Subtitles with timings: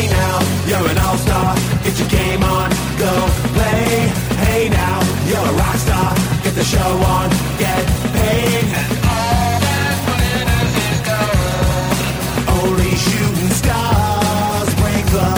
[0.00, 1.54] Hey now, you're an all-star.
[1.84, 4.08] Get your game on, go play.
[4.40, 6.14] Hey now, you're a rock star.
[6.42, 7.28] Get the show on,
[7.58, 7.86] get
[8.16, 8.64] paid.
[8.64, 12.72] And all that glitters is gold.
[12.72, 15.28] Only shooting stars break the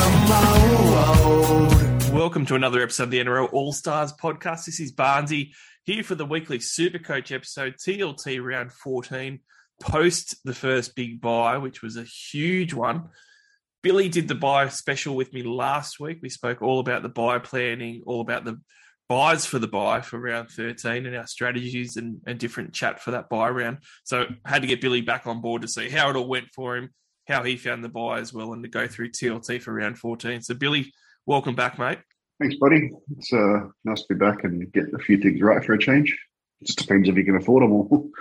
[2.07, 2.15] mold.
[2.15, 4.67] Welcome to another episode of the NRL All Stars podcast.
[4.67, 9.41] This is Barnsey here for the weekly Super Coach episode, TLT round 14,
[9.81, 13.09] post the first big buy, which was a huge one.
[13.83, 16.21] Billy did the buy special with me last week.
[16.23, 18.61] We spoke all about the buy planning, all about the
[19.09, 23.11] buys for the buy for round 13 and our strategies and, and different chat for
[23.11, 23.79] that buy round.
[24.05, 26.77] So had to get Billy back on board to see how it all went for
[26.77, 26.91] him,
[27.27, 30.43] how he found the buy as well, and to go through TLT for round 14.
[30.43, 30.93] So, Billy,
[31.27, 31.99] welcome back, mate.
[32.41, 32.91] Thanks, buddy.
[33.19, 36.17] It's uh, nice to be back and get a few things right for a change.
[36.61, 38.11] It just depends if you can afford them all.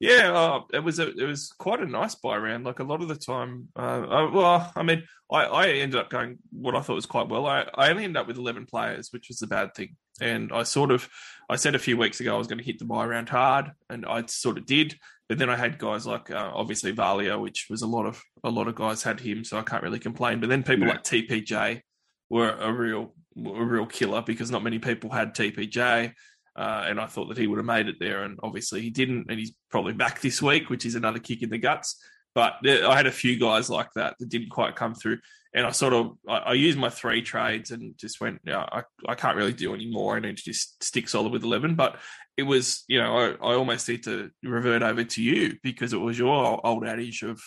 [0.00, 2.64] Yeah, uh, it was a, it was quite a nice buy round.
[2.64, 6.08] Like a lot of the time, uh, uh, well, I mean, I, I ended up
[6.08, 7.46] going what I thought was quite well.
[7.46, 9.96] I, I only ended up with eleven players, which was a bad thing.
[10.18, 11.06] And I sort of,
[11.50, 13.72] I said a few weeks ago I was going to hit the buy round hard,
[13.90, 14.96] and I sort of did.
[15.28, 18.48] But then I had guys like uh, obviously Valia, which was a lot of a
[18.50, 20.40] lot of guys had him, so I can't really complain.
[20.40, 20.94] But then people Yeah.
[20.94, 21.82] like TPJ
[22.30, 26.12] were a real a real killer because not many people had TPJ.
[26.60, 29.26] Uh, and I thought that he would have made it there, and obviously he didn't,
[29.30, 31.96] and he's probably back this week, which is another kick in the guts.
[32.34, 35.18] But I had a few guys like that that didn't quite come through,
[35.54, 38.82] and I sort of I, I used my three trades and just went, yeah, I,
[39.08, 40.16] I can't really do any more.
[40.16, 41.76] I need to just stick solid with eleven.
[41.76, 41.96] But
[42.36, 46.04] it was, you know, I, I almost need to revert over to you because it
[46.06, 47.40] was your old adage of,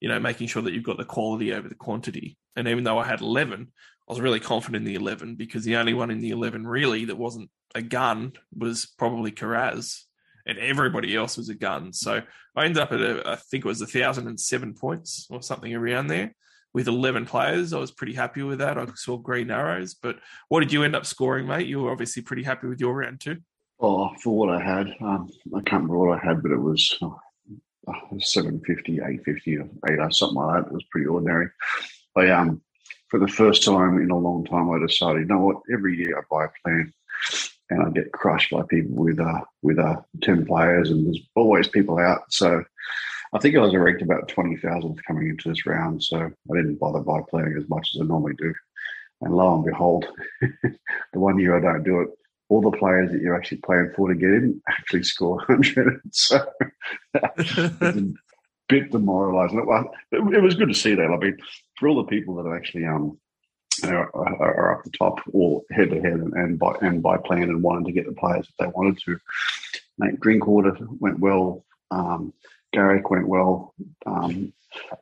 [0.00, 2.36] you know, making sure that you've got the quality over the quantity.
[2.56, 3.72] And even though I had eleven,
[4.10, 7.04] I was really confident in the 11 because the only one in the 11 really
[7.04, 10.00] that wasn't a gun was probably Carraz
[10.44, 11.92] and everybody else was a gun.
[11.92, 12.20] So
[12.56, 16.34] I ended up at, a, I think it was 1,007 points or something around there
[16.74, 17.72] with 11 players.
[17.72, 18.78] I was pretty happy with that.
[18.78, 19.94] I saw green arrows.
[19.94, 21.68] But what did you end up scoring, mate?
[21.68, 23.36] You were obviously pretty happy with your round too.
[23.78, 26.98] oh, for what I had, um, I can't remember what I had, but it was
[27.00, 30.70] uh, 750, 850, or 8 something like that.
[30.70, 31.50] It was pretty ordinary.
[32.16, 32.60] I, um,
[33.10, 36.18] for the first time in a long time, I decided, you know what, every year
[36.18, 36.92] I buy a plan
[37.68, 41.68] and I get crushed by people with uh, with uh, 10 players, and there's always
[41.68, 42.22] people out.
[42.30, 42.64] So
[43.32, 46.02] I think I was ranked about 20,000 coming into this round.
[46.02, 48.52] So I didn't bother by planning as much as I normally do.
[49.20, 50.06] And lo and behold,
[50.40, 52.08] the one year I don't do it,
[52.48, 56.00] all the players that you're actually playing for to get in actually score 100.
[56.12, 56.44] So
[58.70, 59.66] bit demoralising.
[59.66, 61.10] Well, it, was good to see that.
[61.10, 61.36] I mean,
[61.78, 63.18] for all the people that are actually um
[63.84, 67.44] are, are up the top or head to head and, and by and by plan
[67.44, 69.18] and wanted to get the players that they wanted to.
[69.98, 71.64] Mate, Drinkwater went well.
[71.90, 72.32] Um,
[72.72, 73.74] Garrick went well.
[74.06, 74.52] Um,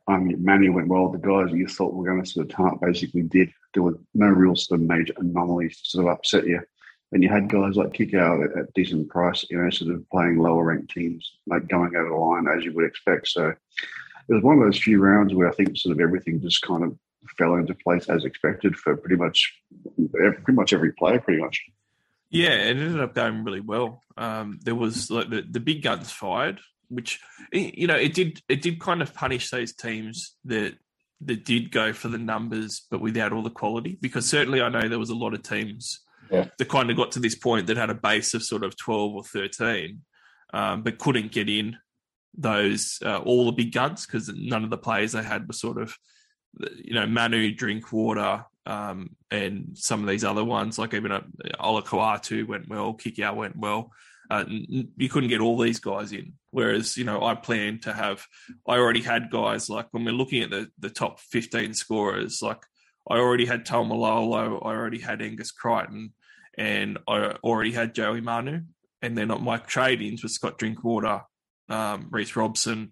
[0.07, 1.09] um, Manny went well.
[1.09, 3.53] The guys you thought were going to sort of tart basically did.
[3.75, 6.63] There were no real sort of major anomalies to sort of upset you.
[7.13, 10.09] And you had guys like kick out at, at decent price, you know, sort of
[10.11, 13.29] playing lower ranked teams, like going over the line as you would expect.
[13.29, 16.63] So it was one of those few rounds where I think sort of everything just
[16.63, 16.99] kind of
[17.37, 19.55] fell into place as expected for pretty much
[20.13, 21.63] pretty much every player, pretty much.
[22.31, 24.03] Yeah, it ended up going really well.
[24.17, 27.21] Um, there was like the, the big guns fired, which
[27.53, 30.75] you know it did it did kind of punish those teams that
[31.23, 33.99] that did go for the numbers but without all the quality.
[34.01, 36.01] Because certainly I know there was a lot of teams
[36.31, 36.47] Yeah.
[36.59, 39.15] that kind of got to this point that had a base of sort of twelve
[39.15, 40.03] or thirteen,
[40.53, 41.77] um, but couldn't get in
[42.37, 45.81] those uh, all the big guns because none of the players they had were sort
[45.81, 45.97] of
[46.77, 51.23] you know Manu, Drinkwater, um, and some of these other ones, like even uh,
[51.61, 53.91] Olakau'atu went well, Kikau went well.
[54.31, 56.35] Uh, you couldn't get all these guys in.
[56.51, 58.27] Whereas, you know, I planned to have,
[58.67, 62.59] I already had guys like when we're looking at the, the top 15 scorers, like
[63.09, 66.13] I already had Taumalolo, I already had Angus Crichton,
[66.59, 68.61] and I already had Joey Manu.
[69.01, 71.23] And then my trade ins with Scott Drinkwater,
[71.69, 72.91] um, Reece Robson,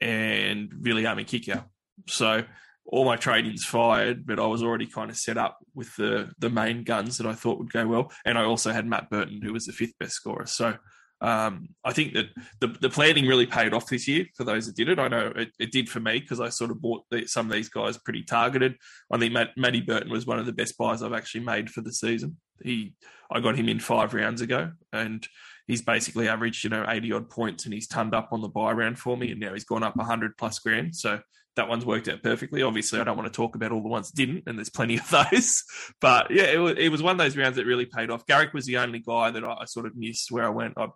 [0.00, 1.64] and Viliame Kikau.
[2.08, 2.44] So
[2.86, 6.50] all my trade-ins fired, but I was already kind of set up with the the
[6.50, 9.52] main guns that I thought would go well, and I also had Matt Burton, who
[9.52, 10.46] was the fifth best scorer.
[10.46, 10.76] So
[11.20, 12.26] um, I think that
[12.60, 14.98] the the planning really paid off this year for those that did it.
[14.98, 17.52] I know it, it did for me because I sort of bought the, some of
[17.52, 18.76] these guys pretty targeted.
[19.10, 21.80] I think Matt, Matty Burton was one of the best buys I've actually made for
[21.80, 22.36] the season.
[22.62, 22.94] He
[23.30, 25.26] I got him in five rounds ago, and
[25.66, 28.72] he's basically averaged you know eighty odd points, and he's turned up on the buy
[28.72, 30.94] round for me, and now he's gone up hundred plus grand.
[30.96, 31.20] So
[31.56, 32.62] that one's worked out perfectly.
[32.62, 34.96] Obviously, I don't want to talk about all the ones that didn't, and there's plenty
[34.98, 35.62] of those.
[36.00, 38.26] But yeah, it was, it was one of those rounds that really paid off.
[38.26, 40.88] Garrick was the only guy that I, I sort of missed where I went, I,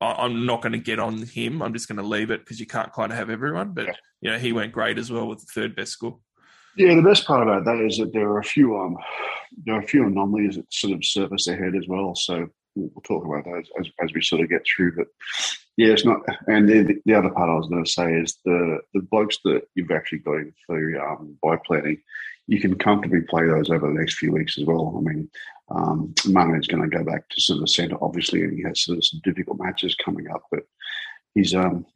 [0.00, 1.60] I'm not going to get on him.
[1.60, 3.72] I'm just going to leave it because you can't kind of have everyone.
[3.72, 3.92] But, Yeah.
[4.20, 6.20] you know, he went great as well with the third best score.
[6.76, 8.96] Yeah, the best part about that is that there are a few um,
[9.64, 12.14] there are a few anomalies that sort of surface ahead as well.
[12.14, 14.96] So we'll talk about those as, as we sort of get through.
[14.96, 15.08] But
[15.76, 16.20] yeah, it's not.
[16.46, 19.62] And the, the other part I was going to say is the the blokes that
[19.74, 22.00] you've actually got in for um, by planning,
[22.46, 24.94] you can comfortably play those over the next few weeks as well.
[24.96, 25.30] I mean,
[25.70, 28.82] um, is going to go back to sort of the centre, obviously, and he has
[28.82, 30.42] sort of some difficult matches coming up.
[30.50, 30.64] But
[31.34, 31.86] he's um,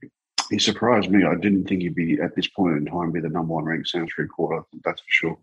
[0.50, 1.24] he surprised me.
[1.24, 3.90] I didn't think he'd be at this point in time be the number one ranked
[3.90, 4.62] three quarter.
[4.84, 5.38] That's for sure.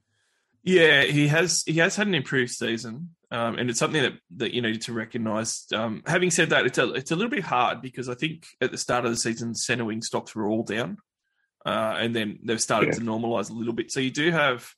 [0.63, 1.63] Yeah, he has.
[1.65, 4.93] He has had an improved season, um, and it's something that, that you need to
[4.93, 5.65] recognise.
[5.73, 8.69] Um, having said that, it's a it's a little bit hard because I think at
[8.69, 10.97] the start of the season, centre wing stocks were all down,
[11.65, 12.99] uh, and then they've started yeah.
[12.99, 13.91] to normalise a little bit.
[13.91, 14.69] So you do have,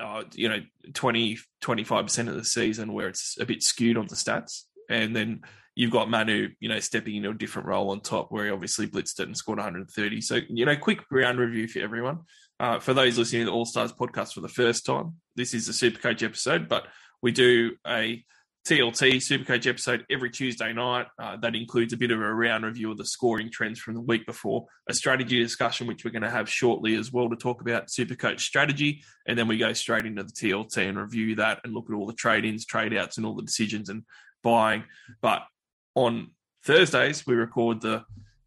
[0.00, 0.62] uh, you know,
[0.94, 5.14] 20 25 percent of the season where it's a bit skewed on the stats, and
[5.14, 5.42] then
[5.74, 8.86] you've got Manu, you know, stepping into a different role on top where he obviously
[8.86, 10.20] blitzed it and scored 130.
[10.20, 12.20] So you know, quick round review for everyone.
[12.58, 15.68] Uh, for those listening to the All Stars podcast for the first time, this is
[15.68, 16.86] a Supercoach episode, but
[17.22, 18.22] we do a
[18.68, 21.06] TLT Supercoach episode every Tuesday night.
[21.18, 24.00] Uh, that includes a bit of a round review of the scoring trends from the
[24.00, 27.62] week before, a strategy discussion, which we're going to have shortly as well to talk
[27.62, 29.02] about Supercoach strategy.
[29.26, 32.06] And then we go straight into the TLT and review that and look at all
[32.06, 34.04] the trade ins, trade outs, and all the decisions and
[34.42, 34.84] buying.
[35.22, 35.42] But
[36.00, 36.30] on
[36.64, 38.04] Thursdays, we record the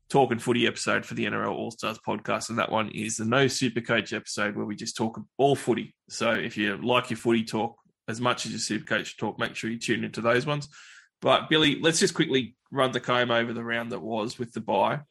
[0.10, 3.26] talk and footy episode for the NRL All Stars podcast, and that one is the
[3.26, 5.94] No Super Coach episode where we just talk all footy.
[6.10, 7.76] So if you like your footy talk
[8.08, 10.68] as much as your Super Coach talk, make sure you tune into those ones.
[11.22, 14.62] But Billy, let's just quickly run the comb over the round that was with the
[14.62, 15.02] buy.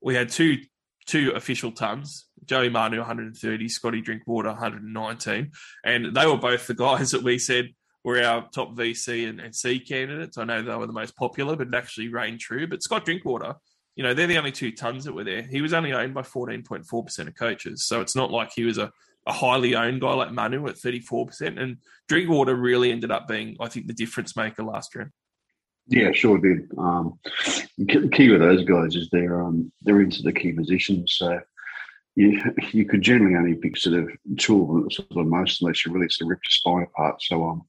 [0.00, 0.58] We had two
[1.06, 2.26] two official tons.
[2.44, 5.50] Joey Manu 130, Scotty Drinkwater 119,
[5.84, 7.70] and they were both the guys that we said
[8.08, 10.38] were our top VC and, and C candidates.
[10.38, 12.66] I know they were the most popular, but it actually reigned true.
[12.66, 13.54] But Scott Drinkwater
[13.98, 15.42] you know, they're the only two tons that were there.
[15.42, 17.84] He was only owned by 14.4% of coaches.
[17.84, 18.92] So it's not like he was a,
[19.26, 21.60] a highly owned guy like Manu at 34%.
[21.60, 21.78] And
[22.08, 25.10] Drinkwater really ended up being, I think, the difference maker last year.
[25.88, 26.70] Yeah, sure did.
[26.78, 27.18] Um,
[27.76, 31.14] the key with those guys is they're um, they're into the key positions.
[31.18, 31.40] So
[32.14, 32.40] you
[32.72, 35.92] you could generally only pick sort of two of them sort of most unless you
[35.92, 37.22] really sort of rip your spine apart.
[37.22, 37.62] So um,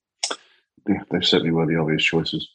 [0.87, 2.49] yeah, they certainly were the obvious choices.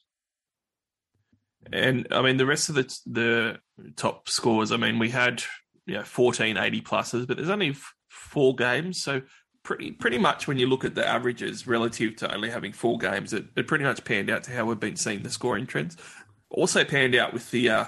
[1.73, 3.59] And I mean, the rest of the the
[3.97, 4.73] top scores.
[4.73, 5.43] I mean, we had
[5.87, 9.23] you know 14 80 pluses, but there's only f- four games, so
[9.63, 13.33] pretty pretty much when you look at the averages relative to only having four games,
[13.33, 15.97] it, it pretty much panned out to how we've been seeing the scoring trends.
[16.51, 17.85] Also panned out with the uh,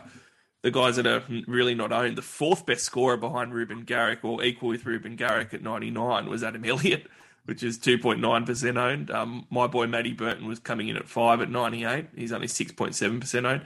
[0.62, 2.19] the guys that are really not owned.
[2.19, 6.43] The fourth best scorer behind Reuben Garrick, or equal with Reuben Garrick at 99, was
[6.43, 7.06] Adam Elliott
[7.46, 9.10] which is 2.9% owned.
[9.10, 12.08] Um, my boy Matty Burton was coming in at 5 at 98.
[12.14, 13.62] He's only 6.7% owned.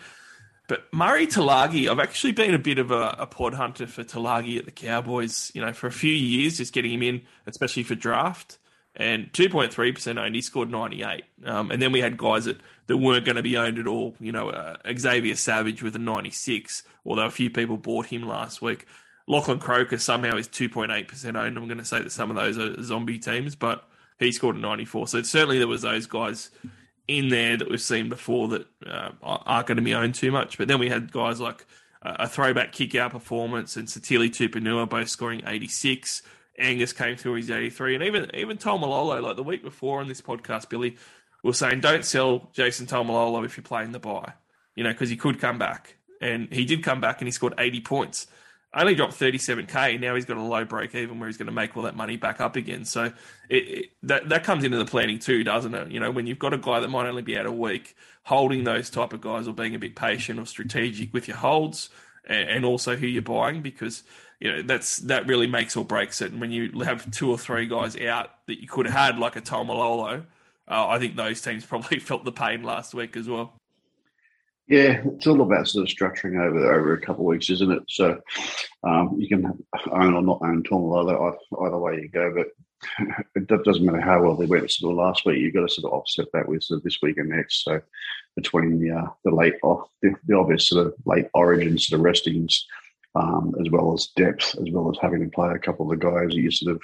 [0.69, 4.57] But Murray Taulagi, I've actually been a bit of a, a, pod hunter for Taulagi
[4.57, 7.97] at the Cowboys, you know, for a few years, just getting him in, especially for
[7.97, 8.59] draft.
[8.95, 11.25] And 2.3% owned, he scored 98.
[11.45, 14.15] Um, and then we had guys that, that weren't going to be owned at all.
[14.21, 18.63] You know, uh, Xavier Savage with a 96, although a few people bought him last
[18.63, 18.87] week.
[19.31, 21.57] Lachlan Croker somehow is 2.8% owned.
[21.57, 23.89] I'm going to say that some of those are zombie teams, but
[24.19, 25.07] he scored a 94.
[25.07, 26.51] So certainly there was those guys
[27.07, 30.59] in there that we've seen before that uh, aren't going to be owned too much.
[30.59, 31.65] But then we had guys like
[32.03, 36.23] uh, a throwback kick out performance and Sitili Tupouniua both scoring 86.
[36.59, 37.95] Angus came through his 83.
[37.95, 40.97] And even even Taumalolo, like the week before on this podcast, Billy,
[41.45, 44.33] was saying don't sell Jason Taumalolo if you're playing the buy,
[44.75, 45.99] you know, because he could come back.
[46.21, 48.27] And he did come back and he scored 80 points
[48.75, 50.01] only dropped 37k.
[50.01, 52.17] Now he's got a low break even where he's going to make all that money
[52.17, 52.85] back up again.
[52.85, 53.13] So
[53.49, 55.91] it, it, that that comes into the planning too, doesn't it?
[55.91, 58.65] You know, when you've got a guy that might only be out a week, holding
[58.65, 61.91] those type of guys or being a bit patient or strategic with your holds
[62.27, 64.05] and, and also who you're buying because
[64.39, 66.31] you know that's that really makes or breaks it.
[66.31, 69.35] And when you have two or three guys out that you could have had like
[69.35, 70.25] a Taumalolo,
[70.69, 73.60] uh, I think those teams probably felt the pain last week as well.
[74.71, 77.83] Yeah, it's all about sort of structuring over over a couple of weeks, isn't it?
[77.89, 78.21] So
[78.85, 79.45] um, you can
[79.91, 82.33] own or not own Taumalolo, either way you go.
[82.33, 82.47] But
[83.35, 85.39] it doesn't matter how well they went sort of last week.
[85.39, 87.65] You've got to sort of offset that with sort of this week and next.
[87.65, 87.81] So
[88.37, 92.65] between the uh, the late the, the, obvious sort of late origin sort of restings,
[93.17, 96.07] um, as well as depth, as well as having to play a couple of the
[96.07, 96.83] guys that you sort of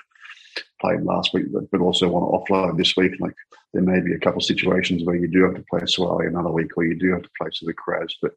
[0.80, 3.12] played last week, but, but also want to offload this week.
[3.20, 3.34] Like
[3.76, 6.50] there may be a couple of situations where you do have to play Suaalii another
[6.50, 8.16] week, or you do have to play to the Crows.
[8.23, 8.33] But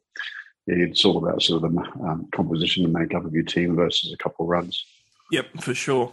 [0.66, 4.12] yeah, it's all about sort of the um, composition and makeup of your team versus
[4.12, 4.84] a couple of runs.
[5.32, 6.12] Yep, for sure.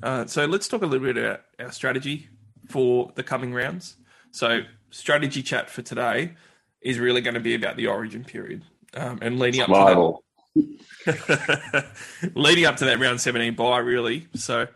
[0.00, 2.28] Uh, so let's talk a little bit about our strategy
[2.68, 3.96] for the coming rounds.
[4.30, 6.34] So strategy chat for today
[6.80, 8.62] is really going to be about the origin period
[8.94, 10.20] um, and leading up to
[10.54, 11.84] that.
[12.34, 14.28] leading up to that round 17 buy, really.
[14.34, 14.68] So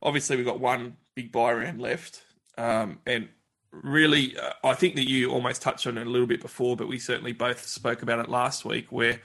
[0.00, 2.22] obviously we've got one big buy round left,
[2.56, 3.28] um, and
[3.72, 6.88] really, uh, I think that you almost touched on it a little bit before, but
[6.88, 9.20] we certainly both spoke about it last week where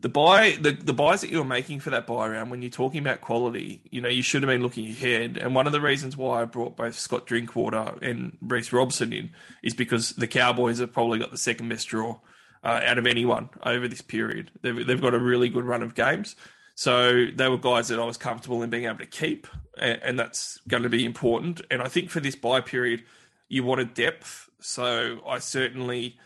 [0.00, 2.70] the buy the, the buys that you were making for that buy round when you're
[2.70, 5.36] talking about quality, you know, you should have been looking ahead.
[5.36, 9.30] And one of the reasons why I brought both Scott Drinkwater and Reece Robson in
[9.62, 12.18] is because the Cowboys have probably got the second best draw
[12.64, 14.50] uh, out of anyone over this period.
[14.62, 16.34] They've, they've got a really good run of games.
[16.74, 19.46] So they were guys that I was comfortable in being able to keep,
[19.78, 21.60] and, and that's going to be important.
[21.70, 23.04] And I think for this buy period,
[23.52, 24.48] you wanted depth.
[24.60, 26.18] So I certainly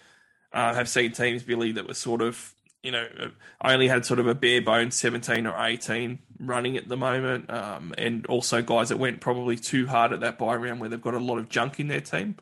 [0.52, 3.08] uh, have seen teams, Billy, that were sort of you know,
[3.60, 7.50] I only had sort of a bare bones 17 or 18 running at the moment.
[7.50, 11.02] Um, and also guys that went probably too hard at that buy round where they've
[11.02, 12.36] got a lot of junk in their team.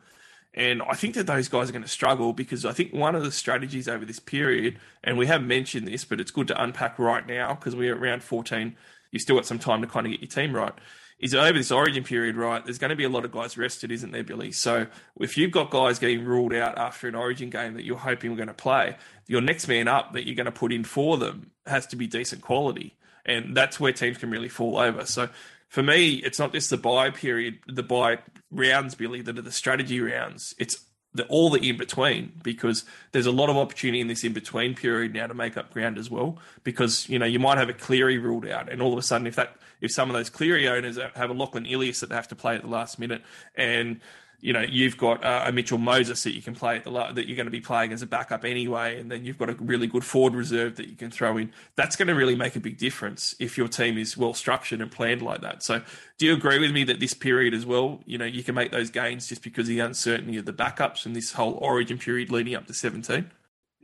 [0.53, 3.23] And I think that those guys are going to struggle because I think one of
[3.23, 6.99] the strategies over this period, and we have mentioned this, but it's good to unpack
[6.99, 8.75] right now because we're around 14.
[9.09, 10.73] You've still got some time to kind of get your team right
[11.19, 12.63] is over this origin period, right?
[12.63, 14.51] There's going to be a lot of guys rested, isn't there, Billy?
[14.51, 14.87] So
[15.19, 18.37] if you've got guys getting ruled out after an origin game that you're hoping we're
[18.37, 21.51] going to play, your next man up that you're going to put in for them
[21.65, 22.97] has to be decent quality.
[23.25, 25.05] And that's where teams can really fall over.
[25.05, 25.29] So
[25.69, 28.19] for me, it's not just the buy period, the buy
[28.51, 30.53] rounds, Billy, that are the strategy rounds.
[30.59, 34.33] It's the, all the in between because there's a lot of opportunity in this in
[34.33, 36.37] between period now to make up ground as well.
[36.63, 39.25] Because you know you might have a Cleary ruled out, and all of a sudden,
[39.25, 42.27] if that if some of those Cleary owners have a Lachlan Ilias that they have
[42.29, 43.21] to play at the last minute,
[43.55, 43.99] and
[44.41, 47.11] you know you've got uh, a Mitchell Moses that you can play at the la-
[47.11, 49.53] that you're going to be playing as a backup anyway, and then you've got a
[49.53, 51.51] really good forward reserve that you can throw in.
[51.75, 54.91] That's going to really make a big difference if your team is well structured and
[54.91, 55.63] planned like that.
[55.63, 55.81] So,
[56.17, 58.71] do you agree with me that this period as well, you know, you can make
[58.71, 62.31] those gains just because of the uncertainty of the backups and this whole Origin period
[62.31, 63.31] leading up to 17?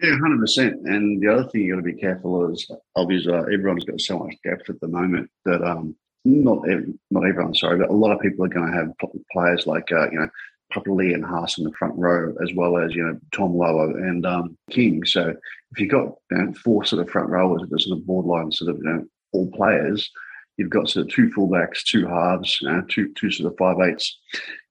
[0.01, 0.88] Yeah, hundred percent.
[0.88, 4.01] And the other thing you got to be careful of is obviously uh, everyone's got
[4.01, 6.63] so much depth at the moment that um, not
[7.12, 8.93] not everyone, sorry, but a lot of people are going to have
[9.31, 10.29] players like uh, you know
[10.74, 14.25] Papali'i and Haas in the front row, as well as you know Tom Lower and
[14.25, 15.05] um, King.
[15.05, 15.36] So
[15.72, 18.72] if you've got you know, four sort of front rowers, the sort of borderline sort
[18.72, 20.10] of you know all players,
[20.58, 23.77] you've got sort of two fullbacks, two halves, you know, two two sort of five
[23.88, 24.20] eights.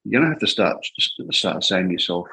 [0.05, 0.85] You're going to have to start
[1.31, 2.27] start saying to yourself,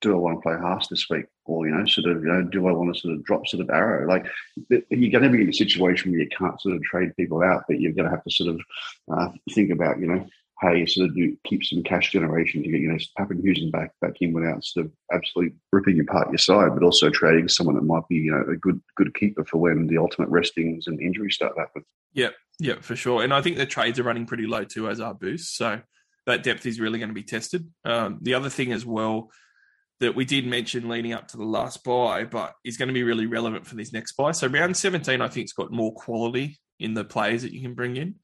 [0.00, 1.24] do I want to play Haas this week?
[1.48, 3.62] Or, you know, sort of, you know, do I want to sort of drop sort
[3.62, 4.06] of arrow?
[4.08, 4.26] Like,
[4.68, 7.64] you're going to be in a situation where you can't sort of trade people out,
[7.68, 8.60] but you're going to have to sort of
[9.12, 10.26] uh, think about, you know,
[10.58, 13.92] how you sort of do keep some cash generation to get, you know, Papenhuyzen back
[14.00, 17.84] back in without sort of absolutely ripping apart your side, but also trading someone that
[17.84, 21.34] might be, you know, a good good keeper for when the ultimate restings and injuries
[21.34, 21.84] start happening.
[22.14, 23.22] Yeah, yeah, for sure.
[23.22, 25.56] And I think the trades are running pretty low too as our boost.
[25.56, 25.80] So
[26.24, 27.68] that depth is really going to be tested.
[27.84, 29.30] Um, the other thing as well
[30.00, 33.02] that we did mention leading up to the last buy, but is going to be
[33.02, 34.32] really relevant for this next buy.
[34.32, 37.74] So round 17, I think, it's got more quality in the players that you can
[37.74, 38.16] bring in.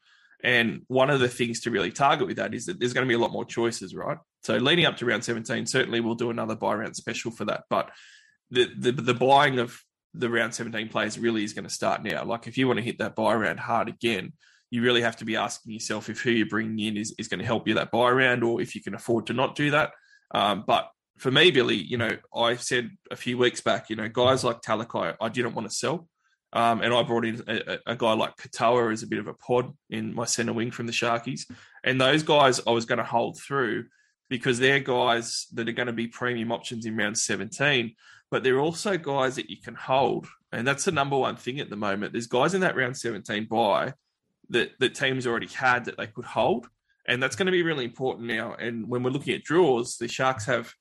[0.45, 3.09] And one of the things to really target with that is that there's going to
[3.09, 4.19] be a lot more choices, right?
[4.43, 7.63] So leading up to round 17, certainly we'll do another buy round special for that.
[7.71, 7.91] But
[8.51, 9.81] the the, the buying of
[10.15, 12.25] the round 17 players really is going to start now.
[12.25, 14.33] Like if you want to hit that buy round hard again,
[14.71, 17.41] you really have to be asking yourself if who you're bringing in is, is going
[17.41, 19.93] to help you that buy round or if you can afford to not do that.
[20.35, 20.89] Um, but
[21.19, 24.63] for me, Billy, you know, I said a few weeks back, you know, guys like
[24.63, 26.09] Talakai, I didn't want to sell.
[26.55, 29.33] Um, and I brought in a, a, guy like Katoa as a bit of a
[29.33, 31.51] pod in my centre wing from the Sharkies.
[31.83, 33.87] And those guys I was going to hold through
[34.29, 37.95] because they're guys that are going to be premium options in round 17,
[38.31, 40.27] but they're also guys that you can hold.
[40.53, 42.13] And that's the number one thing at the moment.
[42.13, 43.95] There's guys in that round 17 buy
[44.51, 46.69] that, that teams already had that they could hold.
[47.07, 48.55] And that's going to be really important now.
[48.55, 50.73] And when we're looking at draws, the Sharks have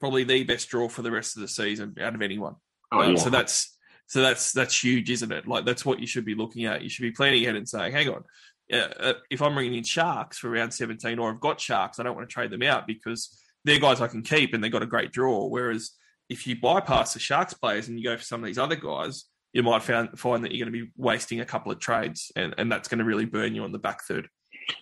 [0.00, 2.56] probably the best draw for the rest of the season out of anyone.
[2.92, 3.16] Oh, um, yeah.
[3.16, 3.76] So that's
[4.06, 5.46] so that's that's huge, isn't it?
[5.46, 6.82] Like that's what you should be looking at.
[6.82, 8.24] You should be planning ahead and saying, "Hang on,
[8.72, 12.16] uh, if I'm bringing in sharks for round 17, or I've got sharks, I don't
[12.16, 14.86] want to trade them out because they're guys I can keep and they've got a
[14.86, 15.92] great draw." Whereas
[16.28, 19.24] if you bypass the sharks players and you go for some of these other guys,
[19.52, 22.54] you might find find that you're going to be wasting a couple of trades, and,
[22.58, 24.28] and that's going to really burn you on the back third.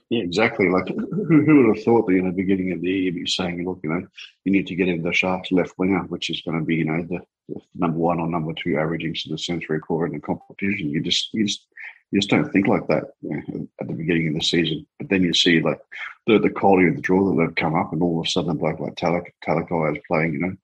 [0.09, 0.69] Yeah, exactly.
[0.69, 3.27] Like, who, who would have thought that in the beginning of the year you'd be
[3.27, 4.07] saying, look, you know,
[4.45, 6.85] you need to get into the Sharks left winger, which is going to be, you
[6.85, 10.21] know, the, the number one or number two averaging to the century core in the
[10.21, 10.91] competition.
[10.91, 11.67] You just, you just,
[12.13, 14.87] you just don't think like that you know, at the beginning of the season.
[14.99, 15.81] But then you see like
[16.27, 18.51] the, the quality of the draw that they've come up, and all of a sudden,
[18.51, 20.57] a bloke like Talakai is playing, you know,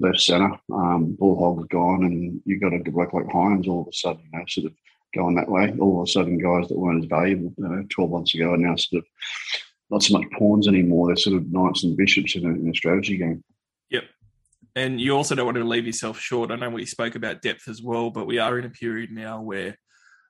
[0.00, 0.58] left centre.
[0.72, 4.38] Um, Bullhog's gone, and you've got a bloke like Hynes all of a sudden, you
[4.38, 4.72] know, sort of
[5.14, 5.74] going that way.
[5.78, 8.56] All of a sudden, guys that weren't as valuable you know, 12 months ago are
[8.56, 9.08] now sort of
[9.90, 11.08] not so much pawns anymore.
[11.08, 13.42] They're sort of knights and bishops in a, in a strategy game.
[13.90, 14.04] Yep.
[14.76, 16.50] And you also don't want to leave yourself short.
[16.50, 19.40] I know we spoke about depth as well, but we are in a period now
[19.40, 19.78] where,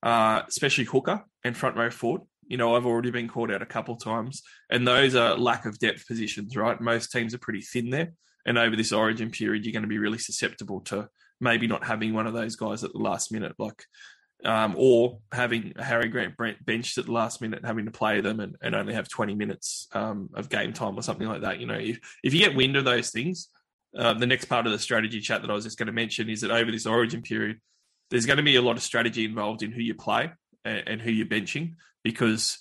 [0.02, 3.66] uh, especially hooker and front row forward, You know, I've already been called out a
[3.66, 6.78] couple times, and those are lack of depth positions, right?
[6.80, 8.12] Most teams are pretty thin there,
[8.44, 11.08] and over this Origin period, you're going to be really susceptible to
[11.40, 13.84] maybe not having one of those guys at the last minute, like
[14.44, 18.56] um, or having Harry Grant benched at the last minute, having to play them and,
[18.60, 21.60] and only have 20 minutes um, of game time or something like that.
[21.60, 23.48] You know, if, if you get wind of those things,
[23.96, 26.28] uh, the next part of the strategy chat that I was just going to mention
[26.28, 27.58] is that over this origin period,
[28.10, 30.30] there's going to be a lot of strategy involved in who you play
[30.64, 32.58] and, and who you're benching because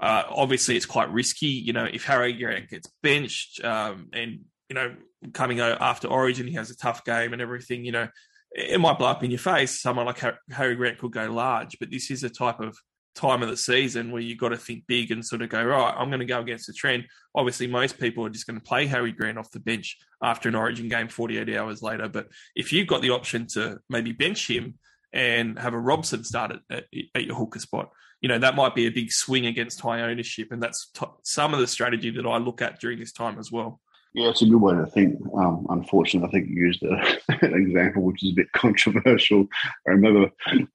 [0.00, 1.48] uh, obviously it's quite risky.
[1.48, 4.94] You know, if Harry Grant gets benched um, and, you know,
[5.34, 8.08] coming after origin, he has a tough game and everything, you know,
[8.52, 9.80] it might blow up in your face.
[9.80, 12.76] Someone like Harry Grant could go large, but this is a type of
[13.14, 15.94] time of the season where you've got to think big and sort of go, right,
[15.96, 17.06] I'm going to go against the trend.
[17.34, 20.54] Obviously, most people are just going to play Harry Grant off the bench after an
[20.54, 22.08] origin game 48 hours later.
[22.08, 24.78] But if you've got the option to maybe bench him
[25.12, 27.90] and have a Robson start at, at, your hooker spot,
[28.20, 30.48] you know, that might be a big swing against high ownership.
[30.50, 33.50] And that's t- some of the strategy that I look at during this time as
[33.50, 33.80] well.
[34.12, 35.20] Yeah, it's a good way to think.
[35.34, 36.96] Um, unfortunately, I think you used a,
[37.46, 39.46] an example which is a bit controversial.
[39.86, 40.30] I remember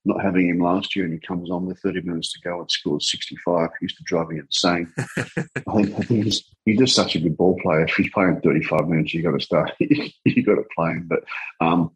[0.05, 2.71] not having him last year, and he comes on with 30 minutes to go and
[2.71, 3.69] scores 65.
[3.79, 4.91] He used to drive me insane.
[4.97, 7.85] I think, I think he's, he's just such a good ball player.
[7.85, 9.71] If he's playing 35 minutes, you've got to start.
[9.79, 11.09] you've got to play him.
[11.09, 11.25] But
[11.59, 11.91] um,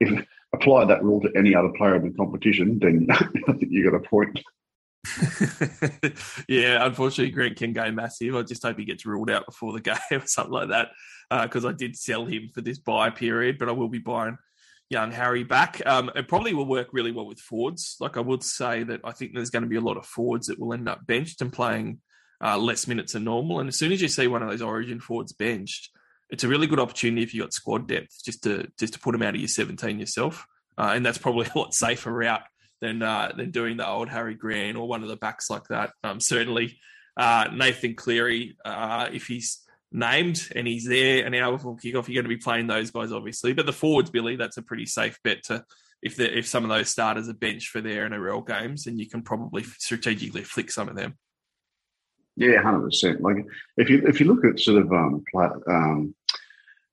[0.00, 3.90] if apply that rule to any other player in the competition, then I think you've
[3.90, 4.38] got a point.
[6.48, 8.36] yeah, unfortunately, Grant can go massive.
[8.36, 10.90] I just hope he gets ruled out before the game or something like that.
[11.30, 14.38] Because uh, I did sell him for this buy period, but I will be buying
[14.90, 15.80] young Harry back.
[15.86, 17.96] Um, it probably will work really well with Fords.
[17.98, 20.46] Like I would say that I think there's going to be a lot of Fords
[20.46, 22.00] that will end up benched and playing
[22.44, 23.60] uh, less minutes than normal.
[23.60, 25.90] And as soon as you see one of those Origin Fords benched,
[26.30, 29.12] it's a really good opportunity if you got squad depth just to just to put
[29.12, 30.46] them out of your 17 yourself.
[30.78, 32.42] Uh, and that's probably a lot safer route
[32.82, 35.92] than uh, than doing the old Harry Grant or one of the backs like that.
[36.04, 36.78] Um, certainly,
[37.16, 39.60] uh, Nathan Cleary, uh, if he's
[39.92, 43.12] named and he's there an hour before kickoff, you're going to be playing those guys,
[43.12, 43.52] obviously.
[43.52, 45.64] But the forwards, Billy, that's a pretty safe bet to
[46.02, 49.08] if the, if some of those starters are benched for their NRL games, and you
[49.08, 51.16] can probably strategically flick some of them.
[52.34, 53.20] Yeah, hundred percent.
[53.20, 55.22] Like if you if you look at sort of um,
[55.68, 56.14] um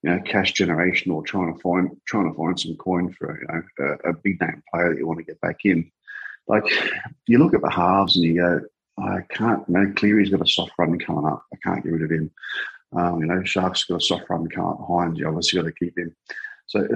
[0.04, 3.48] you know, cash generation or trying to find trying to find some coin for you
[3.48, 5.92] know a, a big name player that you want to get back in.
[6.48, 6.64] Like
[7.28, 8.62] you look at the halves and you go,
[8.98, 9.64] I can't.
[9.68, 11.44] You know, Cleary's got a soft run coming up.
[11.54, 12.32] I can't get rid of him.
[12.96, 15.18] Um, you know, Sharks got a soft run coming up behind.
[15.18, 16.16] You obviously got to keep him.
[16.66, 16.88] So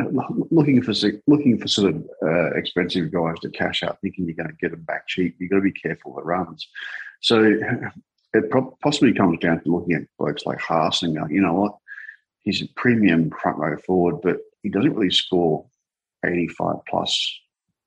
[0.52, 0.94] looking for
[1.28, 4.72] looking for sort of uh, expensive guys to cash out, thinking you're going to get
[4.72, 5.36] them back cheap.
[5.40, 6.68] You've got to be careful with runs.
[7.22, 7.44] So
[8.34, 11.78] it possibly comes down to looking at blokes like Haas and going, you know what,
[12.44, 15.66] he's a premium front row forward, but he doesn't really score
[16.26, 17.40] 85 plus.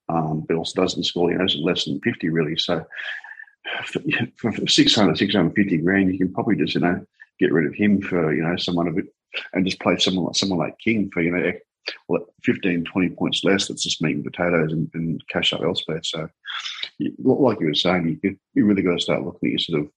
[0.08, 2.56] Um, but also doesn't score, you know, less than 50 really.
[2.56, 2.86] So
[3.86, 4.00] for,
[4.36, 7.04] for 600, 650 grand, you can probably just, you know,
[7.40, 9.06] get rid of him for, you know, someone of it
[9.52, 11.52] and just play someone like someone like King for, you know,
[12.08, 13.68] well, 15, 20 points less.
[13.68, 16.00] That's just meat and potatoes and, and cash up elsewhere.
[16.02, 16.28] So,
[17.18, 19.90] like you were saying, you, you really got to start looking at your sort of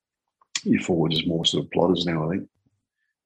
[0.64, 2.50] your forwards as more sort of plodders now, I think.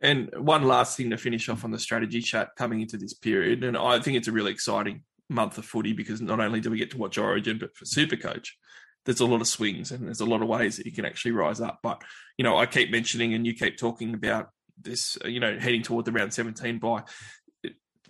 [0.03, 3.63] And one last thing to finish off on the strategy chat coming into this period,
[3.63, 6.77] and I think it's a really exciting month of footy because not only do we
[6.77, 8.49] get to watch Origin, but for Supercoach,
[9.05, 11.31] there's a lot of swings and there's a lot of ways that you can actually
[11.31, 11.79] rise up.
[11.81, 12.01] But
[12.37, 14.49] you know, I keep mentioning and you keep talking about
[14.81, 17.03] this, uh, you know, heading toward the round 17 buy.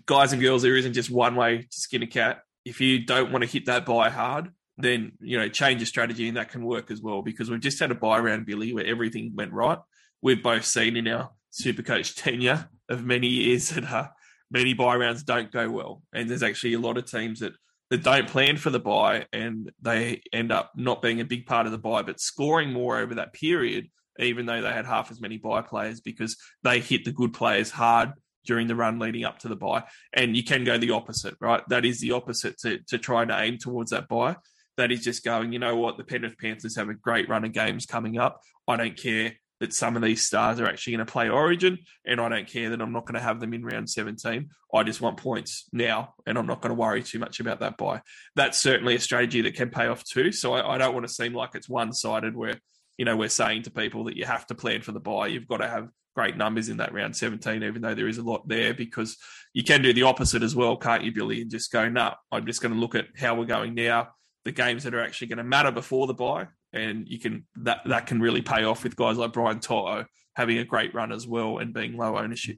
[0.08, 2.42] Guys and girls, there isn't just one way to skin a cat.
[2.66, 6.28] If you don't want to hit that buy hard, then you know change your strategy
[6.28, 8.86] and that can work as well because we've just had a buy round Billy where
[8.86, 9.78] everything went right.
[10.24, 14.08] We've both seen in our Supercoach tenure of many years that uh,
[14.52, 17.54] many buy rounds don't go well, and there's actually a lot of teams that
[17.94, 21.68] that don't plan for the buy and they end up not being a big part
[21.68, 23.88] of the buy, but scoring more over that period,
[24.18, 27.70] even though they had half as many buy players because they hit the good players
[27.70, 28.13] hard
[28.46, 29.84] during the run leading up to the buy.
[30.12, 31.62] And you can go the opposite, right?
[31.70, 34.38] That is the opposite to, to try to aim towards that buy.
[34.78, 37.54] That is just going, you know what, the Penrith Panthers have a great run of
[37.54, 38.42] games coming up.
[38.68, 42.19] I don't care that some of these stars are actually going to play Origin, and
[42.19, 44.49] I don't care that I'm not going to have them in round 17.
[44.73, 47.78] I just want points now, and I'm not going to worry too much about that
[47.78, 48.02] buy.
[48.36, 50.34] That's certainly a strategy that can pay off too.
[50.34, 52.60] So I, I don't want to seem like it's one sided where
[52.97, 55.28] you know we're saying to people that you have to plan for the buy.
[55.28, 58.23] You've got to have great numbers in that round 17, even though there is a
[58.23, 59.15] lot there, because
[59.54, 61.41] you can do the opposite as well, can't you, Billy?
[61.41, 64.10] And just go, no, nah, I'm just going to look at how we're going now,
[64.43, 67.82] the games that are actually going to matter before the buy, and you can that
[67.86, 70.06] that can really pay off with guys like Brian To'o
[70.36, 72.58] having a great run as well and being low ownership.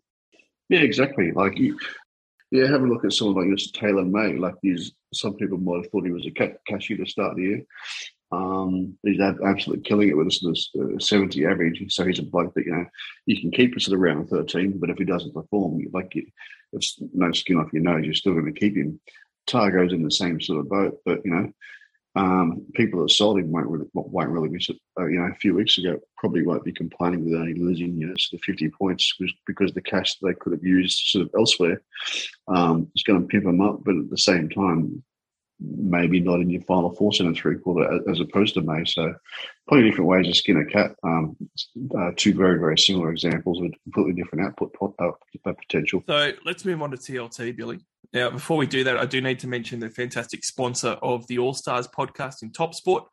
[0.70, 1.32] Yeah, exactly.
[1.32, 1.78] Like you,
[2.52, 4.38] yeah, have a look at someone like this Taylor May.
[4.38, 7.62] Like he's some people might have thought he was a cashier to start the year.
[8.32, 11.84] Um, he's absolutely killing it with sort of uh, 70 average.
[11.94, 12.86] So he's a bloke that, you know,
[13.26, 16.26] you can keep us at around 13, but if he doesn't perform, like you,
[16.74, 19.00] it's no skin off your nose, you're still going to keep him.
[19.48, 21.52] Tago's in the same sort of boat, but, you know,
[22.16, 24.66] um, people that sold him won't really, won't really be,
[25.00, 28.08] uh, you know, a few weeks ago probably won't be complaining with only losing, you
[28.08, 29.14] know, 50 points
[29.46, 31.82] because the cash they could have used sort of elsewhere
[32.48, 33.84] um, is going to pimp them up.
[33.84, 35.04] But at the same time,
[35.60, 38.86] maybe not in your final four and three quarter as opposed to May.
[38.86, 39.14] So,
[39.68, 40.96] plenty of different ways to skin a cat.
[41.04, 41.36] Um,
[41.98, 45.12] uh, two very, very similar examples with completely different output uh,
[45.54, 46.04] potential.
[46.08, 47.80] So, let's move on to TLT, Billy.
[48.16, 51.38] Now, before we do that, I do need to mention the fantastic sponsor of the
[51.38, 53.04] All Stars podcast in Top Sport.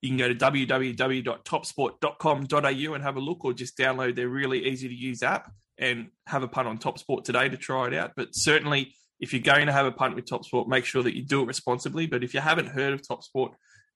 [0.00, 4.88] You can go to www.topsport.com.au and have a look or just download their really easy
[4.88, 8.14] to use app and have a punt on Top Sport today to try it out.
[8.16, 11.22] But certainly, if you're going to have a punt with TopSport, make sure that you
[11.22, 12.06] do it responsibly.
[12.06, 13.52] But if you haven't heard of TopSport,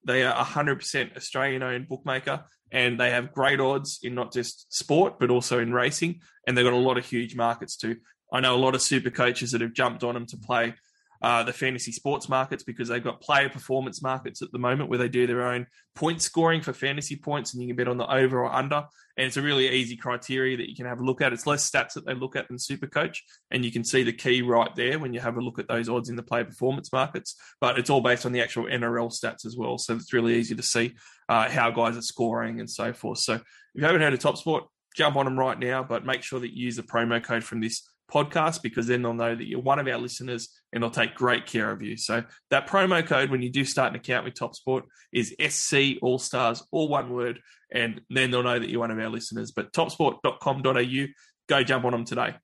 [0.06, 5.18] they are 100% Australian owned bookmaker and they have great odds in not just sport,
[5.18, 6.20] but also in racing.
[6.46, 7.96] And they've got a lot of huge markets too.
[8.32, 10.74] I know a lot of super coaches that have jumped on them to play
[11.22, 14.98] uh, the fantasy sports markets because they've got player performance markets at the moment where
[14.98, 18.12] they do their own point scoring for fantasy points and you can bet on the
[18.12, 18.84] over or under.
[19.16, 21.32] And it's a really easy criteria that you can have a look at.
[21.32, 23.18] It's less stats that they look at than Supercoach.
[23.50, 25.88] And you can see the key right there when you have a look at those
[25.88, 27.36] odds in the player performance markets.
[27.60, 29.78] But it's all based on the actual NRL stats as well.
[29.78, 30.94] So it's really easy to see
[31.28, 33.18] uh, how guys are scoring and so forth.
[33.18, 33.42] So if
[33.74, 34.64] you haven't heard of Top Sport,
[34.96, 37.60] jump on them right now, but make sure that you use the promo code from
[37.60, 41.14] this podcast because then they'll know that you're one of our listeners and they'll take
[41.14, 41.96] great care of you.
[41.96, 46.18] So that promo code when you do start an account with TopSport is SC All
[46.18, 47.40] Stars, all one word,
[47.72, 49.52] and then they'll know that you're one of our listeners.
[49.52, 51.06] But topsport.com.au,
[51.48, 52.34] go jump on them today.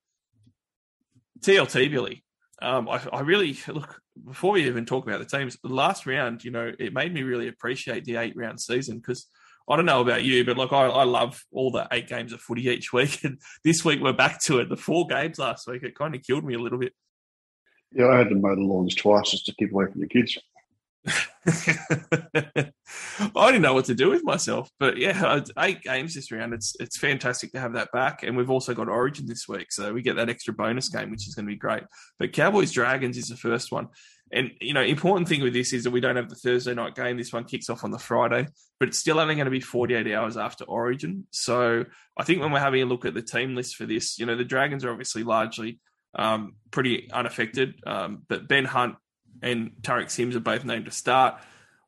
[1.41, 2.25] TLT, Billy.
[2.61, 5.57] Um, I, I, really look before we even talk about the teams.
[5.63, 9.27] The last round, you know, it made me really appreciate the eight round season because
[9.69, 12.41] I don't know about you, but like I, I love all the eight games of
[12.41, 13.21] footy each week.
[13.25, 14.69] And this week we're back to it.
[14.69, 16.93] The four games last week, it kind of killed me a little bit.
[17.93, 20.39] Yeah, I had to mow the lawns twice just to keep away from the kids.
[23.37, 26.53] I didn't know what to do with myself, but yeah, eight games this round.
[26.53, 29.93] It's it's fantastic to have that back, and we've also got Origin this week, so
[29.93, 31.85] we get that extra bonus game, which is going to be great.
[32.19, 33.89] But Cowboys Dragons is the first one,
[34.33, 36.95] and you know, important thing with this is that we don't have the Thursday night
[36.95, 37.17] game.
[37.17, 38.47] This one kicks off on the Friday,
[38.79, 41.27] but it's still only going to be 48 hours after Origin.
[41.31, 41.85] So
[42.17, 44.37] I think when we're having a look at the team list for this, you know,
[44.37, 45.81] the Dragons are obviously largely
[46.15, 48.97] um, pretty unaffected, um, but Ben Hunt
[49.43, 51.41] and Tariq Sims are both named to start.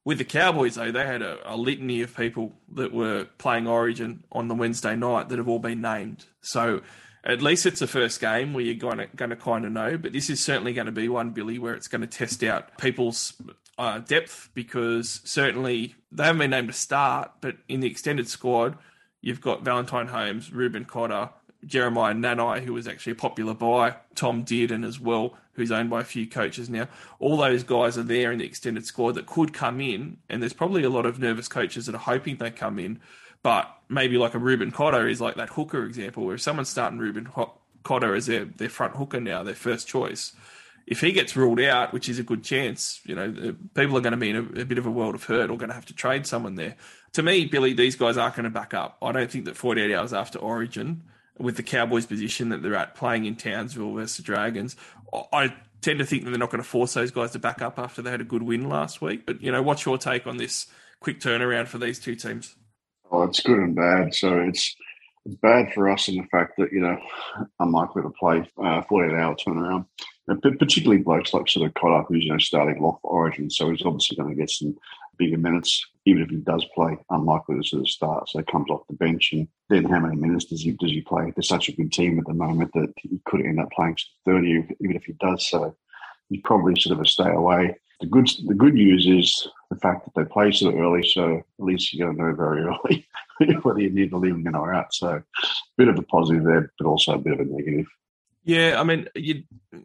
[0.05, 4.25] With the Cowboys, though, they had a, a, litany of people that were playing Origin
[4.33, 6.25] on the Wednesday night that have all been named.
[6.41, 6.81] So
[7.25, 9.99] at least it's the first game where you're going to, going to kind of know.
[9.99, 12.79] But this is certainly going to be one, Billy, where it's going to test out
[12.79, 13.35] people's
[13.79, 18.77] uh, depth because certainly they haven't been named to start, but in the extended squad,
[19.21, 21.31] you've got Valentine Holmes, Reuben Cotter,
[21.65, 26.01] Jeremiah Nanai, who was actually a popular buy, Tom Dearden as well, who's owned by
[26.01, 26.89] a few coaches now.
[27.19, 30.53] All those guys are there in the extended squad that could come in, and there's
[30.53, 33.01] probably a lot of nervous coaches that are hoping they come in.
[33.43, 36.99] But maybe like a Reuben Cotter is like that hooker example, where if someone's starting
[36.99, 37.29] Reuben
[37.83, 40.33] Cotter as their, their front hooker now, their first choice,
[40.87, 44.13] if he gets ruled out, which is a good chance, you know, people are going
[44.13, 45.87] to be in a, a bit of a world of hurt or going to have
[45.87, 46.77] to trade someone there.
[47.13, 48.99] To me, Billy, these guys aren't going to back up.
[49.01, 51.03] I don't think that 48 hours after Origin,
[51.39, 54.77] with the Cowboys' position that they're at, playing in Townsville versus the Dragons,
[55.33, 57.79] I tend to think that they're not going to force those guys to back up
[57.79, 59.27] after they had a good win last week.
[59.27, 60.67] But you know, what's your take on this
[61.01, 62.55] quick turnaround for these two teams?
[63.11, 64.15] Oh, it's good and bad.
[64.15, 64.77] So it's
[65.43, 66.99] bad for us in the fact that you know
[67.59, 69.87] unlikely to play uh, 48 hour turnaround,
[70.29, 73.85] and particularly blokes like sort of Cotter, who's you know starting off Origin, so he's
[73.85, 74.77] obviously going to get some
[75.19, 76.97] bigger minutes, even if he does play.
[77.11, 80.17] Unlikely to sort of start, so he comes off the bench, and then how many
[80.17, 81.33] minutes does he does he play?
[81.35, 84.77] They're such a good team at the moment that he could end up playing 30,
[84.81, 85.49] even if he does.
[85.49, 85.77] So
[86.29, 87.77] he's probably sort of a stay away.
[88.01, 91.65] The good the good news is the fact that they play so early, so at
[91.65, 93.07] least you're going to know very early
[93.63, 94.95] whether you need to leave in or out.
[94.95, 95.23] So a
[95.77, 97.87] bit of a positive there, but also a bit of a negative.
[98.43, 99.43] Yeah, I mean, you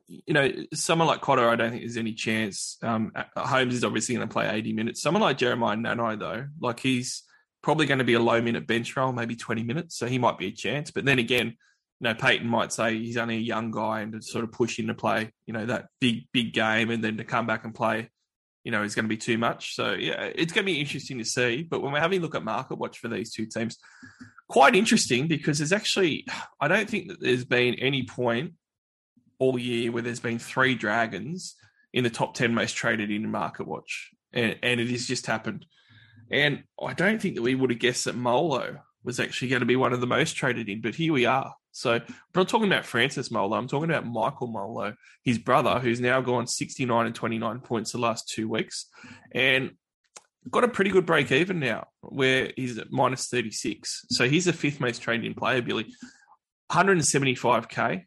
[0.07, 2.77] you know, someone like Cotter, I don't think there's any chance.
[2.81, 5.01] Um, Holmes is obviously going to play 80 minutes.
[5.01, 7.23] Someone like Jeremiah Nanai, though, like he's
[7.61, 10.37] probably going to be a low minute bench role, maybe 20 minutes, so he might
[10.37, 10.91] be a chance.
[10.91, 11.57] But then again,
[11.99, 14.77] you know, Payten might say he's only a young guy and to sort of push
[14.77, 17.73] him to play, you know, that big, big game and then to come back and
[17.73, 18.09] play
[18.65, 19.75] you know, is going to be too much.
[19.75, 21.61] So yeah, it's going to be interesting to see.
[21.61, 23.77] But when we're having a look at market watch for these two teams,
[24.49, 26.25] quite interesting because there's actually
[26.59, 28.53] I don't think that there's been any point
[29.37, 31.55] all year where there's been three dragons
[31.93, 35.65] in the top ten most traded in market watch, and, and it has just happened.
[36.31, 39.65] And I don't think that we would have guessed that Molo was actually going to
[39.65, 41.53] be one of the most traded in, but here we are.
[41.71, 43.55] So I'm not talking about Francis Molo.
[43.57, 47.97] I'm talking about Michael Molo, his brother, who's now gone 69 and 29 points the
[47.97, 48.87] last two weeks.
[49.31, 49.71] And
[50.49, 54.05] got a pretty good break even now, where he's at minus 36.
[54.09, 55.87] So he's the fifth most traded in player, Billy.
[56.71, 58.05] 175k,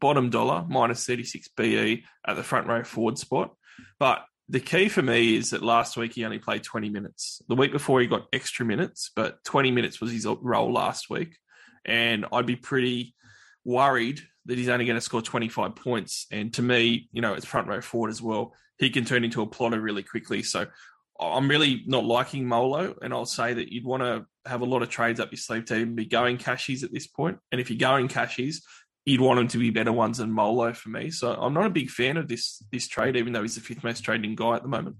[0.00, 3.54] bottom dollar, minus 36 BE at the front row forward spot.
[3.98, 7.42] But the key for me is that last week he only played 20 minutes.
[7.48, 11.36] The week before he got extra minutes, but 20 minutes was his role last week.
[11.84, 13.14] And I'd be pretty
[13.64, 16.26] worried that he's only going to score 25 points.
[16.30, 18.54] And to me, you know, it's front row forward as well.
[18.78, 20.42] He can turn into a plodder really quickly.
[20.42, 20.66] So
[21.20, 24.82] I'm really not liking Molo, and I'll say that you'd want to have a lot
[24.82, 27.38] of trades up your sleeve to even be going cashies at this point.
[27.50, 28.62] And if you're going cashies,
[29.08, 31.10] you'd want them to be better ones than Molo for me.
[31.10, 33.84] So I'm not a big fan of this this trade, even though he's the fifth
[33.84, 34.96] most trading guy at the moment.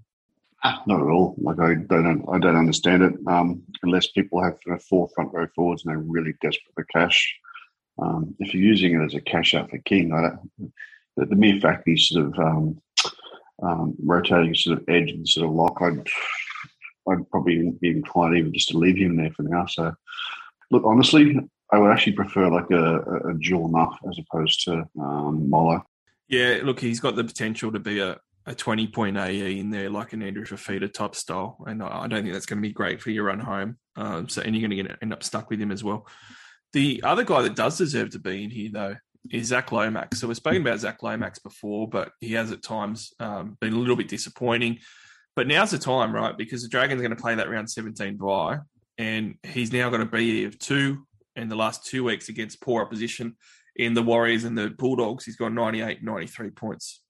[0.63, 1.35] Ah, not at all.
[1.37, 3.13] Like I don't, I don't understand it.
[3.27, 6.83] Um, unless people have you know, four front row forwards and they're really desperate for
[6.85, 7.33] cash.
[8.01, 10.73] Um, if you're using it as a cash out for King, I don't,
[11.15, 12.81] the, the mere fact he's sort of um,
[13.61, 16.07] um, rotating sort of edge and sort of lock, I'd,
[17.09, 19.65] I'd probably be inclined even just to leave him there for now.
[19.65, 19.93] So,
[20.71, 21.39] look, honestly,
[21.71, 25.49] I would actually prefer like a, a dual nuff as opposed to um.
[26.27, 29.89] Yeah, look, he's got the potential to be a, a 20 point AE in there,
[29.89, 31.63] like an Andrew Fifita type style.
[31.65, 33.77] And I don't think that's going to be great for your run home.
[33.95, 36.07] Um, so, and you're going to get, end up stuck with him as well.
[36.73, 38.95] The other guy that does deserve to be in here, though,
[39.31, 40.19] is Zac Lomax.
[40.19, 43.77] So we've spoken about Zac Lomax before, but he has at times um, been a
[43.77, 44.79] little bit disappointing.
[45.35, 46.37] But now's the time, right?
[46.37, 48.59] Because the Dragons are going to play that round 17 bye,
[48.97, 51.07] and he's now got a BE of two
[51.39, 53.35] in the last two weeks against poor opposition
[53.75, 55.25] in the Warriors and the Bulldogs.
[55.25, 57.01] He's got 98, 93 points.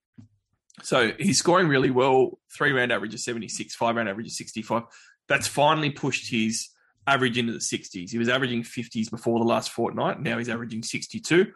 [0.82, 2.40] So he's scoring really well.
[2.56, 4.84] Three round average of 76, five round average of 65.
[5.28, 6.70] That's finally pushed his
[7.06, 8.12] average into the 60s.
[8.12, 10.22] He was averaging 50s before the last fortnight.
[10.22, 11.52] Now he's averaging 62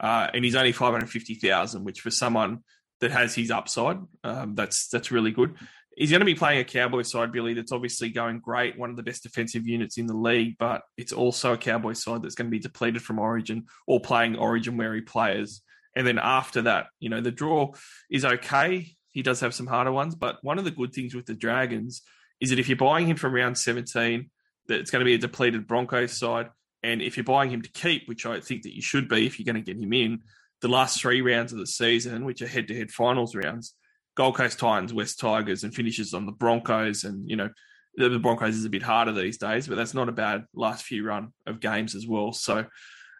[0.00, 2.60] uh, and he's only five hundred fifty thousand, which for someone
[3.00, 5.54] that has his upside, um, that's that's really good.
[5.96, 7.54] He's going to be playing a Cowboy side, Billy.
[7.54, 11.12] That's obviously going great, one of the best defensive units in the league, but it's
[11.12, 15.02] also a Cowboy side that's going to be depleted from Origin or playing Origin weary
[15.02, 15.62] players.
[15.94, 17.72] And then after that, you know, the draw
[18.10, 18.96] is okay.
[19.10, 22.02] He does have some harder ones, but one of the good things with the Dragons
[22.40, 24.28] is that if you're buying him from round 17,
[24.66, 26.50] that it's going to be a depleted Broncos side.
[26.82, 29.38] And if you're buying him to keep, which I think that you should be if
[29.38, 30.22] you're going to get him in,
[30.60, 33.74] the last three rounds of the season, which are head to head finals rounds,
[34.16, 37.04] Gold Coast Titans, West Tigers, and finishes on the Broncos.
[37.04, 37.50] And, you know,
[37.96, 41.04] the Broncos is a bit harder these days, but that's not a bad last few
[41.04, 42.32] run of games as well.
[42.32, 42.66] So,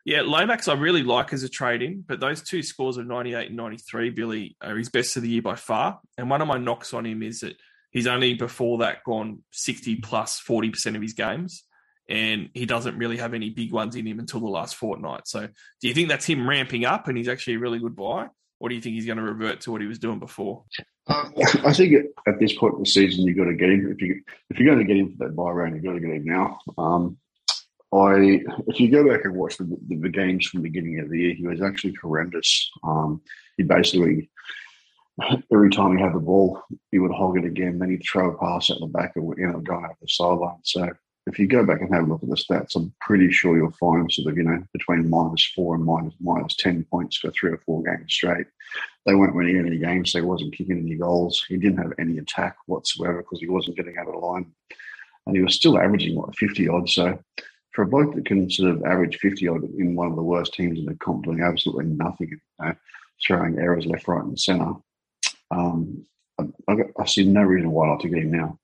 [0.05, 3.49] yeah, Lomax I really like as a trade in, but those two scores of 98
[3.49, 6.01] and 93, Billy, are his best of the year by far.
[6.19, 7.57] And one of my knocks on him is that
[7.91, 11.65] he's only before that gone 60 plus 40% of his games
[12.09, 15.27] and he doesn't really have any big ones in him until the last fortnight.
[15.27, 15.47] So,
[15.81, 18.29] do you think that's him ramping up and he's actually a really good buy,
[18.65, 20.65] or do you think he's going to revert to what he was doing before?
[21.07, 21.35] Um,
[21.67, 21.93] I think
[22.27, 23.93] at this point in the season, you've got to get him.
[23.93, 26.01] If you if you're going to get him for that buy round, you've got to
[26.01, 26.59] get him now.
[26.79, 27.19] Um,
[27.93, 31.11] I if you go back and watch the, the, the, games from the beginning of
[31.11, 32.71] the year, he was actually horrendous.
[32.83, 33.21] Um,
[33.59, 34.31] he basically
[35.53, 37.79] every time he had the ball, he would hog it again.
[37.79, 40.61] Then he'd throw a pass at the back and you know going over the sideline.
[40.63, 40.89] So
[41.27, 43.73] if you go back and have a look at the stats, I'm pretty sure you'll
[43.73, 47.53] find sort of, you know, between minus four and minus, minus 10 points for three
[47.53, 48.47] or four games straight.
[49.07, 51.45] They weren't winning any games, so he wasn't kicking any goals.
[51.49, 54.53] He didn't have any attack whatsoever because he wasn't getting out of the line.
[55.27, 56.91] And he was still averaging, what, 50 odd.
[56.91, 57.19] So
[57.73, 60.53] for a bloke that can sort of average 50 odd in one of the worst
[60.53, 62.75] teams in the comp, doing absolutely nothing, you know,
[63.27, 64.75] throwing errors left, right, and centre,
[65.51, 66.05] um,
[66.39, 68.59] I, I see no reason why not to get him now.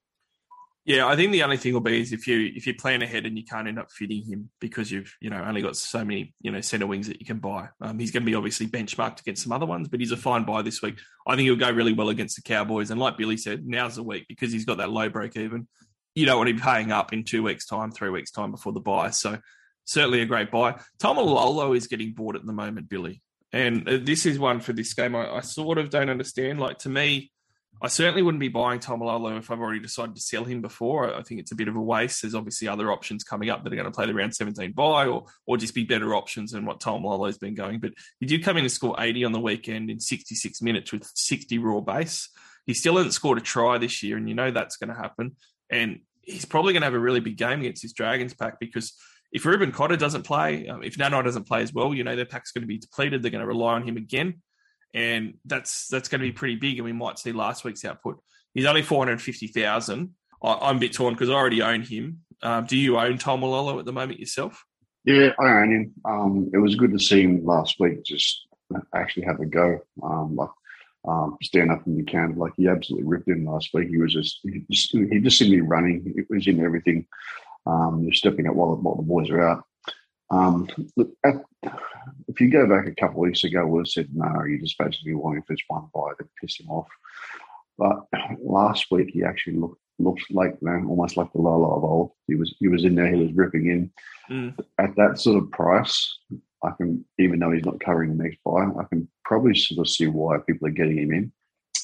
[0.86, 3.26] Yeah, I think the only thing will be is if you if you plan ahead
[3.26, 6.34] and you can't end up fitting him because you've you know only got so many
[6.40, 7.68] you know centre wings that you can buy.
[7.82, 10.44] Um, he's going to be obviously benchmarked against some other ones, but he's a fine
[10.44, 10.98] buy this week.
[11.26, 12.90] I think he'll go really well against the Cowboys.
[12.90, 15.68] And like Billy said, now's the week because he's got that low break even.
[16.14, 18.72] You don't want to be paying up in two weeks' time, three weeks' time before
[18.72, 19.10] the buy.
[19.10, 19.38] So
[19.84, 20.80] certainly a great buy.
[20.98, 23.20] Taumalolo is getting bought at the moment, Billy,
[23.52, 25.14] and uh, this is one for this game.
[25.14, 26.58] I, I sort of don't understand.
[26.58, 27.30] Like to me
[27.82, 31.14] I certainly wouldn't be buying Taumalolo if I've already decided to sell him before.
[31.14, 32.20] I think it's a bit of a waste.
[32.20, 35.06] There's obviously other options coming up that are going to play the round 17 buy
[35.06, 37.80] or or just be better options than what Taumalolo's been going.
[37.80, 41.10] But he did come in and score 80 on the weekend in 66 minutes with
[41.14, 42.28] 60 raw base.
[42.66, 45.36] He still hasn't scored a try this year, and you know that's going to happen.
[45.70, 48.92] And he's probably going to have a really big game against his Dragons pack because
[49.32, 52.26] if Reuben Cotter doesn't play, um, if Nanai doesn't play as well, you know their
[52.26, 53.22] pack's going to be depleted.
[53.22, 54.42] They're going to rely on him again
[54.94, 56.78] and that's that's going to be pretty big.
[56.78, 58.20] And we might see last week's output.
[58.54, 60.14] He's only four hundred fifty thousand.
[60.42, 62.20] I, am a bit torn because I already own him.
[62.42, 64.64] Um, do you own Taumalolo at the moment yourself?
[65.04, 65.92] Yeah, I own him.
[66.04, 68.02] Um, it was good to see him last week.
[68.04, 68.46] Just
[68.94, 69.80] actually have a go.
[70.02, 70.50] Um, like
[71.06, 72.36] um, stand up in the can.
[72.36, 73.88] Like he absolutely ripped in last week.
[73.88, 76.12] He was just he just, he just seemed to be running.
[76.16, 77.06] It was in everything.
[77.66, 79.64] Um, you're stepping up while, while the boys are out.
[80.30, 81.42] Um, look, at,
[82.28, 84.44] if you go back a couple of weeks ago, we said no.
[84.44, 86.88] You just basically wanted this one buy that piss him off.
[87.76, 88.06] But
[88.42, 92.12] last week he actually looked looked like almost like the Lola of old.
[92.26, 93.12] He was he was in there.
[93.12, 93.90] He was ripping in
[94.30, 94.58] mm.
[94.78, 96.18] at that sort of price.
[96.62, 99.90] I can, even though he's not covering the next buy, I can probably sort of
[99.90, 101.32] see why people are getting him in.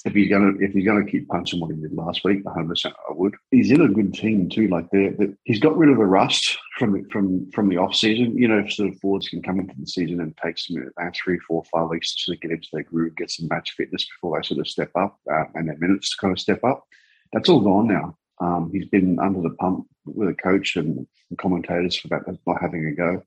[0.07, 2.95] If he's gonna, if he's gonna keep punching what he did last week, 100 percent
[3.09, 3.35] I would.
[3.51, 4.69] He's in a good team too.
[4.69, 8.39] Like they he's got rid of the rust from from from the off season.
[8.39, 11.41] You know, sort of forwards can come into the season and take some uh, three,
[11.41, 14.39] four, five weeks to sort of get into their groove, get some match fitness before
[14.39, 16.85] they sort of step up uh, and their minutes to kind of step up.
[17.33, 18.17] That's all gone now.
[18.41, 21.07] Um, he's been under the pump with a coach and
[21.39, 23.23] commentators for that not having a go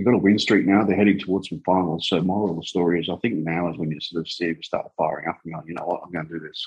[0.00, 0.82] they've got a win streak now.
[0.82, 2.08] They're heading towards some finals.
[2.08, 4.52] So moral of the story is, I think now is when you sort of see
[4.52, 6.66] them start firing up and going, you know what, I'm going to do this.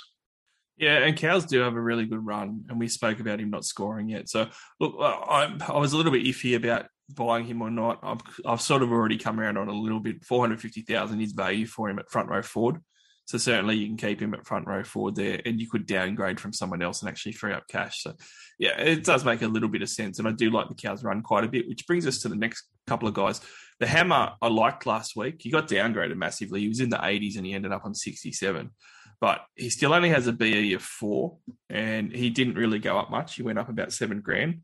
[0.77, 3.65] Yeah, and Cows do have a really good run, and we spoke about him not
[3.65, 4.29] scoring yet.
[4.29, 7.99] So look, I, I was a little bit iffy about buying him or not.
[8.03, 10.23] I've, I've sort of already come around on a little bit.
[10.23, 12.81] Four hundred fifty thousand is value for him at front row forward.
[13.25, 16.39] So certainly you can keep him at front row forward there, and you could downgrade
[16.39, 18.01] from someone else and actually free up cash.
[18.03, 18.13] So
[18.59, 21.03] yeah, it does make a little bit of sense, and I do like the cows
[21.03, 21.67] run quite a bit.
[21.67, 23.39] Which brings us to the next couple of guys.
[23.79, 25.37] The hammer I liked last week.
[25.39, 26.61] He got downgraded massively.
[26.61, 28.71] He was in the 80s and he ended up on 67,
[29.19, 31.37] but he still only has a BE of four,
[31.69, 33.35] and he didn't really go up much.
[33.35, 34.61] He went up about seven grand,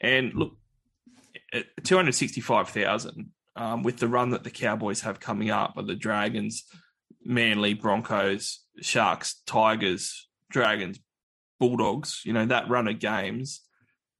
[0.00, 0.52] and look,
[1.52, 6.64] at 265,000 um, with the run that the Cowboys have coming up, or the Dragons
[7.26, 10.98] Manly, Broncos, Sharks, Tigers, Dragons,
[11.58, 13.62] Bulldogs, you know, that run of games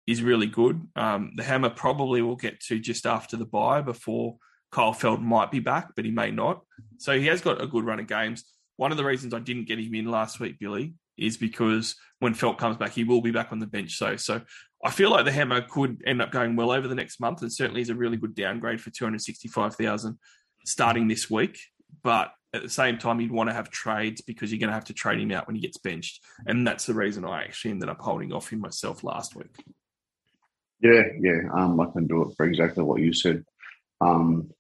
[0.07, 0.81] is really good.
[0.97, 4.37] Um, the Hammer probably will get to just after the bye before
[4.73, 6.63] Kyle Feldt might be back, but he may not.
[6.99, 8.45] So he has got a good run of games.
[8.77, 12.35] One of the reasons I didn't get him in last week, Billy, is because when
[12.35, 13.97] Feldt comes back, he will be back on the bench.
[13.97, 14.43] So, so
[14.85, 17.53] I feel like the Hammer could end up going well over the next month, and
[17.53, 20.19] certainly is a really good downgrade for two hundred sixty-five thousand
[20.65, 21.59] starting this week.
[22.03, 24.87] But at the same time, you'd want to have trades because you're going to have
[24.87, 26.23] to trade him out when he gets benched.
[26.47, 29.55] And that's the reason I actually ended up holding off him myself last week.
[30.81, 31.41] Yeah, yeah.
[31.53, 33.45] Um, I can do it for exactly what you said.
[34.01, 34.51] Um,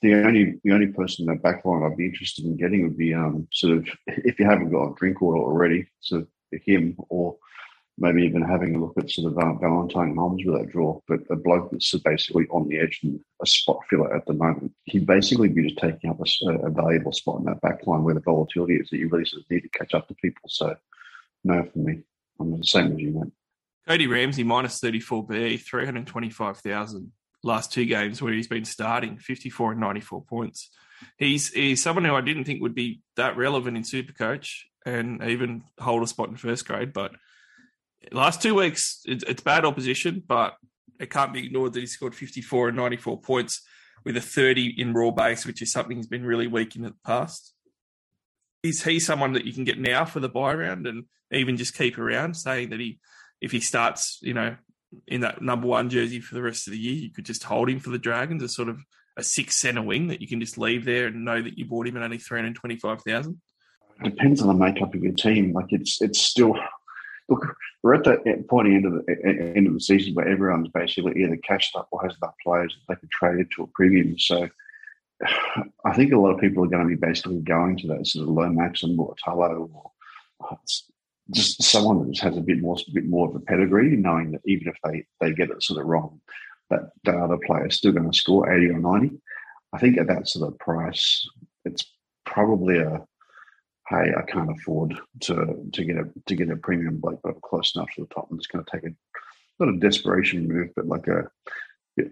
[0.00, 2.96] the only the only person in the back line I'd be interested in getting would
[2.96, 7.36] be um, sort of if you haven't got a Drinkwater already, of him or
[7.98, 11.00] maybe even having a look at sort of Valentine Holmes with that draw.
[11.08, 14.72] But a bloke that's basically on the edge and a spot filler at the moment,
[14.84, 18.14] he'd basically be just taking up a, a, valuable spot in that back line where
[18.14, 20.48] the volatility is that you really sort of need to catch up to people.
[20.48, 20.76] So,
[21.44, 22.00] no for me.
[22.40, 23.32] I'm the same as you, went.
[23.86, 30.24] Cody Ramsey minus 34B, 325,000 last two games where he's been starting, 54 and 94
[30.24, 30.70] points.
[31.16, 34.50] He's, he's someone who I didn't think would be that relevant in Supercoach
[34.84, 37.12] and even hold a spot in first grade, but–
[38.12, 40.54] last two weeks, it's, bad opposition, but
[41.00, 43.62] it can't be ignored that he scored 54 and 94 points
[44.04, 46.94] with a 30 in raw base, which is something he's been really weak in the
[47.04, 47.54] past.
[48.62, 51.76] Is he someone that you can get now for the buy round and even just
[51.76, 52.98] keep around, saying that he,
[53.40, 54.56] if he starts, you know,
[55.06, 57.68] in that number one jersey for the rest of the year, you could just hold
[57.68, 58.80] him for the Dragons as sort of
[59.16, 61.86] a six center wing that you can just leave there and know that you bought
[61.86, 63.40] him at only 325,000?
[64.02, 65.52] Depends on the makeup of your team.
[65.52, 66.54] Like it's it's still
[67.28, 71.22] look, we're at that pointy end of the end of the season where everyone's basically
[71.22, 74.18] either cashed up or has enough players that they can trade it to a premium.
[74.18, 74.48] So
[75.84, 78.28] I think a lot of people are going to be basically going to that sort
[78.28, 79.90] of low Lomax and Mulitalo or
[80.48, 80.56] uh,
[81.30, 84.32] just someone that just has a bit more, a bit more of a pedigree, knowing
[84.32, 86.20] that even if they, they get it sort of wrong,
[86.70, 89.20] that the other player is still going to score 80 or 90.
[89.72, 91.28] I think at that sort of price,
[91.64, 91.84] it's
[92.24, 93.04] probably a
[93.88, 97.74] hey, I can't afford to to get a to get a premium bloke, but close
[97.74, 98.28] enough to the top.
[98.30, 98.94] I'm just going to take a
[99.58, 101.30] not a desperation move, but like a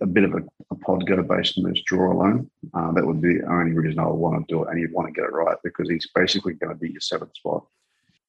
[0.00, 2.50] a bit of a, a pod go based on this draw alone.
[2.74, 4.92] Uh, that would be the only reason I would want to do it, and you'd
[4.92, 7.64] want to get it right because he's basically going to be your seventh spot.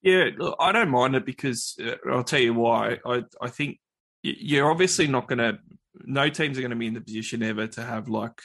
[0.01, 2.99] Yeah, I don't mind it because uh, I'll tell you why.
[3.05, 3.79] I I think
[4.23, 5.59] you're obviously not going to.
[6.05, 8.39] No teams are going to be in the position ever to have like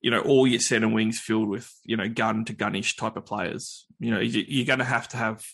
[0.00, 3.26] you know, all your centre wings filled with, you know, gun to gunish type of
[3.26, 3.86] players.
[3.98, 5.44] You know, you're going to have to have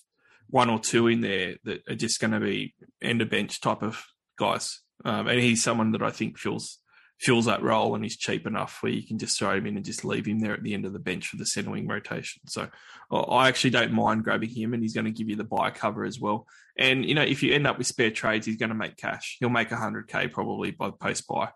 [0.49, 3.82] one or two in there that are just going to be end of bench type
[3.82, 4.05] of
[4.38, 4.80] guys.
[5.05, 6.78] Um, and he's someone that I think fills
[7.20, 9.84] fills that role and he's cheap enough where you can just throw him in and
[9.84, 12.42] just leave him there at the end of the bench for the centre wing rotation.
[12.47, 12.68] So
[13.11, 16.05] I actually don't mind grabbing him and he's going to give you the buy cover
[16.05, 16.47] as well.
[16.76, 19.36] And, you know, if you end up with spare trades, he's going to make cash.
[19.38, 21.51] He'll make 100K probably by post buy.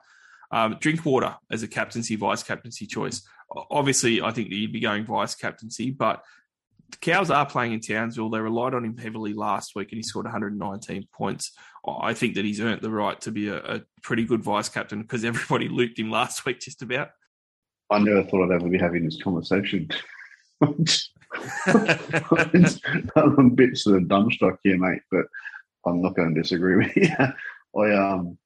[0.50, 3.22] Um, Drinkwater as a captaincy, vice captaincy choice.
[3.70, 6.22] Obviously, I think that you'd be going vice captaincy, but
[6.90, 8.30] the Cows are playing in Townsville.
[8.30, 11.52] They relied on him heavily last week and he scored 119 points.
[11.86, 15.02] I think that he's earned the right to be a, a pretty good vice captain
[15.02, 17.10] because everybody looped him last week just about.
[17.90, 19.88] I never thought I'd ever be having this conversation.
[21.66, 25.26] I'm a bit sort of dumbstruck here, mate, but
[25.86, 27.08] I'm not going to disagree with you.
[27.18, 28.38] I um,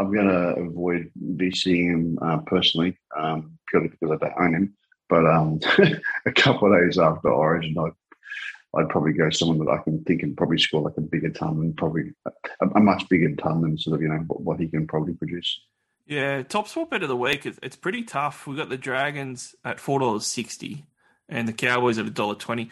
[0.00, 4.76] I'm going to avoid VCing him uh, personally, um, purely because I don't own him.
[5.08, 5.60] But um,
[6.26, 10.20] a couple of days after Origin, I'd, I'd probably go someone that I can think
[10.20, 13.76] can probably score like a bigger ton and probably a, a much bigger ton than
[13.76, 15.60] sort of you know what, what he can probably produce.
[16.06, 17.44] Yeah, top spot bet of the week.
[17.46, 18.46] It's, pretty tough.
[18.46, 20.86] We've got the Dragons at four dollars sixty,
[21.28, 22.70] and the Cowboys at a dollar twenty.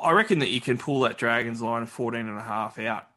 [0.00, 3.08] I reckon that you can pull that Dragons line of fourteen and a half out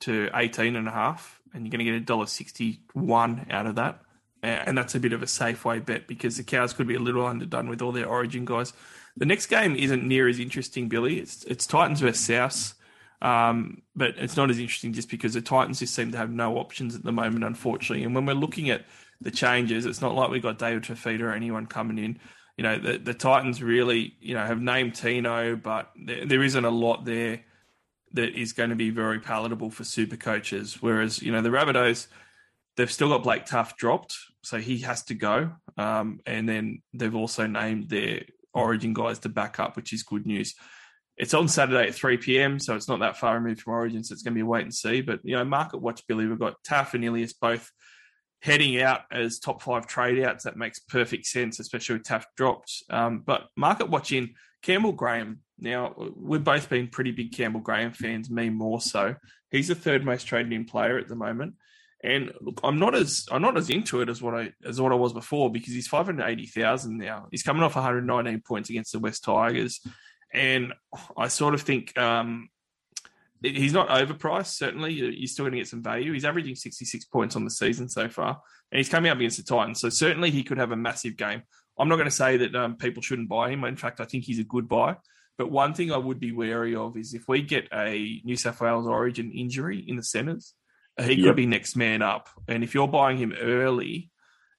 [0.00, 3.66] to eighteen and a half, and you're going to get a dollar sixty one out
[3.66, 4.00] of that
[4.42, 7.00] and that's a bit of a safe way bet because the Cows could be a
[7.00, 8.72] little underdone with all their Origin guys.
[9.16, 11.18] The next game isn't near as interesting, Billy.
[11.18, 12.74] It's it's Titans versus South,
[13.20, 16.56] um, but it's not as interesting just because the Titans just seem to have no
[16.56, 18.04] options at the moment, unfortunately.
[18.04, 18.84] And when we're looking at
[19.20, 22.18] the changes, it's not like we've got David Fifita or anyone coming in.
[22.56, 26.64] You know, the, the Titans really, you know, have named Tino, but there, there isn't
[26.64, 27.42] a lot there
[28.12, 30.78] that is going to be very palatable for super coaches.
[30.80, 32.06] Whereas, you know, the Rabbitohs–
[32.76, 35.52] They've still got Blake Taaffe dropped, so he has to go.
[35.76, 38.22] Um, and then they've also named their
[38.54, 40.54] Origin guys to back up, which is good news.
[41.16, 44.14] It's on Saturday at 3 p.m., so it's not that far removed from Origin, so
[44.14, 45.02] it's going to be a wait and see.
[45.02, 46.26] But, you know, market watch, Billy.
[46.26, 47.70] We've got Taaffe and Ilias both
[48.40, 50.44] heading out as top five trade outs.
[50.44, 52.82] That makes perfect sense, especially with Taaffe dropped.
[52.88, 55.40] Um, but market watching Campbell Graham.
[55.60, 59.14] Now, we've both been pretty big Campbell Graham fans, me more so.
[59.50, 61.54] He's the third most traded in player at the moment.
[62.02, 64.92] And look, I'm not as I'm not as into it as what I as what
[64.92, 67.26] I was before because he's five hundred eighty thousand now.
[67.30, 69.80] He's coming off 119 points against the West Tigers,
[70.32, 70.72] and
[71.14, 72.48] I sort of think um,
[73.42, 74.54] he's not overpriced.
[74.54, 76.14] Certainly, you're still going to get some value.
[76.14, 78.40] He's averaging 66 points on the season so far,
[78.72, 79.80] and he's coming up against the Titans.
[79.80, 81.42] So certainly, he could have a massive game.
[81.78, 83.64] I'm not going to say that um, people shouldn't buy him.
[83.64, 84.96] In fact, I think he's a good buy.
[85.40, 88.60] But one thing I would be wary of is if we get a New South
[88.60, 90.52] Wales Origin injury in the centres
[90.98, 92.28] uh, he could be next man up.
[92.46, 94.10] And if you're buying him early,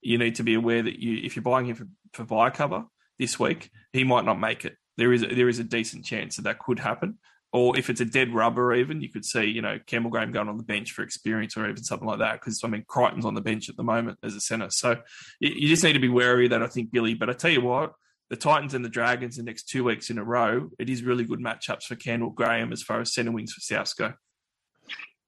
[0.02, 2.86] you need to be aware that you, if you're buying him for, for buy cover
[3.20, 4.76] this week, he might not make it.
[4.98, 7.20] There is a, there is a decent chance that that could happen.
[7.54, 10.50] Or if it's a dead rubber, even you could see, you know, Campbell Graham going
[10.50, 12.40] on the bench for experience, or even something like that.
[12.40, 14.96] Because I mean, Crichton's on the bench at the moment as a centre, so
[15.40, 16.64] you, you just need to be wary of that.
[16.64, 17.14] I think Billy.
[17.14, 17.94] But I tell you what,
[18.32, 21.26] the Titans and the Dragons the next two weeks in a row, it is really
[21.26, 24.14] good matchups for Campbell Graham as far as centre wings for Souths go.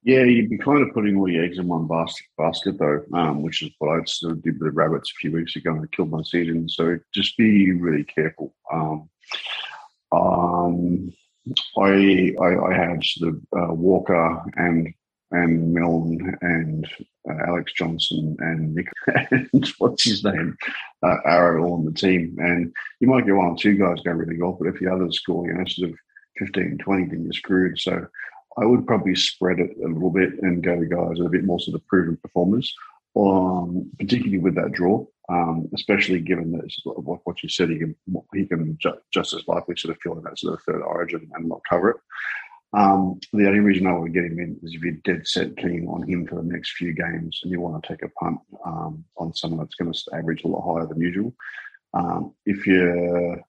[0.03, 3.41] Yeah, you'd be kind of putting all your eggs in one basket, basket though, um,
[3.41, 5.91] which is what I sort of did with the rabbits a few weeks ago and
[5.91, 6.69] killed my season.
[6.69, 8.55] So just be really careful.
[8.71, 9.09] Um,
[10.13, 11.13] um,
[11.77, 14.93] I, I, I had sort of uh, Walker and
[15.33, 16.87] and Milne and
[17.29, 18.87] uh, Alex Johnston and Nick
[19.31, 20.55] and what's his name,
[21.01, 22.37] uh, Arrow all on the team.
[22.39, 25.17] And you might get one or two guys go really well, but if the others
[25.17, 25.97] score, you know, sort of
[26.39, 27.79] 15, 20, then you're screwed.
[27.79, 28.07] So
[28.57, 31.45] I would probably spread it a little bit and go to guys are a bit
[31.45, 32.73] more sort of proven performers,
[33.15, 35.05] um, particularly with that draw.
[35.29, 37.95] Um, especially given that what, what you said, he can
[38.33, 41.31] he can ju- just as likely sort of fill in that sort of third origin
[41.33, 41.97] and not cover it.
[42.73, 45.87] Um, the only reason I would get him in is if you're dead set keen
[45.87, 49.05] on him for the next few games and you want to take a punt um,
[49.17, 51.33] on someone that's going to average a lot higher than usual.
[51.93, 53.39] Um, if you're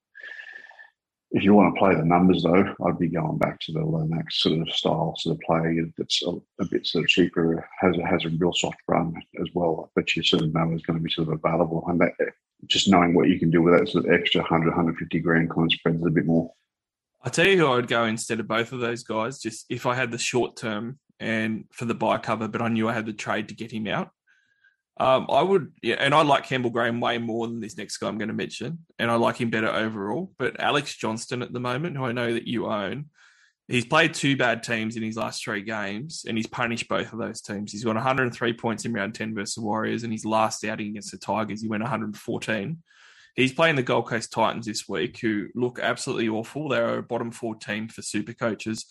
[1.35, 4.41] if you want to play the numbers, though, I'd be going back to the Lomax
[4.41, 8.07] sort of style sort of play that's a, a, bit sort of cheaper, has a,
[8.07, 11.03] has a real soft run as well, but you sort of know is going to
[11.03, 11.85] be sort of available.
[11.89, 12.13] And that,
[12.67, 15.73] just knowing what you can do with that sort of extra 100, 150 grand kind
[15.73, 16.53] spreads a bit more.
[17.25, 19.87] I'll tell you who I would go instead of both of those guys, just if
[19.87, 23.07] I had the short term and for the buy cover, but I knew I had
[23.07, 24.11] the trade to get him out.
[25.01, 28.09] Um, I would, yeah, and I like Campbell Graham way more than this next guy
[28.09, 30.33] I'm going to mention, and I like him better overall.
[30.39, 33.07] But Alex Johnston at the moment, who I know that you own,
[33.69, 37.19] he's played two bad teams in his last three games, and he's punished both of
[37.19, 37.73] those teams.
[37.73, 41.11] He's got 103 points in round 10 versus the Warriors, and his last outing against
[41.11, 42.83] the Tigers, he went 114.
[43.35, 46.69] He's playing the Gold Coast Titans this week, who look absolutely awful.
[46.69, 48.87] They're a bottom four team for super coaches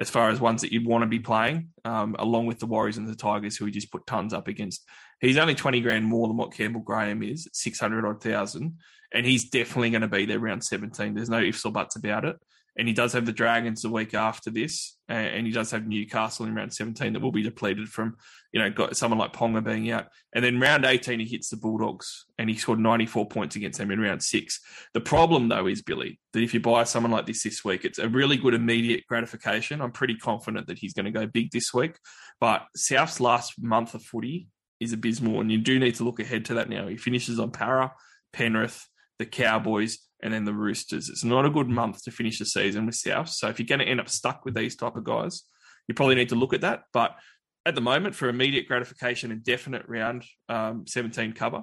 [0.00, 2.98] as far as ones that you'd want to be playing, um, along with the Warriors
[2.98, 4.84] and the Tigers, who we just put tons up against.
[5.20, 8.78] He's only 20 grand more than what Campbell Graham is, 600 odd thousand.
[9.12, 11.14] And he's definitely going to be there around 17.
[11.14, 12.36] There's no ifs or buts about it.
[12.78, 14.96] And he does have the Dragons the week after this.
[15.08, 18.16] And he does have Newcastle in round 17 that will be depleted from,
[18.52, 20.06] you know, got someone like Ponga being out.
[20.32, 23.90] And then round 18, he hits the Bulldogs and he scored 94 points against them
[23.90, 24.60] in round six.
[24.94, 27.98] The problem, though, is, Billy, that if you buy someone like this this week, it's
[27.98, 29.80] a really good immediate gratification.
[29.80, 31.98] I'm pretty confident that he's going to go big this week.
[32.40, 34.48] But South's last month of footy
[34.78, 36.86] is abysmal, and you do need to look ahead to that now.
[36.86, 37.92] He finishes on Parra,
[38.32, 38.86] Penrith,
[39.18, 41.08] the Cowboys, and then the Roosters.
[41.08, 43.28] It's not a good month to finish the season with South.
[43.28, 45.42] So if you're going to end up stuck with these type of guys,
[45.86, 46.84] you probably need to look at that.
[46.92, 47.16] But
[47.64, 51.62] at the moment, for immediate gratification and definite round um, 17 cover,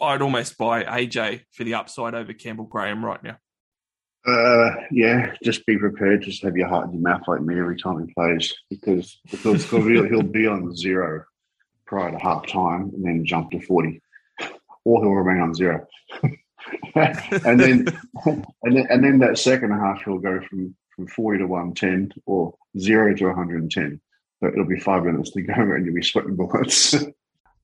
[0.00, 3.36] I'd almost buy AJ for the upside over Campbell Graham right now.
[4.26, 6.22] Uh, yeah, just be prepared.
[6.22, 9.70] Just have your heart in your mouth like me every time he plays, because because
[9.70, 11.24] he'll, he'll be on zero
[11.86, 14.02] prior to half time and then jump to forty,
[14.84, 15.86] or he'll remain on zero.
[16.94, 17.86] and then
[18.24, 22.10] and then and then that second half he'll go from from forty to one ten
[22.26, 24.00] or zero to one hundred and ten.
[24.40, 26.94] But it'll be five minutes to go and you'll be sweating bullets.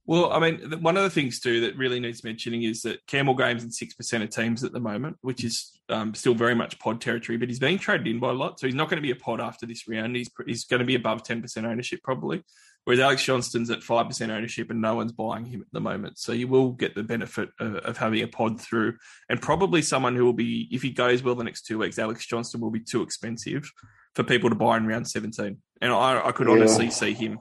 [0.09, 3.35] Well, I mean, one of the things too that really needs mentioning is that Campbell
[3.35, 6.79] Graham's in six percent of teams at the moment, which is um, still very much
[6.79, 7.39] pod territory.
[7.39, 9.17] But he's being traded in by a lot, so he's not going to be a
[9.17, 10.15] pod after this round.
[10.15, 12.45] He's he's going to be above ten percent ownership probably,
[12.87, 16.19] whereas Alex Johnston's at five percent ownership and no one's buying him at the moment.
[16.19, 18.97] So you will get the benefit of, of, having a pod through,
[19.29, 22.27] and probably someone who will be, if he goes well the next two weeks, Alex
[22.27, 23.71] Johnston will be too expensive
[24.15, 27.39] for people to buy in round seventeen, and I, I could honestly see him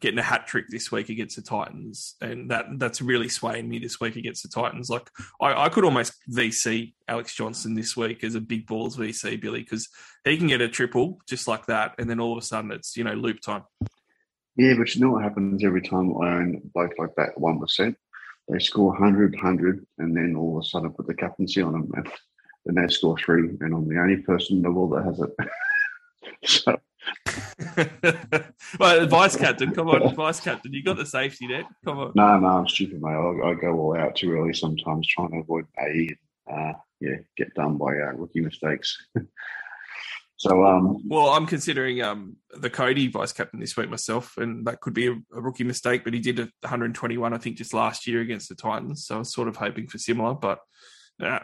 [0.00, 3.78] getting a hat trick this week against the Titans, and that that's really swaying me
[3.78, 4.90] this week against the Titans.
[4.90, 9.40] Like I, I could almost VC Alex Johnston this week as a big balls VC
[9.40, 9.88] Billy because
[10.24, 12.96] he can get a triple just like that, and then all of a sudden it's
[12.96, 13.62] you know loop time.
[14.58, 17.96] Yeah, but you know what happens every time I own both like that one percent.
[18.48, 21.90] They score 100, 100, and then all of a sudden put the captaincy on them,
[21.94, 22.06] and
[22.64, 25.30] then they score three, and I'm the only person in the world that has it.
[26.44, 26.76] so
[28.80, 31.66] well, vice captain, come on, vice captain, you got the safety net.
[31.84, 32.12] Come on.
[32.14, 33.10] No, no, I'm stupid, mate.
[33.10, 36.08] I, I go all out too early sometimes, trying to avoid a
[36.50, 39.06] uh, yeah, get done by uh, rookie mistakes.
[40.38, 44.80] so, um, well, I'm considering um the Cody vice captain this week myself, and that
[44.80, 46.04] could be a, a rookie mistake.
[46.04, 49.04] But he did a 121, I think, just last year against the Titans.
[49.04, 50.60] So I was sort of hoping for similar, but.
[51.20, 51.40] Uh,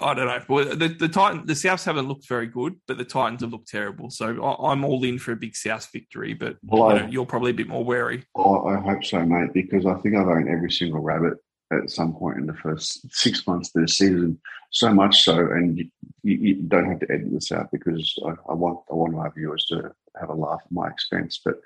[0.00, 0.40] I don't know.
[0.48, 3.68] Well, the the Titan, the Souths haven't looked very good, but the Titans have looked
[3.68, 4.08] terrible.
[4.08, 7.50] So I, am all in for a big South victory, but well, you are probably
[7.50, 8.24] a bit more wary.
[8.34, 11.34] Oh, I hope so, mate, because I think I've owned every single rabbit
[11.72, 14.40] at some point in the first six months of the season.
[14.70, 15.88] So much so, and you,
[16.22, 19.28] you, you don't have to edit this out because I, I, want I want my
[19.28, 21.40] viewers to have a laugh at my expense.
[21.44, 21.60] But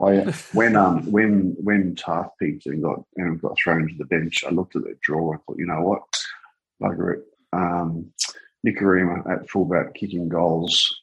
[0.00, 0.20] I
[0.52, 4.50] when um when when Taaffe peaked and got and got thrown to the bench, I
[4.50, 6.02] looked at the draw and thought, you know what,
[6.80, 8.12] bugger it um,
[8.66, 11.00] Nikorima at fullback kicking goals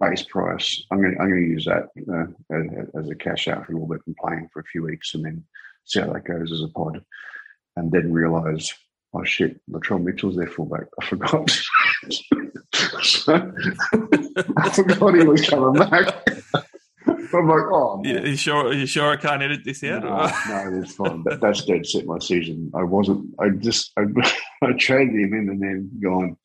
[0.00, 0.84] base price.
[0.90, 3.74] I'm going to, I'm going to use that uh, as a cash out for a
[3.74, 5.44] little bit and playing for a few weeks and then
[5.84, 7.04] see how that goes as a pod.
[7.76, 8.72] And then realise,
[9.14, 10.86] oh shit, Latrell Mitchell's their fullback.
[11.00, 11.50] I forgot.
[14.56, 16.14] I forgot he was coming back.
[17.06, 18.26] I'm like, oh, man.
[18.26, 18.72] you sure?
[18.72, 20.02] you sure I can't edit this out?
[20.02, 20.16] No,
[20.48, 21.22] no that's fine.
[21.24, 22.70] That, that's dead set my season.
[22.74, 23.34] I wasn't.
[23.38, 24.04] I just I,
[24.62, 26.36] I traded him in and then gone.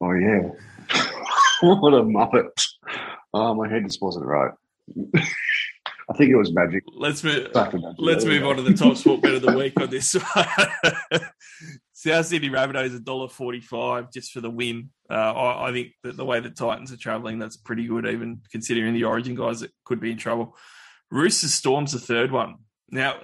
[0.00, 0.40] Oh yeah,
[1.60, 2.50] what a muppet!
[3.34, 4.52] Oh, my head just wasn't right.
[6.10, 6.82] I think it was magic.
[6.92, 7.48] Let's move.
[7.98, 10.46] Let's move on to the top sport bet of the week on this one.
[11.92, 14.90] South Sydney Rabbitohs a dollar forty-five just for the win.
[15.08, 18.40] Uh, I, I, think that the way the Titans are travelling, that's pretty good, even
[18.50, 20.56] considering the Origin guys that could be in trouble.
[21.12, 22.56] Roosters Storm's the third one.
[22.90, 23.20] Now,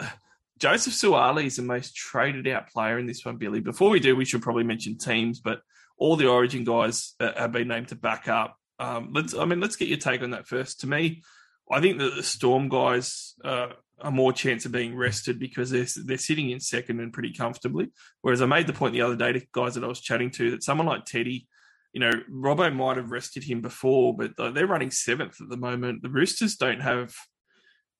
[0.59, 3.61] Joseph Suaalii is the most traded out player in this one, Billy.
[3.61, 5.61] Before we do, we should probably mention teams, but
[5.99, 8.57] all the Origin guys uh, have been named to back up.
[8.79, 10.81] Um, let's, I mean, let's get your take on that first.
[10.81, 11.23] To me,
[11.71, 13.69] I think that the Storm guys uh,
[14.01, 17.89] a more chance of being rested because they're they're sitting in second and pretty comfortably.
[18.21, 20.51] Whereas I made the point the other day to guys that I was chatting to
[20.53, 21.49] that someone like Teddy,
[21.93, 26.03] you know, Robbo might have rested him before, but they're running seventh at the moment.
[26.03, 27.15] The Roosters don't have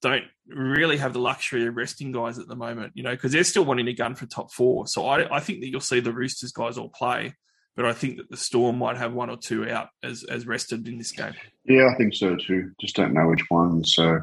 [0.03, 3.45] don't really have the luxury of resting guys at the moment, you know, because they're
[3.45, 4.87] still wanting a gun for top four.
[4.87, 7.35] So I, I think that you'll see the Roosters guys all play
[7.77, 10.89] but I think that the Storm might have one or two out as as rested
[10.89, 11.35] in this game.
[11.65, 12.73] Yeah, I think so too.
[12.81, 13.85] Just don't know which one.
[13.85, 14.21] So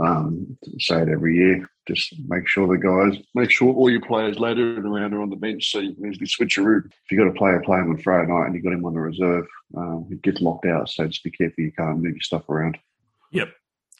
[0.00, 1.68] um, say it every year.
[1.88, 5.30] Just make sure the guys, make sure all your players later and around are on
[5.30, 6.86] the bench so you can easily switch your route.
[6.86, 9.00] If you've got a player playing on Friday night and you've got him on the
[9.00, 10.88] reserve, um, it gets locked out.
[10.88, 12.78] So just be careful you can't move your stuff around.
[13.32, 13.52] Yep.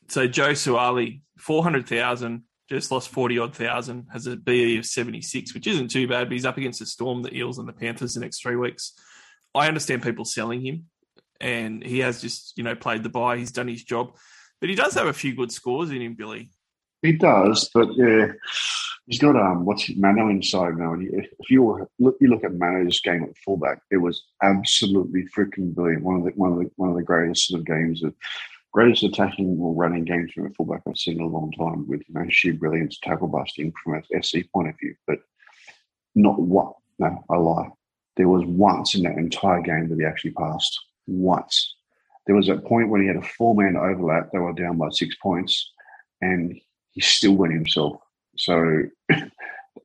[0.09, 5.67] So Joe Suaalii, 400,000 just lost 40 odd thousand, has a BE of 76, which
[5.67, 8.21] isn't too bad, but he's up against the Storm, the Eels, and the Panthers the
[8.21, 8.93] next three weeks.
[9.55, 10.87] I understand people selling him,
[11.41, 13.39] and he has just, you know, played the buy.
[13.39, 14.17] He's done his job,
[14.61, 16.51] but he does have a few good scores in him, Billy.
[17.03, 18.33] He does, but yeah,
[19.07, 20.95] he's got um, what's Manu inside now.
[20.95, 25.75] And if you look, you look at Manu's game at fullback, it was absolutely freaking
[25.75, 26.03] brilliant.
[26.03, 28.15] One of the one of the one of the greatest sort of games that
[28.77, 32.03] greatest attacking or running games from a fullback I've seen in a long time with
[32.07, 34.95] you know sheer brilliance, tackle busting from an SC point of view.
[35.07, 35.21] But
[36.15, 36.75] not one.
[36.99, 37.71] No, I lie.
[38.19, 40.79] There was once in that entire game that he actually passed.
[41.07, 41.75] Once.
[42.27, 44.31] There was a point when he had a four man overlap.
[44.31, 45.73] They were down by six points,
[46.21, 46.55] and
[46.91, 47.97] he still went himself.
[48.37, 48.83] So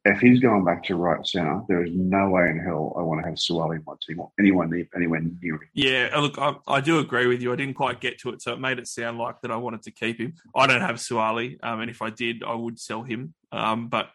[0.06, 3.22] if he's going back to right centre, there is no way in hell I want
[3.22, 5.70] to have Suaalii in my team or anyone anywhere near him.
[5.74, 7.54] Yeah, look, I, I, do agree with you.
[7.54, 9.84] I didn't quite get to it, so it made it sound like that I wanted
[9.84, 10.34] to keep him.
[10.56, 13.34] I don't have Suaalii, um, and if I did, I would sell him.
[13.52, 14.10] Um, but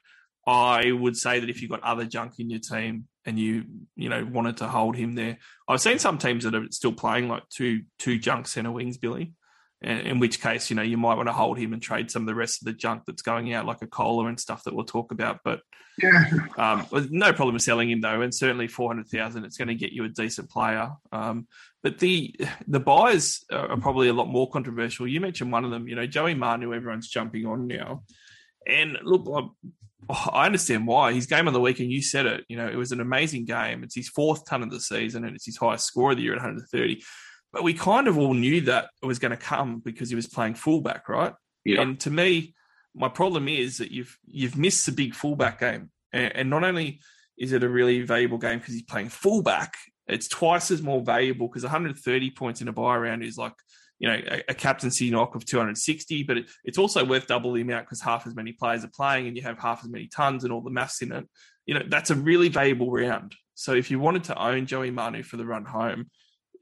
[0.47, 3.65] I would say that if you've got other junk in your team and you
[3.97, 7.29] you know wanted to hold him there, I've seen some teams that are still playing
[7.29, 9.33] like two two junk centre wings, Billy
[9.87, 12.27] in which case, you know, you might want to hold him and trade some of
[12.27, 14.85] the rest of the junk that's going out, like a cola and stuff that we'll
[14.85, 15.41] talk about.
[15.45, 15.61] But
[16.03, 16.25] yeah,
[16.59, 19.93] um, no problem selling him though, and certainly four hundred thousand, it's going to get
[19.93, 20.91] you a decent player.
[21.13, 21.47] Um,
[21.83, 22.35] but the
[22.67, 25.07] the buyers are probably a lot more controversial.
[25.07, 26.75] You mentioned one of them, you know, Joey Manu.
[26.75, 28.03] Everyone's jumping on now,
[28.67, 29.27] and look,
[30.09, 31.13] I understand why.
[31.13, 32.45] His game of the week, and you said it.
[32.49, 33.83] You know, it was an amazing game.
[33.83, 36.33] It's his fourth ton of the season, and it's his highest score of the year
[36.33, 37.03] at 130.
[37.57, 40.27] But we kind of all knew that it was going to come because he was
[40.27, 41.33] playing fullback, right?
[41.65, 41.81] Yeah.
[41.81, 42.55] And to me,
[42.95, 47.01] my problem is that you've you've missed the big fullback game, and, and not only
[47.39, 49.73] is it a really valuable game because he's playing fullback,
[50.07, 53.55] it's twice as more valuable because 130 points in a buy round is like
[54.01, 57.63] you know a, a captaincy knock of 260, but it, it's also worth double the
[57.63, 60.45] amount because half as many players are playing and you have half as many tons
[60.45, 61.27] and all the maths in it.
[61.65, 63.35] You know that's a really valuable round.
[63.55, 66.11] So if you wanted to own Joey Manu for the run home,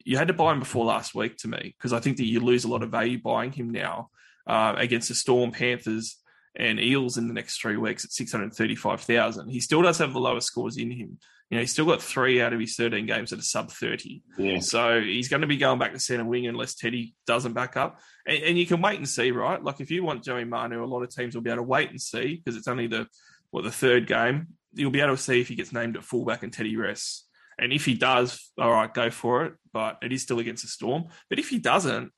[0.04, 2.40] you had to buy him before last week to me because I think that you
[2.40, 4.10] lose a lot of value buying him now
[4.46, 6.18] uh, against the Storm, Panthers,
[6.56, 9.48] and Eels in the next three weeks at six hundred thirty-five thousand.
[9.48, 11.18] He still does have the lowest scores in him.
[11.50, 14.22] You know, he's still got three out of his thirteen games that are sub thirty.
[14.38, 14.60] Yeah.
[14.60, 17.98] So he's going to be going back to centre wing unless Teddy doesn't back up.
[18.26, 19.62] And, and, you can wait and see, right?
[19.62, 21.90] Like if you want Joey Manu, a lot of teams will be able to wait
[21.90, 23.06] and see because it's only the
[23.50, 24.48] what the third game.
[24.74, 27.23] You'll be able to see if he gets named at fullback and Teddy rests.
[27.58, 29.54] And if he does, all right, go for it.
[29.72, 31.04] But it is still against the Storm.
[31.28, 32.12] But if he doesn't,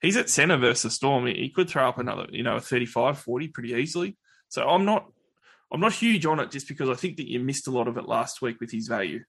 [0.00, 1.26] he's at centre versus Storm.
[1.26, 4.16] He could throw up another, you know, a 35, 40 pretty easily.
[4.48, 5.06] So I'm not,
[5.72, 7.96] I'm not huge on it just because I think that you missed a lot of
[7.96, 9.20] it last week with his value.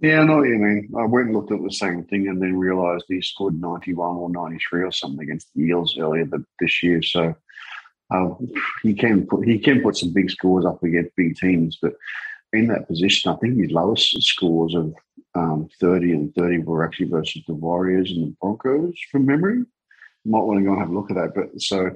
[0.00, 0.90] Yeah, I know what you mean.
[0.98, 4.30] I went and looked at the same thing and then realised he scored 91 or
[4.30, 6.28] 93 or something against the Eels earlier
[6.58, 7.02] this year.
[7.02, 7.36] So
[8.12, 8.30] uh,
[8.82, 11.94] he can put he can put some big scores up against big teams, but
[12.52, 14.94] in that position, I think his lowest scores of
[15.34, 19.58] um, 30 and 30 were actually versus the Warriors and the Broncos from memory.
[19.58, 21.34] You might want to go and have a look at that.
[21.34, 21.90] But so,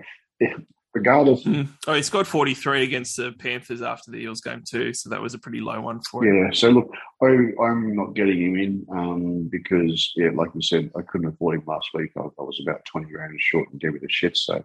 [0.95, 1.45] regardless.
[1.45, 1.69] Mm.
[1.87, 4.95] Oh, he scored 43 against the Panthers after the Eels game, too.
[4.95, 6.35] So that was a pretty low one for him.
[6.35, 6.51] Yeah.
[6.53, 6.91] So, look,
[7.23, 11.57] I, am not getting him in um, because, yeah, like you said, I couldn't afford
[11.57, 12.11] him last week.
[12.17, 14.37] I, I was about 20 grand short and gave me the shit.
[14.37, 14.65] So,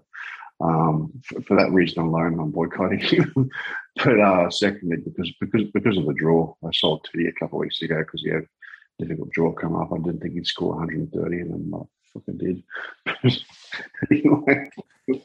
[0.61, 3.49] um, for, for, that reason alone, I'm boycotting him.
[4.03, 7.61] but uh, secondly, because because because of the draw, I sold Teddy a couple of
[7.61, 9.91] weeks ago because he had a difficult draw come up.
[9.91, 11.83] I didn't think he'd score 130, and then I
[12.13, 12.63] fucking did.
[14.11, 14.69] anyway.
[15.09, 15.23] oh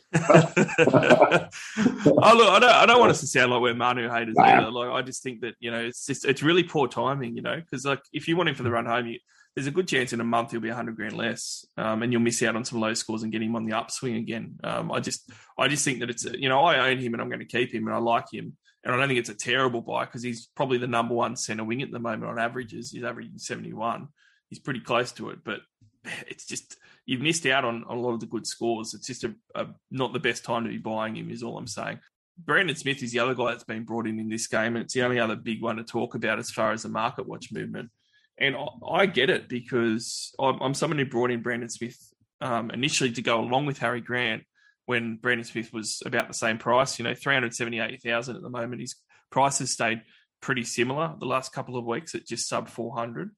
[2.34, 4.44] look, I don't, I don't want us to sound like we're Manu haters nah.
[4.44, 4.70] either.
[4.70, 7.56] Like I just think that you know it's just it's really poor timing, you know,
[7.56, 9.18] because like if you want him for the run home, you,
[9.56, 12.20] there's a good chance in a month he'll be 100 grand less, um, and you'll
[12.20, 14.58] miss out on some low scores and get him on the upswing again.
[14.62, 17.30] Um, I just, I just think that it's, you know, I own him and I'm
[17.30, 18.54] going to keep him and I like him,
[18.84, 21.64] and I don't think it's a terrible buy because he's probably the number one centre
[21.64, 22.90] wing at the moment on averages.
[22.90, 24.08] He's averaging 71.
[24.50, 25.60] He's pretty close to it, but
[26.28, 26.76] it's just
[27.06, 28.92] you've missed out on, on a lot of the good scores.
[28.92, 31.66] It's just a, a, not the best time to be buying him, is all I'm
[31.66, 32.00] saying.
[32.38, 34.92] Brandon Smith is the other guy that's been brought in in this game, and it's
[34.92, 37.90] the only other big one to talk about as far as the market watch movement.
[38.38, 38.54] And
[38.86, 41.96] I get it because I'm someone who brought in Brandon Smith
[42.40, 44.42] um, initially to go along with Harry Grant
[44.84, 46.98] when Brandon Smith was about the same price.
[46.98, 48.82] You know, three hundred seventy-eight thousand at the moment.
[48.82, 48.94] His
[49.30, 50.02] price has stayed
[50.42, 53.30] pretty similar the last couple of weeks at just sub four hundred.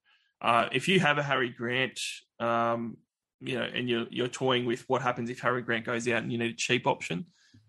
[0.43, 2.01] Uh, if you have a Harry Grant,
[2.41, 2.97] um,
[3.41, 6.33] you know, and you're you're toying with what happens if Harry Grant goes out and
[6.33, 7.27] you need a cheap option,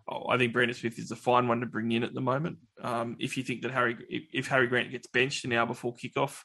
[0.10, 2.58] I think Brandon Smith is a fine one to bring in at the moment.
[2.82, 3.98] Um, if you think that Harry,
[4.34, 6.42] if Harry Grant gets benched an hour before kickoff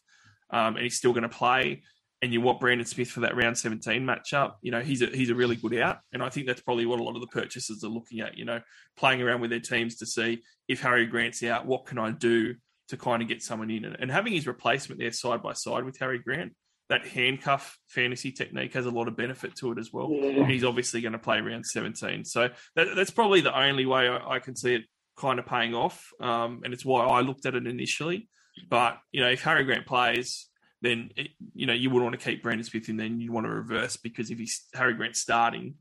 [0.54, 1.82] um, and he's still going to play.
[2.22, 5.28] and you want Brandon Smith for that round 17 matchup, you know, he's a, he's
[5.28, 5.98] a really good out.
[6.12, 8.44] And I think that's probably what a lot of the purchasers are looking at, you
[8.44, 8.60] know,
[8.96, 12.54] playing around with their teams to see if Harry Grant's out, what can I do
[12.88, 13.84] to kind of get someone in?
[13.84, 16.54] And, and having his replacement there side by side with Harry Grant,
[16.88, 20.10] that handcuff fantasy technique has a lot of benefit to it as well.
[20.10, 20.46] Yeah.
[20.46, 22.24] He's obviously going to play around 17.
[22.24, 24.82] So that, that's probably the only way I, I, can see it
[25.16, 26.10] kind of paying off.
[26.20, 28.28] Um, and it's why I looked at it initially.
[28.68, 30.48] But, you know, if Harry Grant plays,
[30.84, 32.98] then it, you know you would want to keep Brandon Smith in.
[32.98, 35.74] Then you want to reverse because if he's Harry Grant starting,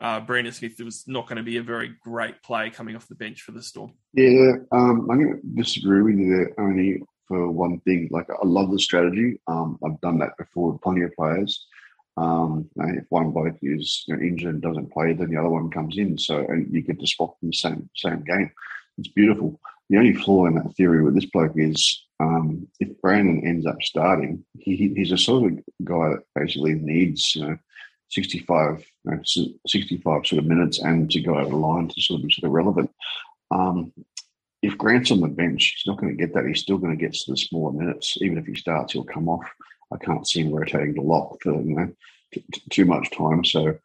[0.00, 3.16] uh, Brandon Smith was not going to be a very great play coming off the
[3.16, 3.92] bench for the Storm.
[4.12, 8.08] Yeah, um, I'm going to disagree with you there only for one thing.
[8.10, 9.40] Like I love the strategy.
[9.48, 11.66] Um, I've done that before with plenty of players.
[12.16, 15.68] Um, if one bloke is you know, injured and doesn't play, then the other one
[15.68, 16.16] comes in.
[16.16, 18.52] So you get to swap in the same same game.
[18.98, 19.58] It's beautiful.
[19.90, 23.82] The only flaw in that theory with this bloke is um, if Brandon ends up
[23.82, 27.58] starting, he, he's a sort of guy that basically needs, you know,
[28.10, 29.20] 65, you know,
[29.66, 32.48] 65 sort of minutes and to go over the line to sort of be sort
[32.48, 32.90] of relevant.
[33.50, 33.92] Um,
[34.62, 36.46] if Grant's on the bench, he's not going to get that.
[36.46, 38.16] He's still going to get to the smaller minutes.
[38.20, 39.46] Even if he starts, he'll come off.
[39.92, 41.92] I can't see him rotating the lock for you know
[42.32, 43.44] t- t- too much time.
[43.44, 43.78] So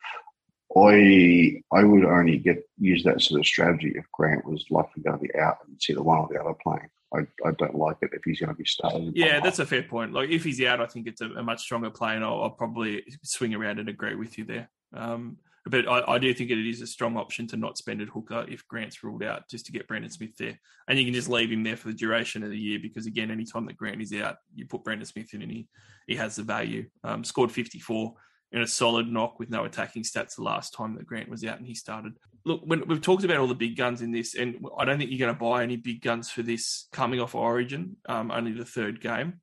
[0.77, 5.19] I I would only get use that sort of strategy if Grant was likely going
[5.19, 6.89] to be out and see the one or the other playing.
[7.14, 9.12] I, I don't like it if he's going to be starting.
[9.16, 10.14] Yeah, that's a fair point.
[10.14, 12.49] Like if he's out, I think it's a, a much stronger play, and I'll, I'll,
[12.51, 14.70] probably swing around and agree with you there.
[14.93, 18.10] Um, but I, I, do think it is a strong option to not spend at
[18.10, 21.30] hooker if Grant's ruled out, just to get Brandon Smith there, and you can just
[21.30, 24.14] leave him there for the duration of the year because again, anytime that Grant is
[24.14, 25.68] out, you put Brandon Smith in, and he
[26.07, 26.86] he has the value.
[27.03, 28.14] Um, scored fifty four
[28.51, 31.57] in a solid knock with no attacking stats the last time that Grant was out
[31.57, 32.14] and he started.
[32.49, 35.11] Look, when we've talked about all the big guns in this, and I don't think
[35.11, 38.65] you're going to buy any big guns for this coming off Origin, um, only the
[38.65, 39.41] third game.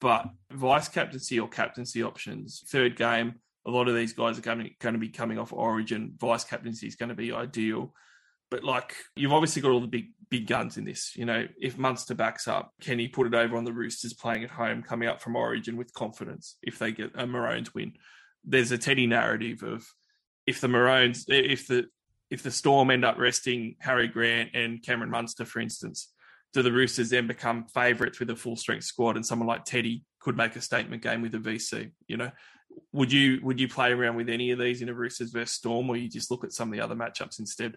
[0.00, 3.34] But vice captaincy or captaincy options, third game,
[3.66, 6.14] a lot of these guys are going to, going to be coming off Origin.
[6.20, 7.94] Vice captaincy is going to be ideal.
[8.50, 11.16] But like you've obviously got all the big big guns in this.
[11.16, 14.44] You know, if Munster backs up, can he put it over on the Roosters playing
[14.44, 17.94] at home, coming up from Origin with confidence if they get a Maroons win?
[18.44, 19.86] there's a Teddy narrative of
[20.46, 21.86] if the Maroons, if the
[22.32, 26.10] if the Storm end up resting Harry Grant and Cameron Munster, for instance,
[26.54, 30.02] do the Roosters then become favourites with a full strength squad and someone like Teddy
[30.18, 31.90] could make a statement game with a VC?
[32.08, 32.30] You know,
[32.94, 35.90] would you would you play around with any of these in a Roosters versus Storm,
[35.90, 37.76] or you just look at some of the other matchups instead?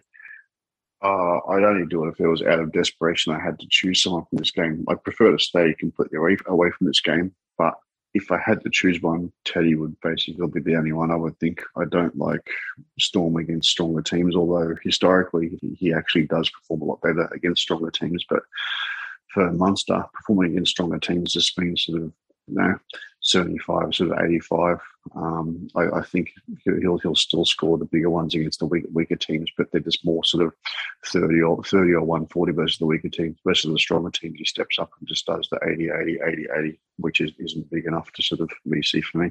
[1.02, 3.34] Uh, I'd only do it if it was out of desperation.
[3.34, 4.86] I had to choose someone from this game.
[4.88, 7.74] I prefer to stay completely away, away from this game, but
[8.16, 11.38] if I had to choose one, Teddy would basically be the only one I would
[11.38, 11.62] think.
[11.76, 12.48] I don't like
[12.98, 17.90] Storm against stronger teams, although historically he actually does perform a lot better against stronger
[17.90, 18.24] teams.
[18.28, 18.42] But
[19.32, 22.12] for Munster, performing against stronger teams has been sort of
[22.48, 22.74] you know,
[23.20, 24.78] 75, sort of 85.
[25.14, 26.32] Um, I, I, think
[26.64, 30.04] he'll he'll still score the bigger ones against the weak, weaker teams, but they're just
[30.04, 30.52] more sort of
[31.06, 33.36] 30 or 30 or 140 versus the weaker teams.
[33.44, 36.80] Versus the stronger teams, he steps up and just does the 80, 80, 80, 80,
[36.98, 39.30] which is, isn't big enough to sort of VC for me.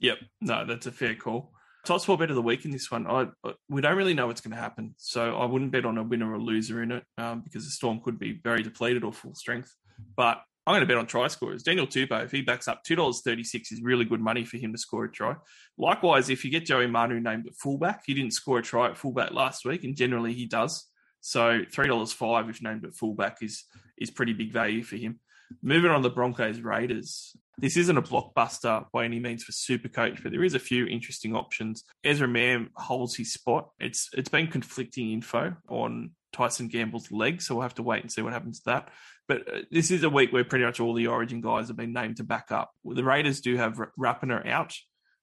[0.00, 1.52] Yep, no, that's a fair call.
[1.84, 3.06] Top sport bet of the week in this one.
[3.08, 3.28] I
[3.68, 6.32] we don't really know what's going to happen, so I wouldn't bet on a winner
[6.32, 9.74] or loser in it um, because the Storm could be very depleted or full strength.
[10.16, 11.64] But I'm going to bet on try scorers.
[11.64, 15.04] Daniel Tupou, if he backs up $2.36 is really good money for him to score
[15.04, 15.34] a try.
[15.76, 18.96] Likewise, if you get Joey Manu named at fullback, he didn't score a try at
[18.96, 20.88] fullback last week, and generally he does.
[21.20, 23.64] So $3.05 if named at fullback is
[23.98, 25.20] is pretty big value for him.
[25.62, 27.36] Moving on the Broncos Raiders.
[27.58, 30.86] This isn't a blockbuster by any means for Super Coach, but there is a few
[30.86, 31.84] interesting options.
[32.02, 33.70] Ezra Mam holds his spot.
[33.78, 38.10] It's it's been conflicting info on Tyson Gamble's leg, so we'll have to wait and
[38.10, 38.88] see what happens to that.
[39.28, 41.92] But uh, this is a week where pretty much all the Origin guys have been
[41.92, 42.70] named to back up.
[42.84, 44.74] The Raiders do have Rapana out,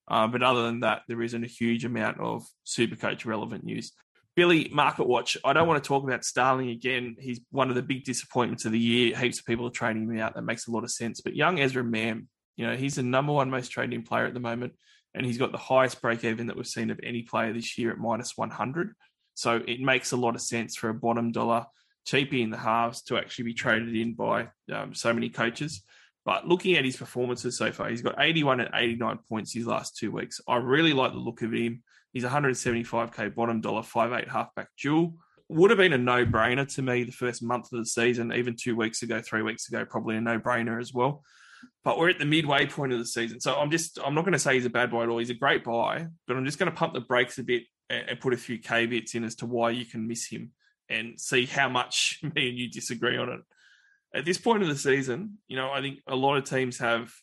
[0.08, 3.92] uh, but other than that, there isn't a huge amount of Supercoach relevant news.
[4.36, 5.36] Billy Market Watch.
[5.44, 7.18] I don't want to talk about Starling again.
[7.20, 9.18] He's one of the big disappointments of the year.
[9.18, 10.36] Heaps of people are trading him out.
[10.36, 11.20] That makes a lot of sense.
[11.20, 14.40] But young Ezra Mam, you know, he's the number one most traded player at the
[14.40, 14.74] moment,
[15.14, 17.92] and he's got the highest break even that we've seen of any player this year
[17.92, 18.94] at minus 100.
[19.34, 21.66] So it makes a lot of sense for a bottom dollar
[22.08, 25.84] cheapie in the halves to actually be traded in by um, so many coaches.
[26.26, 29.98] But looking at his performances so far, he's got 81 and 89 points his last
[29.98, 30.42] two weeks.
[30.48, 31.84] I really like the look of him.
[32.14, 35.16] He's 175k bottom dollar, five eight halfback dual.
[35.48, 38.56] Would have been a no brainer to me the first month of the season, even
[38.56, 41.24] two weeks ago, three weeks ago, probably a no brainer as well.
[41.84, 43.40] But we're at the midway point of the season.
[43.40, 45.18] So I'm just, I'm not going to say he's a bad buy at all.
[45.18, 48.20] He's a great buy, but I'm just going to pump the brakes a bit and
[48.20, 50.52] put a few K bits in as to why you can miss him
[50.90, 53.42] and see how much me and you disagree on it.
[54.14, 57.14] At this point of the season, you know, I think a lot of teams have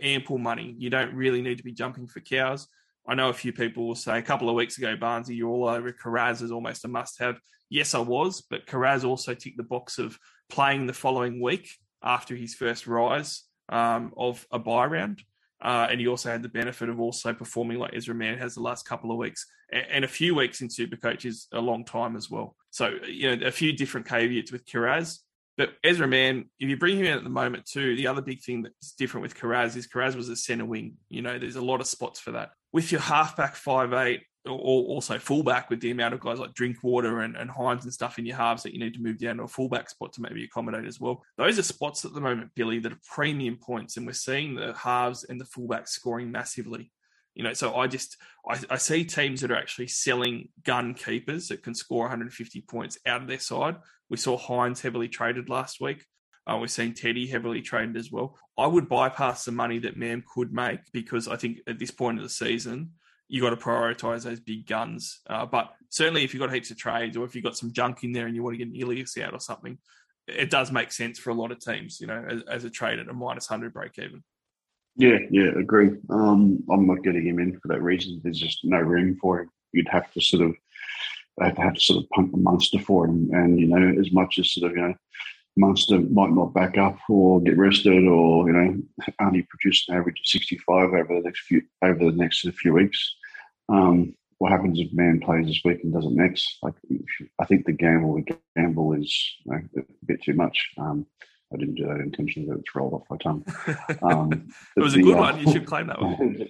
[0.00, 0.74] ample money.
[0.78, 2.68] You don't really need to be jumping for cows.
[3.08, 5.68] I know a few people will say a couple of weeks ago, Barnesy, you're all
[5.68, 7.40] over Kiraz is almost a must have.
[7.70, 10.18] Yes, I was, but Kiraz also ticked the box of
[10.50, 11.70] playing the following week
[12.02, 15.22] after his first rise um, of a buy round.
[15.60, 18.60] Uh, and he also had the benefit of also performing like Ezra Mam has the
[18.60, 19.46] last couple of weeks.
[19.72, 22.56] And, and a few weeks in Supercoach is a long time as well.
[22.70, 25.18] So, you know, a few different caveats with Kiraz.
[25.56, 28.40] But Ezra Mam, if you bring him in at the moment too, the other big
[28.42, 30.94] thing that's different with Kiraz is Kiraz was a centre wing.
[31.08, 32.50] You know, there's a lot of spots for that.
[32.72, 37.20] With your halfback five eight, or also fullback with the amount of guys like Drinkwater
[37.20, 39.42] and, and Hynes and stuff in your halves that you need to move down to
[39.42, 41.22] a fullback spot to maybe accommodate as well.
[41.36, 44.74] Those are spots at the moment, Billy, that are premium points, and we're seeing the
[44.74, 46.90] halves and the fullbacks scoring massively.
[47.38, 48.16] You know, so I just
[48.48, 52.98] I, I, see teams that are actually selling gun keepers that can score 150 points
[53.06, 53.76] out of their side.
[54.10, 56.04] We saw Hynes heavily traded last week.
[56.48, 58.36] Uh, we've seen Teddy heavily traded as well.
[58.58, 62.18] I would bypass the money that Mam could make because I think at this point
[62.18, 62.90] of the season,
[63.28, 65.20] you've got to prioritize those big guns.
[65.30, 68.02] Uh, but certainly, if you've got heaps of trades or if you've got some junk
[68.02, 69.78] in there and you want to get an Ilias out or something,
[70.26, 72.98] it does make sense for a lot of teams, you know, as, as a trade
[72.98, 74.24] at a minus 100 break even.
[74.98, 75.92] Yeah, yeah, agree.
[76.10, 78.20] Um, I'm not getting him in for that reason.
[78.22, 79.50] There's just no room for him.
[79.72, 80.56] You'd have to sort of
[81.40, 84.10] have to, have to sort of pump a Munster for him, and you know, as
[84.12, 84.94] much as sort of you know,
[85.56, 88.82] Munster might not back up or get rested, or you know,
[89.20, 93.14] only produce an average of 65 over the next few over the next few weeks.
[93.68, 96.58] Um, what happens if Mam plays this week and doesn't next?
[96.62, 96.74] Like,
[97.40, 100.70] I think the gamble, the gamble is you know, a bit too much.
[100.76, 101.06] Um,
[101.52, 103.44] I didn't do that intentionally, but it's rolled off my tongue.
[104.02, 105.40] Um, it was a good uh, one.
[105.40, 106.48] You should claim that one.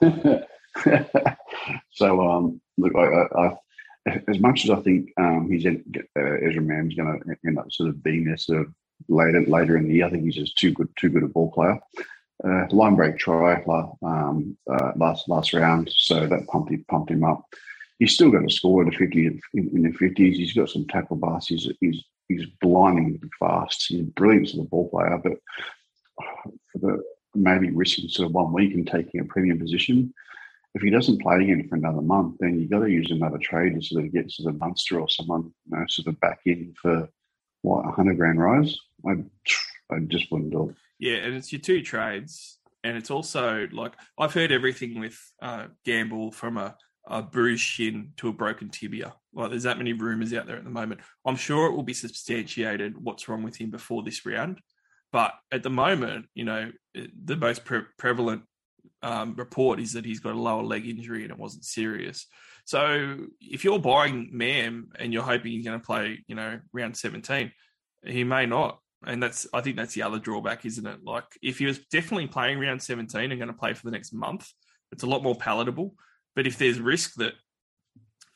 [1.90, 3.56] so, um, look, I, I,
[4.28, 5.84] as much as I think um, he's in,
[6.18, 8.74] uh, Ezra Mam's going to end up sort of being there sort of
[9.08, 11.50] later later in the year, I think he's just too good, too good a ball
[11.52, 11.78] player.
[12.44, 13.62] Uh, line break try
[14.02, 17.44] um, uh, last last round, so that pumped him, pumped him up.
[17.98, 20.36] He's still going to score in the fifty in, in the fifties.
[20.36, 21.48] He's got some tackle busts.
[21.48, 23.86] He's, he's he's blindingly fast.
[23.88, 25.38] He's brilliant as a ball player, but
[26.72, 27.02] for the
[27.34, 30.12] maybe risking sort of one week and taking a premium position,
[30.74, 33.74] if he doesn't play again for another month, then you've got to use another trade
[33.74, 36.74] to sort of get sort of Munster or someone you know, sort of back in
[36.80, 37.08] for
[37.62, 38.76] what a hundred grand rise.
[39.06, 39.24] I
[39.90, 40.76] I just wouldn't do it.
[40.98, 45.66] Yeah, and it's your two trades, and it's also like I've heard everything with uh,
[45.84, 46.76] Gamble from a
[47.08, 49.14] a bruised shin to a broken tibia.
[49.32, 51.00] Like there's that many rumors out there at the moment.
[51.24, 54.60] I'm sure it will be substantiated what's wrong with him before this round.
[55.10, 58.42] But at the moment, you know, the most pre- prevalent
[59.02, 62.26] um, report is that he's got a lower leg injury and it wasn't serious.
[62.66, 66.96] So if you're buying Mam and you're hoping he's going to play, you know, round
[66.96, 67.50] 17,
[68.04, 68.80] he may not.
[69.06, 71.04] And that's, I think that's the other drawback, isn't it?
[71.04, 74.12] Like if he was definitely playing round 17 and going to play for the next
[74.12, 74.50] month,
[74.92, 75.94] it's a lot more palatable.
[76.38, 77.32] But if there's risk that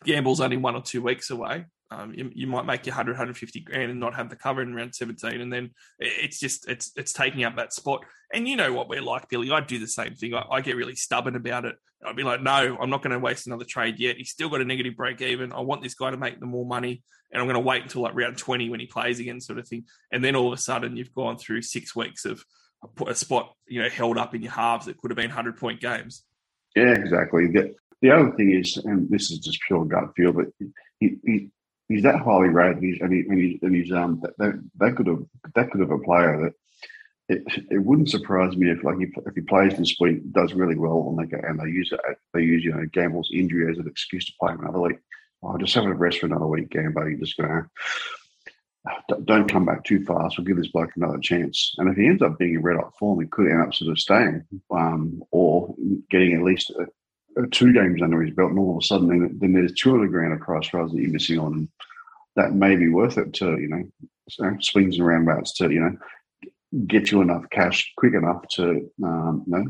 [0.05, 3.61] Gamble's only one or two weeks away, um, you, you, might make your 100, 150
[3.61, 5.41] grand and not have the cover in round 17.
[5.41, 8.05] And then it's just, it's it's taking up that spot.
[8.35, 9.53] And you know what we're like, Billy.
[9.53, 10.35] I do the same thing.
[10.35, 11.77] I, I get really stubborn about it.
[12.05, 14.17] I'd be like, no, I'm not going to waste another trade yet.
[14.17, 15.53] He's still got a negative break even.
[15.53, 17.05] I want this guy to make the more money.
[17.31, 19.69] And I'm going to wait until like round 20 when he plays again, sort of
[19.69, 19.85] thing.
[20.11, 22.43] And then all of a sudden, you've gone through six weeks of
[23.07, 25.81] a spot, you know, held up in your halves that could have been 100 point
[25.81, 26.25] games.
[26.75, 27.49] Yeah, exactly.
[28.03, 30.47] The other thing is, and this is just pure gut feel, but
[31.01, 31.49] he, he
[31.89, 35.07] he's that highly rated, he's, and, he, and, he, and he's um that, that could
[35.07, 35.23] have
[35.55, 36.53] that could have a player that
[37.29, 40.77] it, it wouldn't surprise me if like if, if he plays this week, does really
[40.77, 42.01] well, and they go and they use it,
[42.35, 44.99] they use you know Gamble's injury as an excuse to play him another week.
[45.43, 47.09] Oh, just have a rest for another week, Gamble.
[47.09, 47.69] You're just gonna
[49.25, 50.37] don't come back too fast.
[50.37, 51.75] We'll give this bloke another chance.
[51.79, 53.93] And if he ends up being in red hot form, he could end up sort
[53.93, 55.75] of staying um, or
[56.11, 56.73] getting at least
[57.51, 60.09] two games under his belt, and all of a sudden, then, then there's two other
[60.09, 61.69] grand of crossroads that you're missing on, and
[62.37, 65.97] that may be worth it to you know swings and roundabouts to you know
[66.87, 69.65] get you enough cash quick enough to um, you know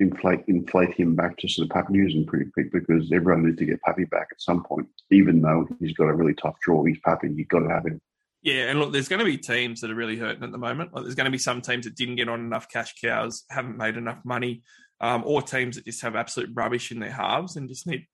[0.00, 3.66] inflate inflate him back to sort of Pappy Newsome pretty quick because everyone needs to
[3.66, 6.84] get Pappy back at some point, even though he's got a really tough draw.
[6.84, 8.00] He's Pappy, you've got to have him.
[8.42, 10.92] Yeah, and look, there's going to be teams that are really hurting at the moment.
[10.92, 13.76] Like, there's going to be some teams that didn't get on enough cash cows, haven't
[13.76, 14.62] made enough money,
[15.02, 18.06] um, or teams that just have absolute rubbish in their halves and just need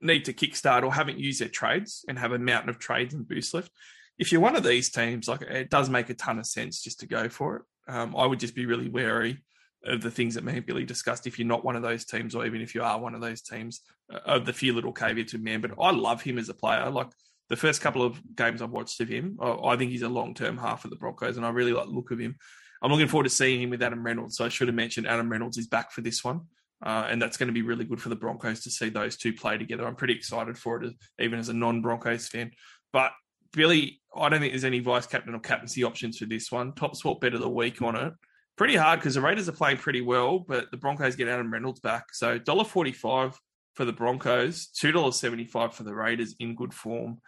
[0.00, 3.28] need to kickstart or haven't used their trades and have a mountain of trades and
[3.28, 3.70] boost lift.
[4.18, 7.00] If you're one of these teams, like it does make a ton of sense just
[7.00, 7.62] to go for it.
[7.86, 9.42] Um, I would just be really wary
[9.84, 12.46] of the things that and Billy discussed if you're not one of those teams, or
[12.46, 13.80] even if you are one of those teams,
[14.12, 15.60] uh, of the few little caveats with Mam.
[15.60, 16.88] But I love him as a player.
[16.90, 17.08] Like
[17.48, 20.34] the first couple of games I've watched of him, I, I think he's a long
[20.34, 22.36] term half of the Broncos, and I really like the look of him.
[22.82, 24.36] I'm looking forward to seeing him with Adam Reynolds.
[24.36, 26.42] So I should have mentioned Adam Reynolds is back for this one.
[26.82, 29.34] Uh, and that's going to be really good for the Broncos to see those two
[29.34, 29.86] play together.
[29.86, 32.52] I'm pretty excited for it, even as a non Broncos fan.
[32.92, 33.12] But
[33.52, 36.72] Billy, I don't think there's any vice captain or captaincy options for this one.
[36.72, 38.14] Top spot bet of the week on it.
[38.56, 41.80] Pretty hard because the Raiders are playing pretty well, but the Broncos get Adam Reynolds
[41.80, 42.14] back.
[42.14, 43.34] So $1.45
[43.74, 47.18] for the Broncos, $2.75 for the Raiders in good form.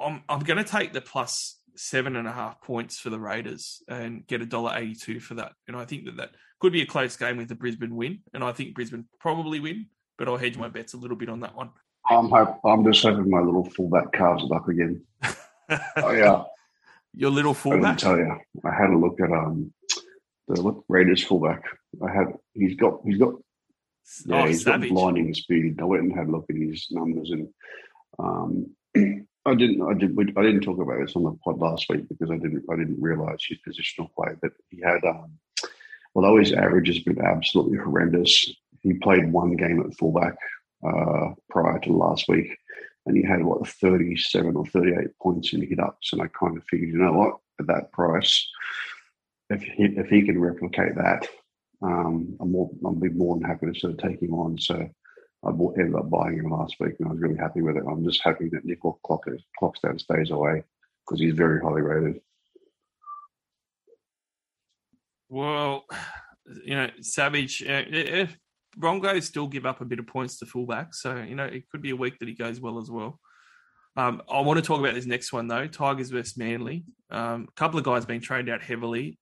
[0.00, 3.82] I'm, I'm going to take the plus seven and a half points for the Raiders
[3.88, 5.52] and get a dollar eighty-two for that.
[5.68, 8.44] And I think that that could be a close game with the Brisbane win, and
[8.44, 9.86] I think Brisbane probably win,
[10.18, 11.70] but I'll hedge my bets a little bit on that one.
[12.08, 15.02] I'm hope, I'm just hoping my little fullback carves it up again.
[15.96, 16.44] oh yeah,
[17.14, 17.98] your little I fullback.
[17.98, 18.38] didn't tell you.
[18.64, 19.72] I had a look at um
[20.48, 21.62] the look, Raiders fullback.
[22.04, 23.34] I had he's got he's got
[24.26, 24.88] yeah oh, he's savage.
[24.90, 25.80] got blinding speed.
[25.80, 27.48] I went and had a look at his numbers and
[28.18, 28.76] um
[29.44, 32.30] I didn't I did I didn't talk about this on the pod last week because
[32.30, 35.38] I didn't I didn't realise his positional play, but he had um
[36.14, 40.36] although his average has been absolutely horrendous, he played one game at fullback
[40.86, 42.56] uh, prior to last week,
[43.06, 46.28] and he had what thirty seven or thirty eight points in hit ups, and I
[46.28, 48.48] kind of figured, you know what, at that price,
[49.50, 51.28] if he, if he can replicate that,
[51.82, 54.58] um, I'm more I'll be more than happy to sort of take him on.
[54.58, 54.88] So.
[55.44, 57.84] I bought, ended up buying him last week, and I was really happy with it.
[57.88, 59.24] I'm just happy that Nickel Clock
[59.60, 60.62] Clockstone stays away
[61.04, 62.20] because he's very highly rated.
[65.28, 65.84] Well,
[66.64, 67.62] you know, Savage.
[67.66, 68.36] If
[68.76, 71.82] Broncos still give up a bit of points to fullback, so you know it could
[71.82, 73.18] be a week that he goes well as well.
[73.96, 75.66] Um, I want to talk about this next one though.
[75.66, 76.84] Tigers versus Manly.
[77.10, 79.18] Um, a couple of guys being traded out heavily.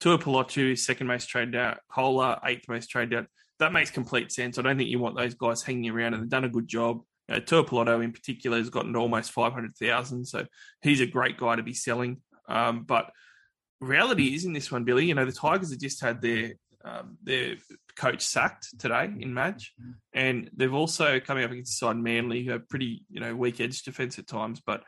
[0.00, 1.78] Tua Pilotu, second most traded out.
[1.90, 3.26] Kohler, eighth most traded out.
[3.58, 4.58] That makes complete sense.
[4.58, 7.02] I don't think you want those guys hanging around, and they've done a good job.
[7.28, 10.46] Tua Piloto in particular has gotten to almost five hundred thousand, so
[10.82, 12.20] he's a great guy to be selling.
[12.48, 13.10] Um, but
[13.80, 15.06] reality is in this one, Billy.
[15.06, 16.52] You know the Tigers have just had their
[16.84, 17.56] um, their
[17.96, 19.72] coach sacked today in match,
[20.12, 23.82] and they've also coming up against side Manly, who have pretty you know weak edge
[23.82, 24.62] defense at times.
[24.64, 24.84] But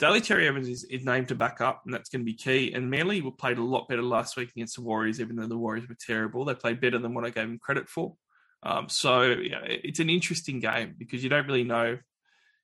[0.00, 2.72] Cherry-Evans is, is named to back up, and that's going to be key.
[2.74, 5.88] And Manly played a lot better last week against the Warriors, even though the Warriors
[5.88, 6.44] were terrible.
[6.44, 8.14] They played better than what I gave them credit for.
[8.62, 11.98] Um, so it's an interesting game because you don't really know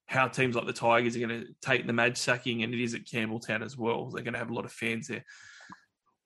[0.07, 2.95] how teams like the Tigers are going to take the Madge sacking, and it is
[2.95, 4.11] at Campbelltown as well.
[4.11, 5.24] They're going to have a lot of fans there.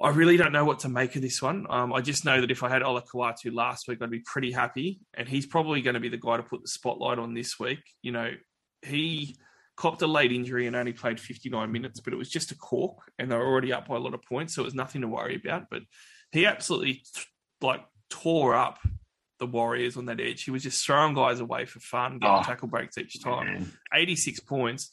[0.00, 1.66] I really don't know what to make of this one.
[1.70, 5.00] Um, I just know that if I had Olakau'atu last week, I'd be pretty happy,
[5.14, 7.80] and he's probably going to be the guy to put the spotlight on this week.
[8.02, 8.32] You know,
[8.82, 9.36] he
[9.76, 12.98] copped a late injury and only played 59 minutes, but it was just a cork,
[13.18, 15.08] and they were already up by a lot of points, so it was nothing to
[15.08, 15.64] worry about.
[15.70, 15.82] But
[16.32, 17.02] he absolutely
[17.60, 18.78] like tore up
[19.38, 20.44] the Warriors on that edge.
[20.44, 23.46] He was just throwing guys away for fun, getting Oh, tackle breaks each time.
[23.46, 23.72] Man.
[23.92, 24.90] 86 points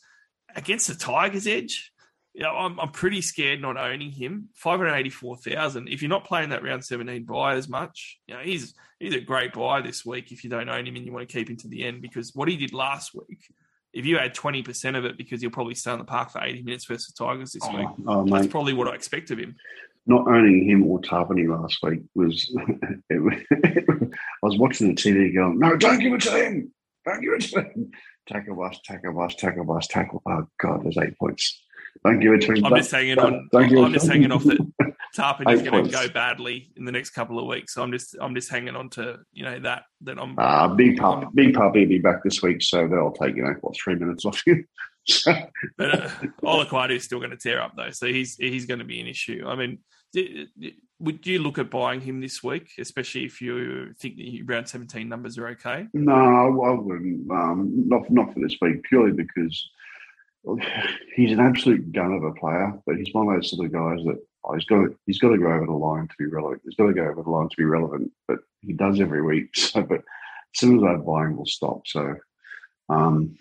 [0.55, 1.91] against the Tigers edge.
[2.34, 4.49] Yeah, I'm, I'm pretty scared not owning him.
[4.55, 5.88] 584,000.
[5.88, 9.21] If you're not playing that round 17 buy as much, you know, he's he's a
[9.21, 11.57] great buy this week if you don't own him and you want to keep him
[11.57, 13.53] to the end because what he did last week,
[13.93, 16.63] if you had 20% of it because he'll probably stay on the park for 80
[16.63, 18.51] minutes versus the Tigers this week, Oh, oh, that's mate.
[18.51, 19.55] probably what I expect of him.
[20.07, 22.53] not owning him or Tarpany last week was.
[23.09, 26.71] was- I was watching the TV going, no, don't give it to him.
[27.05, 27.91] Don't give it to him.
[28.27, 30.21] Tackle bus, tackle bus, tackle bus, tackle.
[30.25, 31.61] Oh, God, there's eight points.
[32.05, 32.65] Don't give it to him.
[32.65, 33.47] I'm just hanging on.
[33.51, 34.57] don't it I'm just hanging off that
[35.14, 37.76] Tarpon is Eight going to go badly in the next couple of weeks.
[37.76, 40.97] So I'm just I'm just hanging on to you know that that I'm Uh, big
[40.97, 43.95] pup, big puppy will be back this week, so that'll take you know what three
[43.95, 44.66] minutes off you.
[45.78, 46.09] But uh,
[46.43, 49.07] Olakau'atu is still going to tear up though, so he's he's going to be an
[49.07, 49.43] issue.
[49.45, 49.80] I mean,
[50.99, 55.09] would you look at buying him this week, especially if you think the round seventeen
[55.09, 55.88] numbers are okay?
[55.93, 57.30] no, I wouldn't.
[57.30, 59.70] Um, not not for this week, purely because
[61.16, 63.99] he's an absolute gun of a player, but he's one of those sort of guys
[64.05, 66.61] that oh, he's got to, he's got to go over the line to be relevant.
[66.65, 69.49] He's got to go over the line to be relevant, but he does every week.
[69.55, 71.87] So, but as soon as I buy him, we'll stop.
[71.87, 72.15] So,
[72.89, 73.37] um,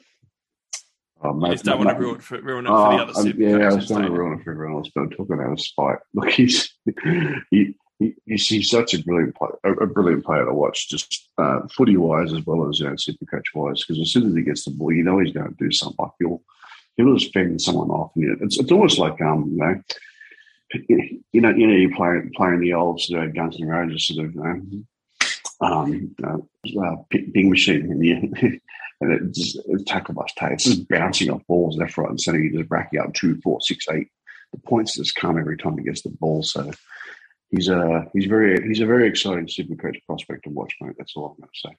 [1.22, 3.02] oh, mate, just don't mate, want to ruin it for, ruin it for Oh, the
[3.02, 5.40] other um, yeah, I was going to ruin it for everyone else, but I'm talking
[5.40, 5.98] out of spite.
[6.14, 6.72] Look, he's
[7.50, 11.28] he, he, he's, he's such a brilliant player, a, a brilliant player to watch, just
[11.38, 13.84] uh, footy wise as well as you know, super coach wise.
[13.84, 15.96] Because as soon as he gets the ball, you know he's going to do something.
[15.98, 16.42] Like he'll
[16.96, 19.82] he'll just fend someone off, and you know, it's it's almost like um you know.
[20.88, 24.26] You know, you know, you play playing the old sort of Guns N' Roses sort
[24.26, 24.84] of, know,
[25.60, 26.38] um, uh,
[26.80, 28.14] uh, big machine, and you,
[29.00, 30.52] and it just it's tackle bust take.
[30.52, 32.40] It's just bouncing off balls left, right, and centre.
[32.40, 34.08] You just racking up two, four, six, eight.
[34.52, 36.42] The points just come every time he gets the ball.
[36.42, 36.70] So
[37.50, 40.94] he's a he's very he's a very exciting super coach prospect to watch, mate.
[40.98, 41.76] That's all I'm going to say.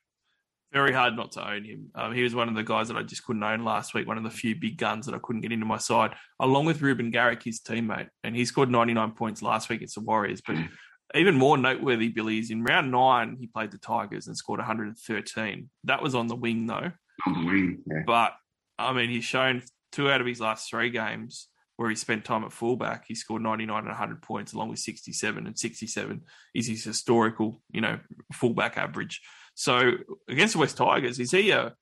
[0.74, 1.92] Very hard not to own him.
[1.94, 4.18] Um, he was one of the guys that I just couldn't own last week, one
[4.18, 7.12] of the few big guns that I couldn't get into my side, along with Reuben
[7.12, 8.08] Garrick, his teammate.
[8.24, 10.42] And he scored 99 points last week against the Warriors.
[10.46, 10.58] But
[11.16, 15.70] even more noteworthy, Billy, is in round nine, he played the Tigers and scored 113.
[15.84, 16.92] That was on the wing, though.
[17.28, 18.02] On the wing, yeah.
[18.08, 18.34] But,
[18.80, 19.62] I mean, he's shown
[19.92, 23.06] two out of his last three games where he spent time at fullback.
[23.08, 26.22] He scored 99 and 100 points along with 67 and 67
[26.54, 28.00] is his historical, you know,
[28.32, 29.22] fullback average.
[29.56, 29.92] So
[30.28, 31.74] against the West Tigers, is he a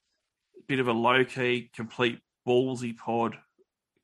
[0.68, 3.38] bit of a low key, complete ballsy pod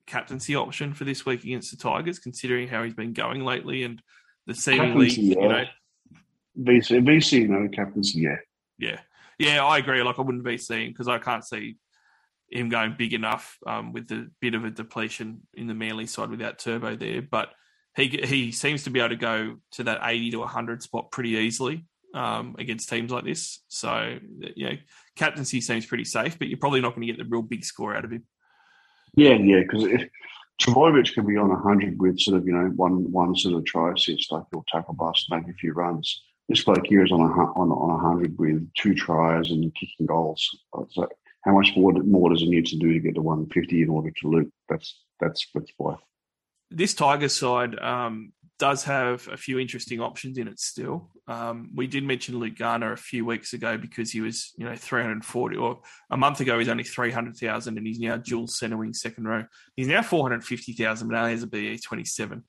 [0.06, 4.02] captaincy option for this week against the Tigers, considering how he's been going lately and
[4.46, 5.42] the seemingly, yeah.
[5.42, 5.66] you know,
[6.60, 8.38] VC, VC, no captaincy, yeah.
[8.78, 9.00] yeah,
[9.38, 10.02] yeah, I agree.
[10.02, 11.76] Like I wouldn't be seeing because I can't see
[12.50, 16.30] him going big enough um, with the bit of a depletion in the Manly side
[16.30, 17.22] without Turbo there.
[17.22, 17.50] But
[17.96, 21.32] he he seems to be able to go to that eighty to hundred spot pretty
[21.32, 23.62] easily um, against teams like this.
[23.68, 24.18] So
[24.56, 24.74] yeah,
[25.16, 27.96] captaincy seems pretty safe, but you're probably not going to get the real big score
[27.96, 28.24] out of him.
[29.16, 30.10] Yeah, yeah, because if
[30.62, 33.94] Trbojevic can be on 100 with sort of, you know, one one sort of try
[33.94, 36.24] assist, like he'll tackle bust, make a few runs.
[36.50, 40.50] This bloke here is on a, on, on 100 with two tries and kicking goals.
[40.92, 41.08] So
[41.44, 44.12] how much more, more does he need to do to get to 150 in order
[44.12, 44.52] to loop?
[44.70, 45.96] That's that's that's why.
[46.72, 51.10] this Tiger side um, does have a few interesting options in it still.
[51.28, 54.76] Um, we did mention Luke Garner a few weeks ago because he was, you know,
[54.76, 59.26] 340 or a month ago he's only 300,000 and he's now dual centre wing second
[59.26, 59.46] row.
[59.76, 62.44] He's now 450,000 but only has a BE 27.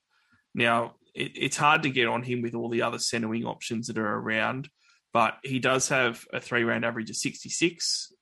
[0.55, 3.89] Now, it, it's hard to get on him with all the other centre wing options
[3.89, 4.71] that are around,
[5.13, 8.13] but he does have a three round average of 66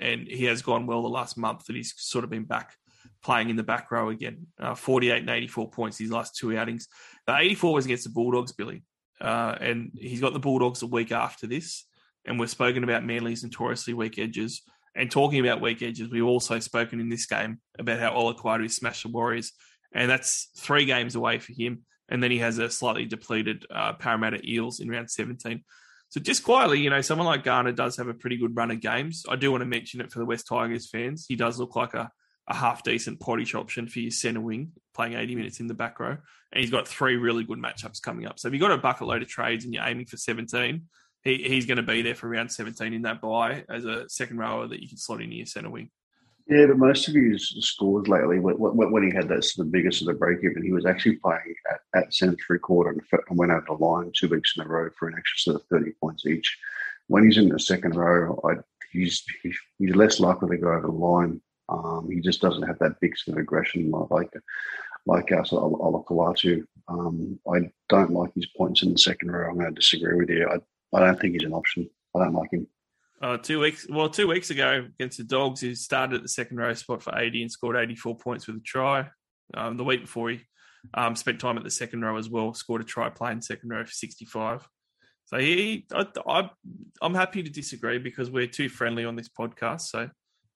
[0.00, 2.74] and he has gone well the last month that he's sort of been back
[3.22, 4.46] playing in the back row again.
[4.58, 6.88] Uh, 48 and 84 points these last two outings.
[7.26, 8.82] The 84 was against the Bulldogs, Billy.
[9.20, 11.84] Uh, and he's got the Bulldogs a week after this.
[12.24, 14.62] And we've spoken about Manly's notoriously weak edges.
[14.94, 19.04] And talking about weak edges, we've also spoken in this game about how Olakau'atu smashed
[19.04, 19.52] the Warriors.
[19.92, 21.84] And that's three games away for him.
[22.08, 25.62] And then he has a slightly depleted uh, Parramatta Eels in round 17.
[26.08, 28.80] So just quietly, you know, someone like Garner does have a pretty good run of
[28.80, 29.24] games.
[29.28, 31.26] I do want to mention it for the West Tigers fans.
[31.28, 32.10] He does look like a,
[32.50, 36.00] a half decent pottage option for your centre wing, playing 80 minutes in the back
[36.00, 36.16] row.
[36.52, 38.40] And he's got three really good matchups coming up.
[38.40, 40.82] So if you've got a bucket load of trades and you're aiming for 17,
[41.22, 44.38] he, he's going to be there for round 17 in that buy as a second
[44.38, 45.90] rower that you can slot into your centre wing.
[46.48, 50.08] Yeah, but most of his scores lately, when, when he had that of biggest of
[50.08, 53.52] the break even, he was actually playing at, at centre three quarter and and went
[53.52, 56.26] over the line two weeks in a row for an extra sort of 30 points
[56.26, 56.58] each.
[57.06, 58.54] When he's in the second row, I,
[58.90, 59.22] he's
[59.78, 61.40] he's less likely to go over the line.
[61.70, 64.32] Um, he just doesn't have that big sort of aggression like
[65.06, 66.64] like, us, Olakau'atu.
[66.88, 69.48] Um, I don't like his points in the second row.
[69.48, 70.48] I'm going to disagree with you.
[70.48, 70.58] I,
[70.96, 71.88] I don't think he's an option.
[72.14, 72.66] I don't like him.
[73.22, 76.56] Uh, two weeks, well, two weeks ago against the Dogs, he started at the second
[76.56, 79.08] row spot for 80 and scored 84 points with a try.
[79.54, 80.40] Um, the week before, he
[80.94, 83.84] um, spent time at the second row as well, scored a try playing second row
[83.84, 84.66] for 65.
[85.26, 86.50] So he, I, I,
[87.02, 89.82] I'm happy to disagree because we're too friendly on this podcast.
[89.82, 90.08] So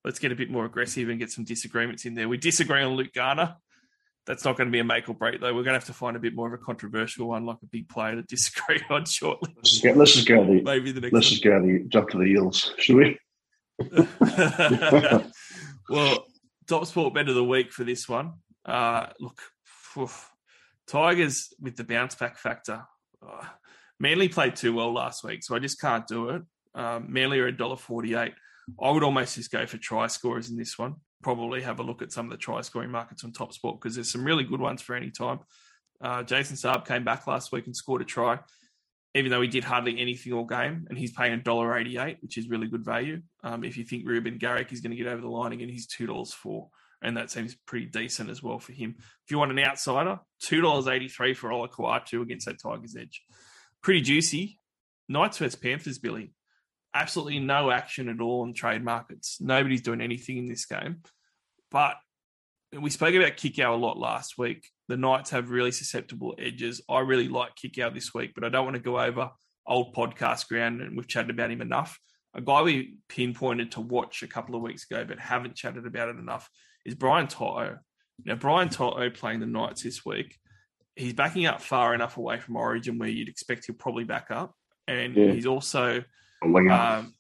[0.05, 2.29] let's get a bit more aggressive and get some disagreements in there.
[2.29, 3.57] We disagree on Luke Garner.
[4.27, 5.49] That's not going to be a make or break, though.
[5.49, 7.67] We're going to have to find a bit more of a controversial one, like a
[7.67, 9.53] big player to disagree on shortly.
[9.57, 11.67] Let's just get let's just go to the Maybe the next let's just go to
[11.67, 13.19] the jump to the Eels, should we?
[15.91, 16.27] well,
[16.67, 18.35] top sport bet of the week for this one.
[18.65, 20.09] Uh, look, phew,
[20.87, 22.83] Tigers with the bounce back factor.
[23.23, 23.45] Uh,
[24.01, 26.43] Manly played too well last week, so I just can't do it.
[26.75, 28.33] Um, Manly are $1.48.
[28.81, 30.97] I would almost just go for try scorers in this one.
[31.23, 33.95] Probably have a look at some of the try scoring markets on Top Sport because
[33.95, 35.41] there's some really good ones for any time.
[36.01, 38.39] Uh, Jason Saab came back last week and scored a try,
[39.15, 42.67] even though he did hardly anything all game, and he's paying $1.88, which is really
[42.67, 43.23] good value.
[43.43, 45.87] Um, if you think Reuben Garrick is going to get over the line again, he's
[45.87, 46.69] $2.04,
[47.03, 48.97] and that seems pretty decent as well for him.
[48.99, 53.23] If you want an outsider, $2.83 for Olakau'atu against that Tigers edge.
[53.83, 54.59] Pretty juicy.
[55.09, 56.33] Knights vs Panthers, Billy.
[56.95, 59.39] Absolutely no action at all on trade markets.
[59.41, 61.03] Nobody's doing anything in this game.
[61.71, 61.97] But
[62.79, 64.69] we spoke about Kikau a lot last week.
[64.89, 66.81] The Knights have really susceptible edges.
[66.89, 69.31] I really like Kikau this week, but I don't want to go over
[69.67, 71.99] old podcast ground, and we've chatted about him enough.
[72.35, 76.11] A guy we pinpointed to watch a couple of weeks ago, but haven't chatted about
[76.11, 76.49] it enough,
[76.85, 77.79] is Brian To'o.
[78.25, 80.37] Now, Brian To'o playing the Knights this week,
[80.97, 84.55] he's backing up far enough away from Origin where you'd expect he'll probably back up.
[84.87, 85.33] And Yeah.
[85.33, 86.05] he's also
[86.45, 86.73] A winger.
[86.73, 87.15] um,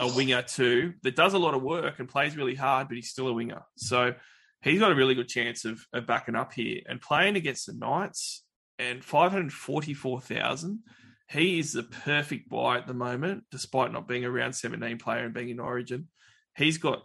[0.00, 3.10] a winger too that does a lot of work and plays really hard, but he's
[3.10, 3.62] still a winger.
[3.76, 4.14] So
[4.62, 7.74] he's got a really good chance of, of backing up here and playing against the
[7.74, 8.44] Knights
[8.78, 10.80] and 544,000
[11.28, 15.24] he is the perfect buy at the moment, despite not being a round 17 player
[15.24, 16.08] and being in Origin.
[16.56, 17.04] He's got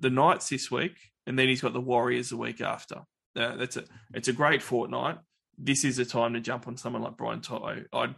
[0.00, 0.96] the Knights this week,
[1.26, 3.02] and then he's got the Warriors the week after.
[3.36, 3.84] Uh, that's a
[4.14, 5.18] it's a great fortnight.
[5.58, 7.84] This is a time to jump on someone like Brian To'o.
[7.92, 8.14] I'd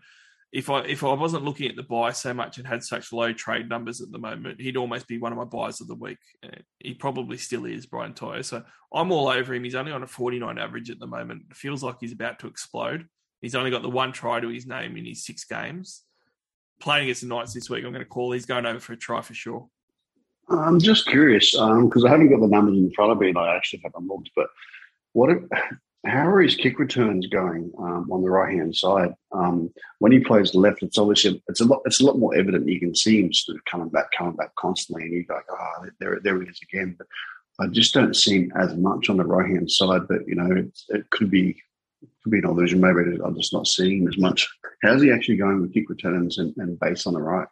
[0.57, 3.31] if I if I wasn't looking at the buy so much and had such low
[3.31, 6.17] trade numbers at the moment, he'd almost be one of my buys of the week.
[6.43, 8.41] Uh, he probably still is Brian To'o.
[8.41, 9.65] So I'm all over him.
[9.65, 11.43] He's only on a 49 average at the moment.
[11.51, 13.07] It feels like he's about to explode.
[13.43, 16.05] He's only got the one try to his name in his six games.
[16.81, 18.33] Playing against the Knights this week, I'm going to call.
[18.33, 19.69] He's going over for a try for sure.
[20.49, 23.39] I'm just curious because um, I haven't got the numbers in front of me, and
[23.39, 24.31] I actually haven't looked.
[24.35, 24.47] But
[25.13, 25.31] what?
[25.31, 25.39] If,
[26.07, 29.15] how are his kick returns going um, on the right hand side?
[29.33, 32.69] Um, when he plays left, it's obviously it's a lot it's a lot more evident.
[32.69, 35.87] You can see him sort of coming back, coming back constantly, and you're like, oh,
[36.01, 36.97] there, there it is again.
[36.99, 37.07] But
[37.61, 40.03] I just don't see him as much on the right hand side.
[40.09, 41.61] But you know, it could be
[42.23, 42.81] could be an illusion.
[42.81, 44.49] Maybe I'm just not seeing him as much.
[44.83, 47.49] How's he actually going with kick returns and, and base on the right?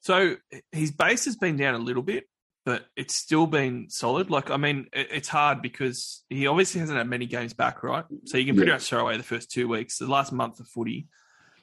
[0.00, 0.36] So
[0.72, 2.26] his base has been down a little bit,
[2.68, 4.30] but it's still been solid.
[4.30, 8.04] Like, I mean, it's hard because he obviously hasn't had many games back, right?
[8.26, 8.74] So you can pretty yeah.
[8.74, 9.96] much throw away the first two weeks.
[9.96, 11.06] The last month of footy,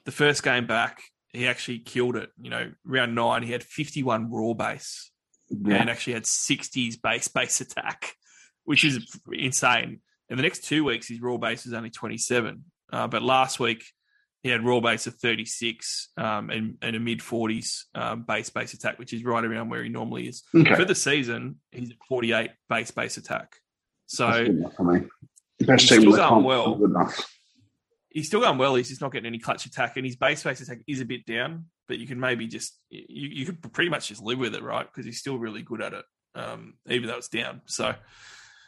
[0.05, 2.31] the first game back, he actually killed it.
[2.41, 5.11] You know, round nine, he had 51 raw base
[5.51, 5.75] yeah.
[5.75, 8.15] and actually had 60s base base attack,
[8.63, 9.99] which is insane.
[10.31, 12.63] In the next two weeks, his raw base was only 27.
[12.91, 13.83] Uh, but last week,
[14.45, 18.75] he had raw base of 36 um, and, and, a mid 40s um, base base
[18.75, 20.43] attack, which is right around where he normally is.
[20.53, 20.75] Okay.
[20.75, 23.55] For the season, he's at 48 base base attack.
[24.05, 24.45] So
[25.57, 27.11] he's still going well.
[28.09, 28.75] He's still going well.
[28.75, 31.25] He's just not getting any clutch attack, and his base base attack is a bit
[31.25, 31.65] down.
[31.87, 34.85] But you can maybe just you, you could pretty much just live with it, right?
[34.85, 36.05] Because he's still really good at it,
[36.35, 37.61] um, even though it's down.
[37.65, 37.95] So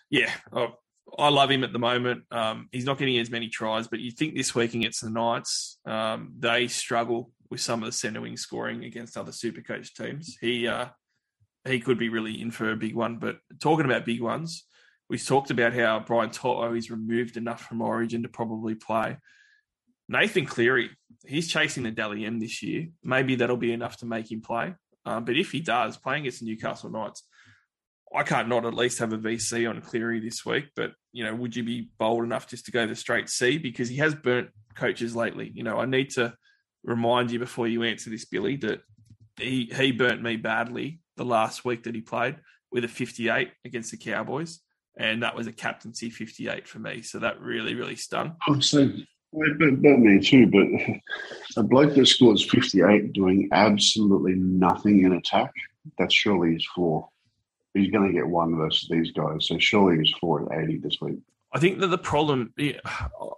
[0.09, 0.69] yeah, oh,
[1.17, 2.23] I love him at the moment.
[2.31, 5.79] Um, he's not getting as many tries, but you think this week against the Knights,
[5.85, 10.37] um, they struggle with some of the centre wing scoring against other super coach teams.
[10.41, 10.87] He uh,
[11.65, 13.17] he could be really in for a big one.
[13.19, 14.65] But talking about big ones,
[15.09, 19.17] we talked about how Brian To'o is removed enough from Origin to probably play.
[20.09, 20.89] Nathan Cleary,
[21.25, 22.87] he's chasing the Dally M this year.
[23.03, 24.73] Maybe that'll be enough to make him play.
[25.05, 27.23] Um, but if he does, playing against the Newcastle Knights,
[28.15, 31.35] I can't not at least have a VC on Cleary this week, but you know,
[31.35, 34.49] would you be bold enough just to go the straight C because he has burnt
[34.75, 35.51] coaches lately?
[35.53, 36.33] You know, I need to
[36.83, 38.81] remind you before you answer this, Billy, that
[39.37, 42.37] he he burnt me badly the last week that he played
[42.71, 44.59] with a 58 against the Cowboys,
[44.97, 47.01] and that was a captaincy 58 for me.
[47.01, 48.35] So that really really stung.
[48.47, 49.05] I'm saying.
[49.33, 50.65] It burnt me too, but
[51.57, 55.51] a bloke that scores 58 doing absolutely nothing in attack,
[55.97, 57.09] that's surely his floor
[57.73, 59.47] he's going to get one versus these guys.
[59.47, 61.19] So surely he's four at eighty this week.
[61.53, 62.53] I think that the problem,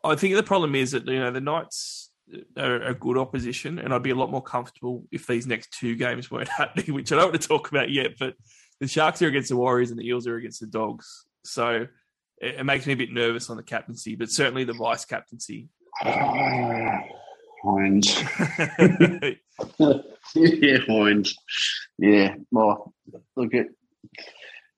[0.04, 2.10] I think the problem is that you know the Knights
[2.58, 5.96] are a good opposition, and I'd be a lot more comfortable if these next two
[5.96, 8.12] games weren't happening, which I don't want to talk about yet.
[8.20, 8.36] But
[8.80, 11.88] the Sharks are against the Warriors, and the Eels are against the Dogs, so
[12.40, 15.68] it, it makes me a bit nervous on the captaincy, but certainly the vice captaincy.
[16.06, 17.00] Uh,
[20.36, 21.34] yeah, Hynes.
[21.98, 22.36] Yeah.
[22.52, 22.94] Well,
[23.36, 23.68] look at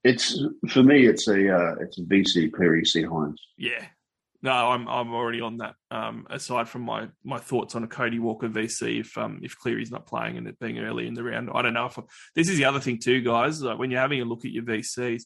[0.03, 0.39] it's
[0.69, 1.05] for me.
[1.05, 3.37] It's a uh, it's a VC Cleary C Hynes.
[3.57, 3.85] Yeah,
[4.43, 5.75] no, I'm I'm already on that.
[5.91, 9.91] Um, aside from my my thoughts on a Cody Walker VC, if um if Cleary's
[9.91, 12.03] not playing and it being early in the round, I don't know if I,
[12.35, 13.61] this is the other thing too, guys.
[13.61, 15.23] Like when you're having a look at your VCs,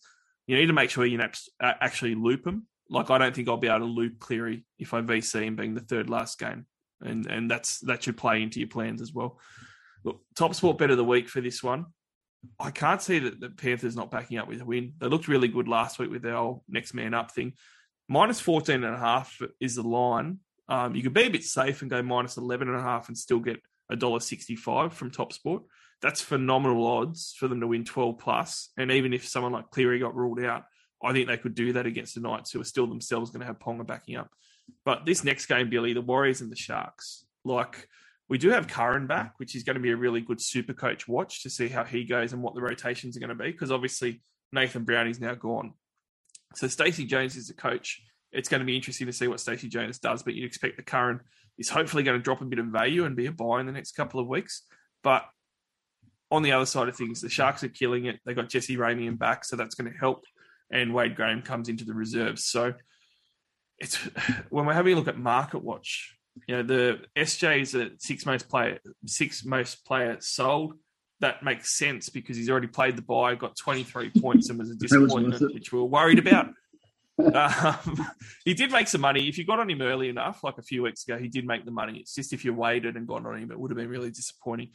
[0.48, 1.20] you need to make sure you
[1.62, 2.68] actually loop them.
[2.90, 5.74] Like I don't think I'll be able to loop Cleary if I VC him being
[5.74, 6.66] the third last game,
[7.02, 9.40] and and that's that should play into your plans as well.
[10.04, 11.86] Look, top sport bet of the week for this one.
[12.60, 14.94] I can't see that the Panthers not backing up with a win.
[14.98, 17.54] They looked really good last week with their old next man up thing.
[18.08, 20.40] Minus 14 and a half is the line.
[20.68, 23.18] Um, you could be a bit safe and go minus 11 and a half and
[23.18, 25.64] still get a dollar 65 from Top Sport.
[26.02, 28.70] That's phenomenal odds for them to win 12 plus.
[28.78, 30.66] And even if someone like Cleary got ruled out,
[31.04, 33.48] I think they could do that against the Knights, who are still themselves going to
[33.48, 34.30] have Ponga backing up.
[34.84, 37.88] But this next game, Billy, the Warriors and the Sharks, like
[38.28, 41.08] we do have Curran back, which is going to be a really good super coach
[41.08, 43.52] watch to see how he goes and what the rotations are going to be.
[43.52, 44.22] Because obviously
[44.52, 45.74] Nathan Brown is now gone.
[46.56, 48.02] So Stacey Jones is the coach.
[48.32, 50.84] It's going to be interesting to see what Stacey Jones does, but you'd expect the
[50.84, 51.20] Curran
[51.58, 53.72] is hopefully going to drop a bit of value and be a buy in the
[53.72, 54.64] next couple of weeks.
[55.04, 55.26] But
[56.32, 58.20] on the other side of things, the Sharks are killing it.
[58.26, 60.24] They got Jesse Ramien back, so that's going to help.
[60.72, 62.46] And Wade Graham comes into the reserves.
[62.46, 62.74] So
[63.78, 63.96] it's
[64.50, 66.15] when we're having a look at Market Watch,
[66.48, 70.74] you know, the SJ is a six most player, six most player sold.
[71.22, 74.76] That makes sense because he's already played the buy, got 23 points, and was a
[74.76, 76.50] disappointment, which we were worried about.
[77.34, 78.08] um,
[78.46, 79.28] he did make some money.
[79.28, 81.64] If you got on him early enough, like a few weeks ago, he did make
[81.64, 82.00] the money.
[82.00, 84.72] It's just if you waited and got on him, it would have been really disappointing.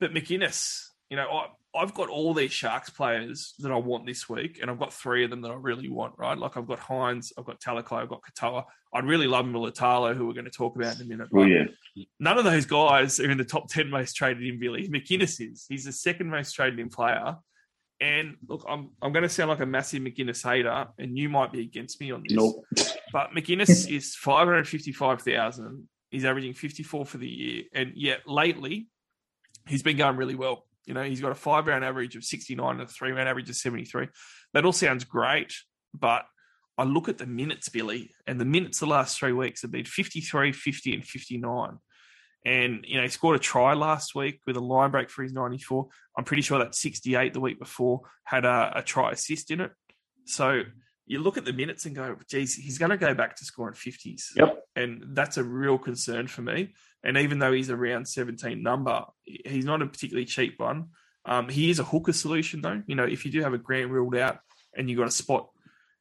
[0.00, 4.28] But McInnes, you know, I, I've got all these Sharks players that I want this
[4.28, 6.36] week, and I've got three of them that I really want, right?
[6.36, 8.64] Like I've got Hynes, I've got Talakai, I've got Katoa.
[8.92, 11.28] I'd really love Mulitalo, who we're going to talk about in a minute.
[11.34, 11.64] Oh yeah,
[12.18, 14.88] None of those guys are in the top 10 most traded in Billy.
[14.88, 15.66] McInnes is.
[15.68, 17.36] He's the second most traded in player.
[18.00, 21.52] And look, I'm I'm going to sound like a massive McInnes hater, and you might
[21.52, 22.36] be against me on this.
[22.36, 22.64] nope.
[23.12, 25.88] But McInnes is 555,000.
[26.10, 27.64] He's averaging 54 for the year.
[27.72, 28.88] And yet lately,
[29.66, 30.64] he's been going really well.
[30.88, 33.50] You know, he's got a five round average of 69 and a three round average
[33.50, 34.08] of 73.
[34.54, 35.52] That all sounds great.
[35.94, 36.24] But
[36.78, 39.84] I look at the minutes, Billy, and the minutes the last three weeks have been
[39.84, 41.78] 53, 50, and 59.
[42.46, 45.32] And, you know, he scored a try last week with a line break for his
[45.32, 45.88] 94.
[46.16, 49.72] I'm pretty sure that 68 the week before had a, a try assist in it.
[50.24, 50.62] So
[51.04, 53.74] you look at the minutes and go, geez, he's going to go back to scoring
[53.74, 54.36] 50s.
[54.36, 54.62] Yep.
[54.76, 56.74] And that's a real concern for me.
[57.04, 60.88] And even though he's a round 17 number, he's not a particularly cheap one.
[61.24, 62.82] Um, he is a hooker solution, though.
[62.86, 64.38] You know, if you do have a Grant ruled out
[64.74, 65.48] and you've got a spot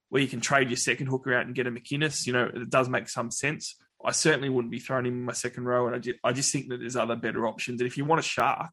[0.10, 2.70] where you can trade your second hooker out and get a McInnes, you know, it
[2.70, 3.76] does make some sense.
[4.04, 5.88] I certainly wouldn't be throwing him in my second row.
[5.88, 7.82] And I just, I just think that there's other better options.
[7.82, 8.72] And if you want a shark,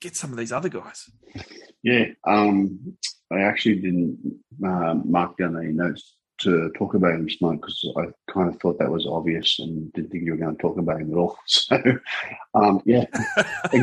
[0.00, 1.08] get some of these other guys.
[1.82, 2.96] Yeah, um,
[3.32, 8.06] I actually didn't uh, mark down any notes to talk about him tonight because I
[8.32, 11.00] kind of thought that was obvious and didn't think you were going to talk about
[11.00, 11.38] him at all.
[11.46, 11.80] So,
[12.54, 13.06] um, yeah,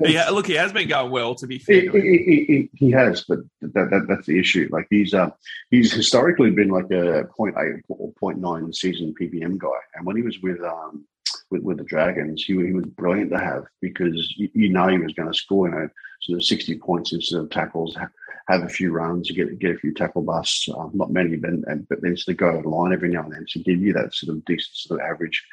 [0.00, 1.82] yeah, look, he has been going well, to be fair.
[1.82, 4.68] He, he, he, he has, but that, that that's the issue.
[4.70, 5.30] Like he's uh,
[5.70, 10.38] he's historically been like a 0.8 or 0.9 season PPM guy, and when he was
[10.40, 11.06] with um
[11.50, 14.98] with, with the Dragons, he, he was brilliant to have because you, you know he
[14.98, 15.88] was going to score, you know,
[16.22, 17.96] sort of 60 points instead of tackles,
[18.48, 21.50] have a few runs, get get a few tackle busts, um, not many, but,
[21.88, 24.44] but then of go line every now and then to give you that sort of
[24.44, 25.44] decent sort of average.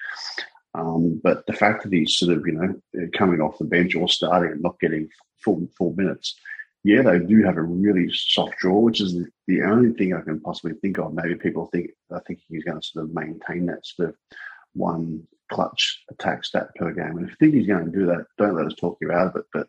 [0.73, 4.07] Um, but the fact that he's sort of, you know, coming off the bench or
[4.07, 5.09] starting and not getting
[5.43, 6.35] full full minutes,
[6.84, 10.22] yeah, they do have a really soft draw, which is the, the only thing I
[10.22, 11.14] can possibly think of.
[11.14, 14.15] Maybe people think I think he's going to sort of maintain that sort of
[14.73, 17.18] one clutch attack stat per game.
[17.18, 19.27] And if you think he's going to do that, don't let us talk you out
[19.27, 19.45] of it.
[19.53, 19.68] But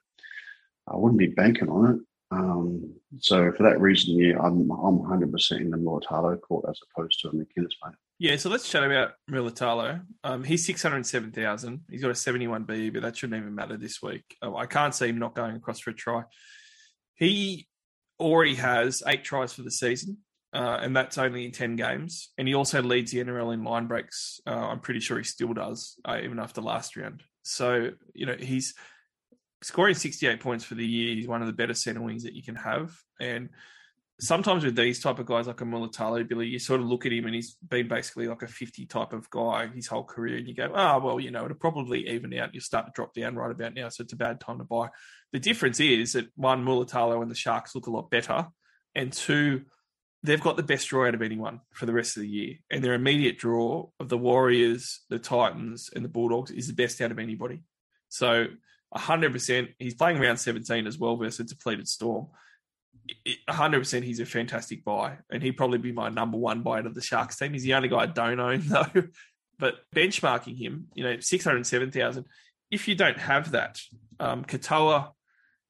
[0.86, 2.00] I wouldn't be banking on it.
[2.30, 6.78] Um, so for that reason, yeah, I'm I'm 100 percent in the Mulitalo court as
[6.90, 7.94] opposed to a McInnes mate.
[8.18, 10.02] Yeah, so let's chat about Mulitalo.
[10.24, 11.82] Um, he's 607,000.
[11.88, 14.24] He's got a 71 B, but that shouldn't even matter this week.
[14.42, 16.24] Uh, I can't see him not going across for a try.
[17.14, 17.68] He
[18.18, 20.18] already has eight tries for the season,
[20.52, 22.30] uh, and that's only in 10 games.
[22.36, 24.40] And he also leads the NRL in line breaks.
[24.44, 27.22] Uh, I'm pretty sure he still does, uh, even after last round.
[27.42, 28.74] So, you know, he's
[29.62, 31.14] scoring 68 points for the year.
[31.14, 32.92] He's one of the better centre wings that you can have.
[33.20, 33.50] And
[34.20, 37.12] sometimes with these type of guys like a Mulitalo, Billy, you sort of look at
[37.12, 40.36] him and he's been basically like a 50 type of guy his whole career.
[40.36, 42.54] And you go, oh, well, you know, it'll probably even out.
[42.54, 43.88] You'll start to drop down right about now.
[43.88, 44.88] So it's a bad time to buy.
[45.32, 48.46] The difference is that one, Mulitalo and the Sharks look a lot better.
[48.94, 49.62] And two,
[50.22, 52.54] they've got the best draw out of anyone for the rest of the year.
[52.70, 57.00] And their immediate draw of the Warriors, the Titans, and the Bulldogs is the best
[57.00, 57.62] out of anybody.
[58.08, 58.46] So
[58.96, 62.28] 100%, he's playing round 17 as well versus a depleted Storm.
[63.24, 65.18] It- 100% he's a fantastic buy.
[65.30, 67.52] And he'd probably be my number one buy out of the Sharks team.
[67.52, 69.04] He's the only guy I don't own, though.
[69.58, 72.24] But benchmarking him, you know, 607,000.
[72.70, 73.80] If you don't have that,
[74.20, 75.10] um, Katoa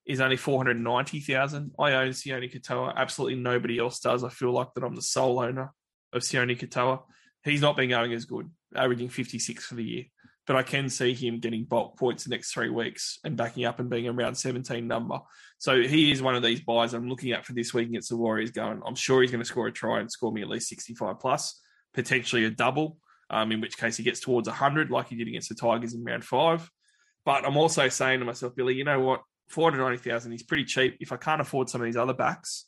[0.05, 1.73] is only 490,000.
[1.79, 2.95] I own Sione Katoa.
[2.97, 4.25] Absolutely nobody else does.
[4.25, 5.73] I feel like that I'm the sole owner
[6.13, 7.03] of Sione Katoa.
[7.45, 10.05] He's not been going as good, averaging 56 for the year.
[10.49, 13.81] But I can see him getting bulk points the next three weeks and backing up
[13.81, 15.19] and being around 17 number.
[15.59, 18.17] So he is one of these buys I'm looking at for this week against the
[18.17, 20.71] Warriors going, I'm sure he's going to score a try and score me at least
[20.71, 21.61] 65 plus,
[21.93, 22.97] potentially a double,
[23.29, 26.03] um, in which case he gets towards 100 like he did against the Tigers in
[26.03, 26.71] round five.
[27.27, 29.21] But I'm also saying to myself, Billy, you know what?
[29.51, 30.97] 490,000 is pretty cheap.
[30.99, 32.65] If I can't afford some of these other backs,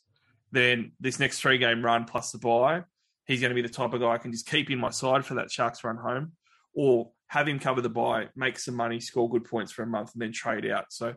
[0.51, 2.83] then this next three game run plus the buy,
[3.25, 5.25] he's going to be the type of guy I can just keep in my side
[5.25, 6.33] for that Sharks run home
[6.75, 10.11] or have him cover the buy, make some money, score good points for a month,
[10.11, 10.91] and then trade out.
[10.91, 11.13] So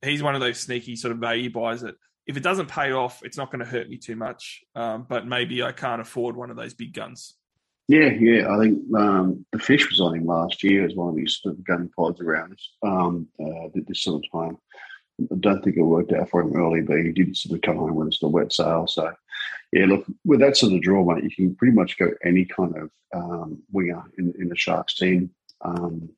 [0.00, 3.20] he's one of those sneaky sort of value buys that if it doesn't pay off,
[3.24, 4.62] it's not going to hurt me too much.
[4.76, 7.34] Um, but maybe I can't afford one of those big guns.
[7.88, 8.48] Yeah, yeah.
[8.48, 11.56] I think um, the fish was on him last year as one of these sort
[11.56, 14.58] of gun pods around um, uh, this sort of time.
[15.20, 17.78] I don't think it worked out for him early, but he did sort of come
[17.78, 18.86] home with a wet sail.
[18.86, 19.12] So,
[19.72, 22.76] yeah, look, with that sort of draw, mate, you can pretty much go any kind
[22.76, 25.30] of um, winger in, in the Sharks team.
[25.64, 26.10] Um,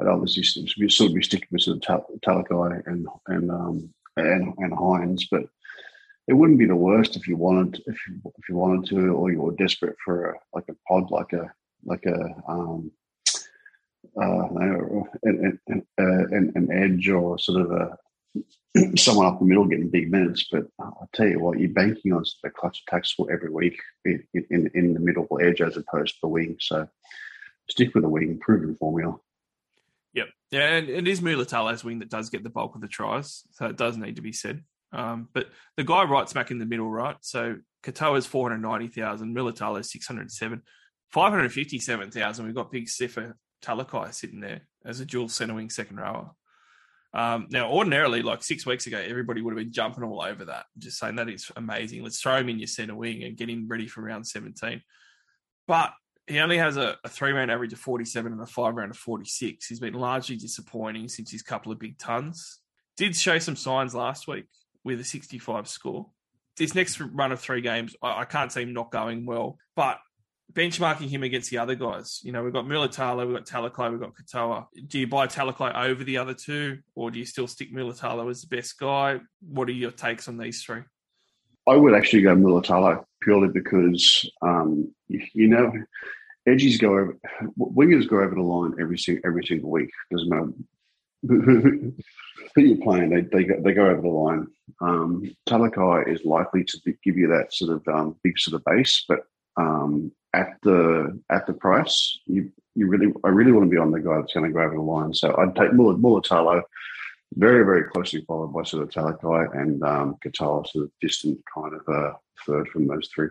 [0.00, 4.72] I'd obviously sort of be sticking with sort of Talakai and and um, and and
[4.72, 5.42] Hynes, but
[6.26, 9.30] it wouldn't be the worst if you wanted if you if you wanted to or
[9.30, 11.52] you were desperate for a, like a pod like a
[11.84, 12.90] like a um
[14.20, 14.46] uh
[15.22, 17.96] an, an, an, an edge or sort of a
[18.96, 20.46] someone up the middle getting big minutes.
[20.50, 24.70] But I'll tell you what, you're banking on the clutch attacks every week in, in,
[24.74, 26.56] in the middle edge as opposed to the wing.
[26.60, 26.88] So
[27.70, 29.16] stick with the wing, proven formula.
[30.14, 30.28] Yep.
[30.50, 33.44] Yeah, and it is Mulitalo's wing that does get the bulk of the tries.
[33.52, 34.64] So it does need to be said.
[34.92, 37.16] Um, but the guy right smack in the middle, right?
[37.20, 40.62] So Katoa's 490,000, Mulitalo's 607,
[41.10, 42.44] 557,000.
[42.44, 46.32] We've got big Sifa Talakai sitting there as a dual centre wing second rower.
[47.12, 50.66] Um, now, ordinarily, like six weeks ago, everybody would have been jumping all over that,
[50.78, 52.02] just saying that is amazing.
[52.02, 54.80] Let's throw him in your centre wing and get him ready for round 17.
[55.66, 55.92] But
[56.30, 58.96] he only has a, a three round average of 47 and a five round of
[58.96, 59.66] 46.
[59.66, 62.60] He's been largely disappointing since his couple of big tons.
[62.96, 64.46] Did show some signs last week
[64.84, 66.06] with a 65 score.
[66.56, 69.58] This next run of three games, I, I can't see him not going well.
[69.74, 69.98] But
[70.52, 72.20] benchmarking him against the other guys.
[72.22, 74.66] You know, we've got Mulitalo, we've got Talakai, we've got Katoa.
[74.86, 78.42] Do you buy Talakai over the other two, or do you still stick Mulitalo as
[78.42, 79.20] the best guy?
[79.40, 80.82] What are your takes on these three?
[81.68, 85.72] I would actually go Mulitalo purely because, um, you know,
[86.46, 87.18] edges go over,
[87.58, 89.90] wingers go over the line every single, every single week.
[90.10, 90.52] Doesn't matter
[91.22, 91.92] who,
[92.56, 94.46] you're playing, they, they, go, they go over the line.
[94.80, 98.64] Um, Talakai is likely to be, give you that sort of um, big sort of
[98.64, 99.20] base, but
[99.56, 103.90] um, at the at the price, you you really I really want to be on
[103.90, 105.12] the guy that's going to go over the line.
[105.12, 106.62] So I'd take Mulitalo,
[107.34, 111.74] very very closely followed by sort of Talakai and um, Katoa, sort of distant kind
[111.74, 113.28] of a third from those three.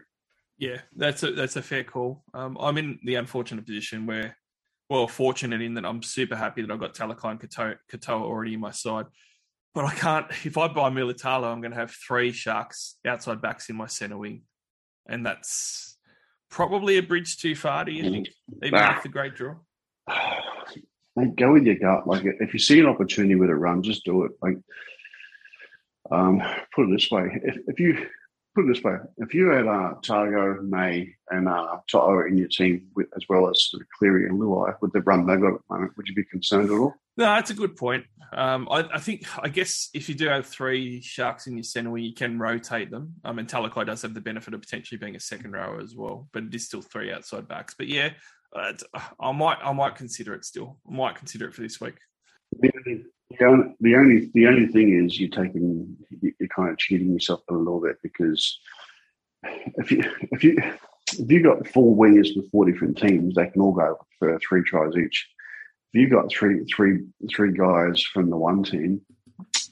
[0.59, 2.21] Yeah, that's a that's a fair call.
[2.33, 4.37] Um, I'm in the unfortunate position where,
[4.89, 8.55] well, fortunate in that I'm super happy that I've got Talakai and Katoa, Katoa already
[8.55, 9.05] in my side.
[9.73, 10.25] But I can't.
[10.43, 14.17] If I buy Mulitalo, I'm going to have three Sharks outside backs in my centre
[14.17, 14.41] wing,
[15.07, 15.97] and that's
[16.51, 17.85] probably a bridge too far.
[17.85, 18.27] Do you think,
[18.61, 18.95] even nah.
[18.95, 19.55] with the great draw?
[21.15, 22.05] Mate, go with your gut.
[22.05, 24.31] Like, if you see an opportunity with a run, just do it.
[24.41, 24.57] Like,
[26.11, 26.41] um,
[26.75, 28.07] put it this way: if, if you
[28.59, 32.47] put it this way, if you had uh, Tago, May, and uh, To'o in your
[32.47, 35.53] team, with, as well as sort of Cleary and Luai, with the run they've got
[35.53, 36.93] at the moment, would you be concerned at all?
[37.17, 38.05] No, that's a good point.
[38.33, 41.89] Um, I, I, think, I guess, if you do have three sharks in your centre,
[41.89, 43.13] where you can rotate them.
[43.23, 46.27] I mean, Talakai does have the benefit of potentially being a second rower as well,
[46.33, 47.75] but it is still three outside backs.
[47.77, 48.11] But yeah,
[48.55, 48.73] uh,
[49.19, 50.79] I might, I might consider it still.
[50.89, 51.95] I might consider it for this week.
[52.59, 53.03] The only,
[53.37, 57.41] the only, the only, the only thing is you're taking, you're kind of cheating yourself
[57.49, 58.59] a little bit because
[59.43, 60.57] if you, if you,
[61.17, 64.63] if you got four wingers with four different teams, they can all go for three
[64.63, 65.27] tries each.
[65.93, 69.01] If you got three, three, three guys from the one team,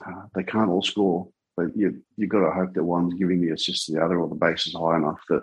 [0.06, 1.28] uh, they can't all score.
[1.56, 4.28] But you you've got to hope that one's giving the assist to the other, or
[4.28, 5.42] the base is high enough that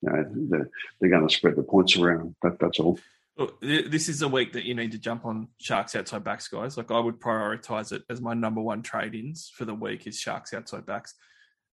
[0.00, 2.34] you know they're, they're going to spread the points around.
[2.42, 2.98] That, that's all.
[3.36, 6.76] Look, this is a week that you need to jump on Sharks outside backs, guys.
[6.76, 10.18] Like I would prioritize it as my number one trade ins for the week is
[10.18, 11.14] Sharks outside backs.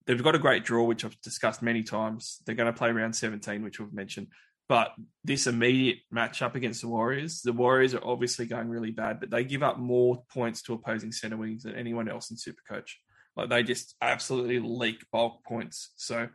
[0.06, 2.40] They've got a great draw, which I've discussed many times.
[2.46, 4.28] They're going to play round 17, which we've mentioned.
[4.66, 9.30] But this immediate matchup against the Warriors, the Warriors are obviously going really bad, but
[9.30, 12.92] they give up more points to opposing centre wings than anyone else in Supercoach.
[13.36, 15.92] Like they just absolutely leak bulk points.
[15.96, 16.28] So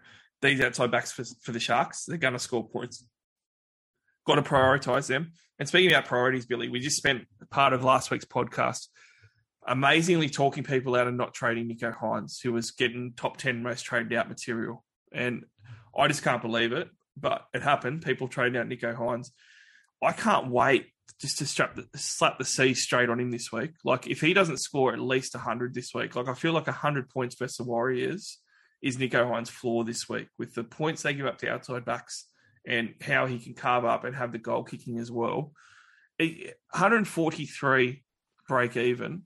[0.44, 3.04] these outside backs for, for the Sharks, they're going to score points
[4.28, 5.32] got to prioritize them.
[5.58, 8.88] And speaking about priorities, Billy, we just spent part of last week's podcast
[9.66, 13.82] amazingly talking people out and not trading Nico Hynes, who was getting top 10 most
[13.82, 14.84] traded out material.
[15.12, 15.46] And
[15.98, 18.04] I just can't believe it, but it happened.
[18.04, 19.32] People trading out Nico Hynes.
[20.04, 20.88] I can't wait
[21.20, 23.72] just to strap the, slap the C straight on him this week.
[23.84, 27.10] Like, if he doesn't score at least 100 this week, like, I feel like 100
[27.10, 28.38] points versus the Warriors
[28.82, 32.26] is Nico Hynes' floor this week with the points they give up to outside backs
[32.68, 35.54] and how he can carve up and have the goal kicking as well.
[36.20, 38.04] 143
[38.48, 39.24] break even.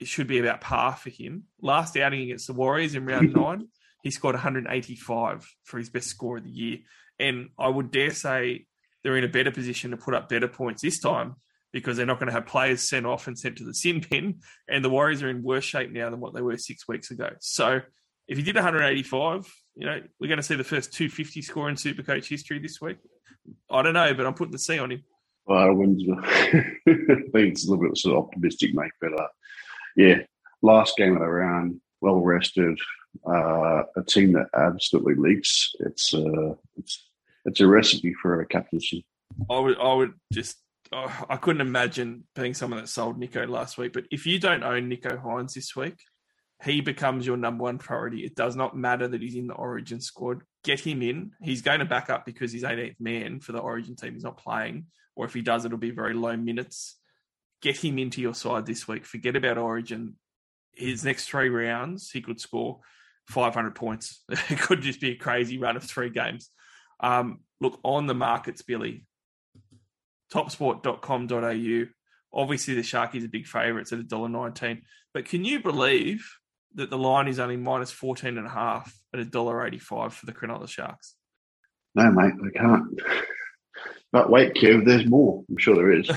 [0.00, 1.44] It should be about par for him.
[1.60, 3.68] Last outing against the Warriors in round nine,
[4.02, 6.78] he scored 185 for his best score of the year.
[7.18, 8.66] And I would dare say
[9.02, 11.34] they're in a better position to put up better points this time
[11.72, 14.40] because they're not going to have players sent off and sent to the sin bin.
[14.68, 17.30] And the Warriors are in worse shape now than what they were six weeks ago.
[17.40, 17.80] So
[18.28, 21.76] if he did 185, you know, we're going to see the first 250 score in
[21.76, 22.98] Supercoach history this week.
[23.70, 25.04] I don't know, but I'm putting the C on him.
[25.46, 28.90] Well, I, think it's a little bit sort of optimistic, mate.
[29.00, 29.28] But uh,
[29.96, 30.16] yeah,
[30.62, 32.78] last game of the round, well rested,
[33.26, 35.72] uh, a team that absolutely leaks.
[35.80, 37.08] It's uh, it's
[37.46, 39.06] it's a recipe for a captaincy.
[39.48, 40.56] I would I would just
[40.92, 43.92] oh, I couldn't imagine being someone that sold Nico last week.
[43.94, 45.96] But if you don't own Nico Hynes this week,
[46.64, 48.24] he becomes your number one priority.
[48.24, 50.42] It does not matter that he's in the Origin squad.
[50.64, 51.32] Get him in.
[51.40, 54.14] He's going to back up because he's 18th man for the Origin team.
[54.14, 56.96] He's not playing, or if he does, it'll be very low minutes.
[57.62, 59.06] Get him into your side this week.
[59.06, 60.16] Forget about Origin.
[60.72, 62.80] His next three rounds, he could score
[63.28, 64.22] 500 points.
[64.50, 66.50] It could just be a crazy run of three games.
[67.00, 69.06] Um, look on the markets, Billy.
[70.32, 71.86] Topsport.com.au.
[72.32, 74.82] Obviously, the Sharkies are big favourites at $1.19.
[75.14, 76.28] But can you believe
[76.74, 80.68] that the line is only minus 14 and a half at $1.85 for the Cronulla
[80.68, 81.14] Sharks?
[81.94, 83.00] No, mate, I can't.
[84.12, 85.44] But wait, Kev, there's more.
[85.48, 86.10] I'm sure there is.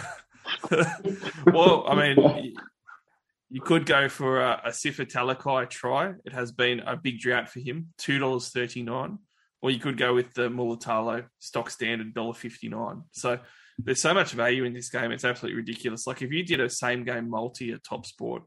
[1.45, 2.55] well, I mean,
[3.49, 6.13] you could go for a, a Sifa Talakai try.
[6.25, 9.17] It has been a big drought for him, $2.39.
[9.61, 13.03] Or you could go with the Mulitalo stock standard $1.59.
[13.11, 13.39] So
[13.77, 15.11] there's so much value in this game.
[15.11, 16.07] It's absolutely ridiculous.
[16.07, 18.43] Like if you did a same game multi at Top Sport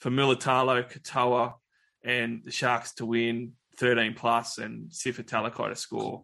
[0.00, 1.54] for Mulitalo, Katoa,
[2.04, 6.22] and the Sharks to win 13 plus and Sifa Talakai to score,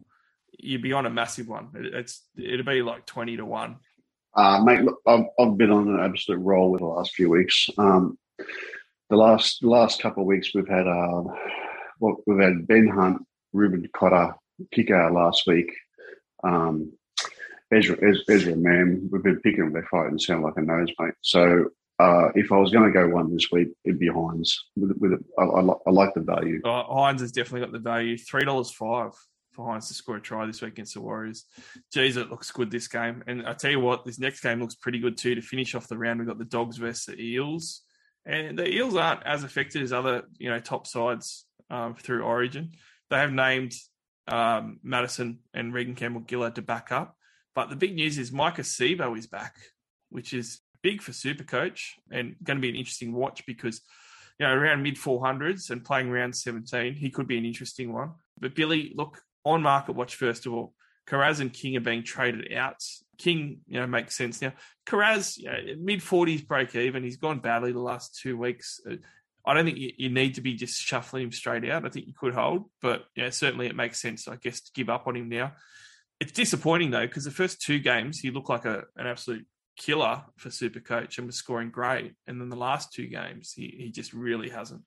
[0.59, 1.69] you'd be on a massive one.
[1.75, 3.77] It, it's it'd be like 20 to one.
[4.33, 7.69] Uh, mate, look, I've, I've been on an absolute roll with the last few weeks.
[7.77, 8.17] Um,
[9.09, 11.23] the last last couple of weeks we've had uh,
[11.99, 14.33] well, we've had Ben Hunt, Reuben Cotter
[14.71, 15.71] kick out last week.
[16.43, 16.93] Um,
[17.73, 19.73] Ezra, Ezra, Ezra Mam, we've been picking them.
[19.73, 21.13] They fight and sound like a nose, mate.
[21.21, 21.65] So
[22.01, 24.53] uh, if I was going to go one this week, it'd be Hynes.
[24.75, 26.59] With, with I, I, like the value.
[26.65, 28.17] Uh, Hynes has definitely got the value.
[28.17, 29.11] Three dollars five
[29.51, 31.45] for Hynes to score a try this week against the Warriors.
[31.93, 33.23] Geez, it looks good this game.
[33.27, 35.35] And I tell you what, this next game looks pretty good too.
[35.35, 37.81] To finish off the round, we've got the Dogs versus the Eels.
[38.25, 42.71] And the Eels aren't as affected as other, you know, top sides um, through Origin.
[43.09, 43.73] They have named
[44.27, 47.15] um, Matterson and Reagan Campbell Gillard to back up.
[47.53, 49.55] But the big news is Maika Sivo is back,
[50.09, 51.81] which is big for Supercoach
[52.11, 53.81] and going to be an interesting watch because,
[54.39, 58.11] you know, around mid 400s and playing round 17, he could be an interesting one.
[58.39, 60.73] But Billy, look, on market watch, first of all,
[61.07, 62.81] Kiraz and King are being traded out.
[63.17, 64.53] King, you know, makes sense now.
[64.87, 67.03] Kiraz, you know, mid 40s break even.
[67.03, 68.79] He's gone badly the last two weeks.
[68.89, 68.95] Uh,
[69.45, 71.85] I don't think you, need to be just shuffling him straight out.
[71.85, 74.89] I think you could hold, but yeah, certainly it makes sense, I guess, to give
[74.89, 75.53] up on him now.
[76.19, 79.45] It's disappointing though, because the first two games he looked like a, an absolute
[79.81, 83.73] killer for Super Coach and was scoring great, and then the last two games he,
[83.77, 84.81] he just really hasn't.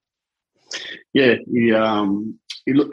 [1.13, 2.91] Yeah, he um he look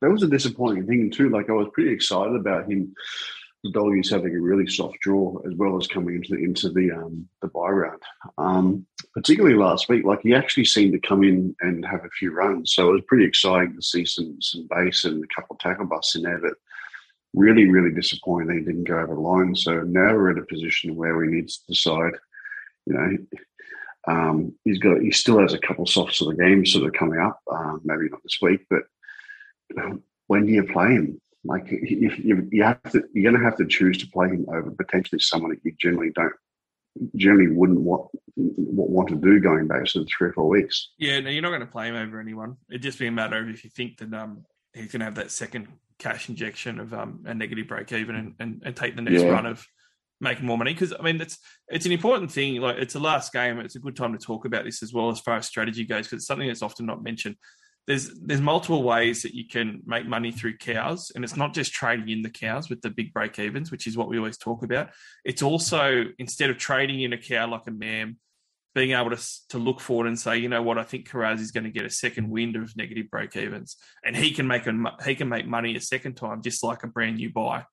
[0.00, 1.28] that was a disappointing thing too.
[1.28, 2.94] Like I was pretty excited about him.
[3.64, 6.90] The Doggies having a really soft draw as well as coming into the into the
[6.90, 8.02] um the buy round.
[8.38, 12.32] Um particularly last week, like he actually seemed to come in and have a few
[12.32, 12.72] runs.
[12.72, 15.86] So it was pretty exciting to see some some base and a couple of tackle
[15.86, 16.54] busts in there, but
[17.34, 19.54] really, really disappointing didn't go over the line.
[19.54, 22.12] So now we're in a position where we need to decide,
[22.86, 23.16] you know,
[24.08, 26.92] um, he's got he still has a couple of softs of the game sort of
[26.92, 27.40] coming up.
[27.50, 28.82] Um, maybe not this week, but
[30.26, 31.20] when do you play him?
[31.44, 34.46] Like you, you, you have to, you're going to have to choose to play him
[34.48, 36.32] over potentially someone that you generally don't
[37.16, 40.90] generally wouldn't want want to do going back to three or four weeks.
[40.98, 42.56] Yeah, no, you're not going to play him over anyone.
[42.70, 45.16] It'd just be a matter of if you think that um, he's going to have
[45.16, 45.68] that second
[45.98, 49.28] cash injection of um, a negative break even and, and, and take the next yeah.
[49.28, 49.64] run of
[50.20, 51.38] making more money because I mean it's
[51.68, 52.60] it's an important thing.
[52.60, 53.58] Like it's the last game.
[53.58, 56.06] It's a good time to talk about this as well as far as strategy goes
[56.06, 57.36] because it's something that's often not mentioned.
[57.86, 61.72] There's there's multiple ways that you can make money through cows, and it's not just
[61.72, 64.62] trading in the cows with the big break evens, which is what we always talk
[64.62, 64.90] about.
[65.24, 68.18] It's also instead of trading in a cow like a mam,
[68.74, 71.50] being able to to look forward and say, you know what, I think Kiraz is
[71.50, 74.74] going to get a second wind of negative break evens, and he can make a
[75.04, 77.64] he can make money a second time, just like a brand new buy.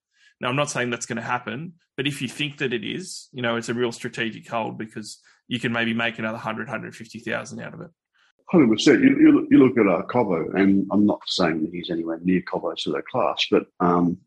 [0.41, 3.27] Now, I'm not saying that's going to happen, but if you think that it is,
[3.33, 5.19] you know, it's a real strategic hold because
[5.49, 7.89] you can maybe make another 100, 150,000 out of it.
[8.49, 9.03] Hundred percent.
[9.03, 12.41] You, you, you look at uh, Cobbo, and I'm not saying that he's anywhere near
[12.41, 14.17] Cobbo to that class, but um,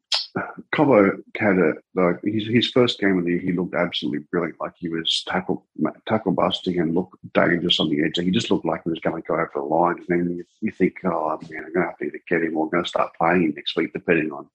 [0.75, 3.41] Cobbo had a like his, his first game of the year.
[3.41, 4.61] He looked absolutely brilliant.
[4.61, 5.67] Like he was tackle
[6.07, 8.17] tackle busting and looked dangerous on the edge.
[8.17, 9.99] He just looked like he was going to go over the line.
[9.99, 12.57] And then you, you think, oh man, I'm going to have to either get him
[12.57, 14.49] or I'm going to start playing him next week, depending on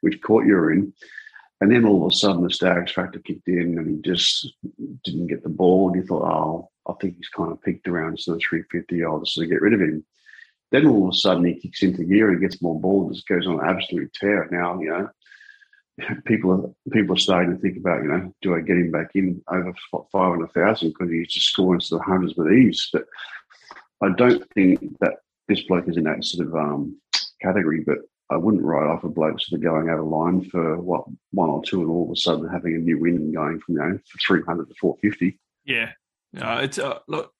[0.00, 0.92] which court you're in.
[1.60, 4.52] And then all of a sudden the Stags factor kicked in and he just
[5.04, 5.88] didn't get the ball.
[5.88, 9.04] And you thought, oh, I think he's kind of peaked around the 350.
[9.04, 10.04] I'll just get rid of him.
[10.72, 13.46] Then all of a sudden he kicks into gear and gets more ball, just goes
[13.46, 14.48] on an absolute tear.
[14.50, 15.08] Now, you know,
[16.24, 19.10] people are people are starting to think about, you know, do I get him back
[19.14, 22.88] in over five hundred thousand because he's just scoring to the hundreds with ease?
[22.92, 23.04] But
[24.02, 25.16] I don't think that
[25.46, 26.98] this bloke is in that sort of um,
[27.42, 27.84] category.
[27.86, 27.98] But
[28.30, 31.50] I wouldn't write off a bloke sort of going out of line for what one
[31.50, 33.80] or two, and all of a sudden having a new win and going from you
[33.82, 35.38] know three hundred to four fifty.
[35.66, 35.90] Yeah,
[36.32, 37.34] no, it's uh, look.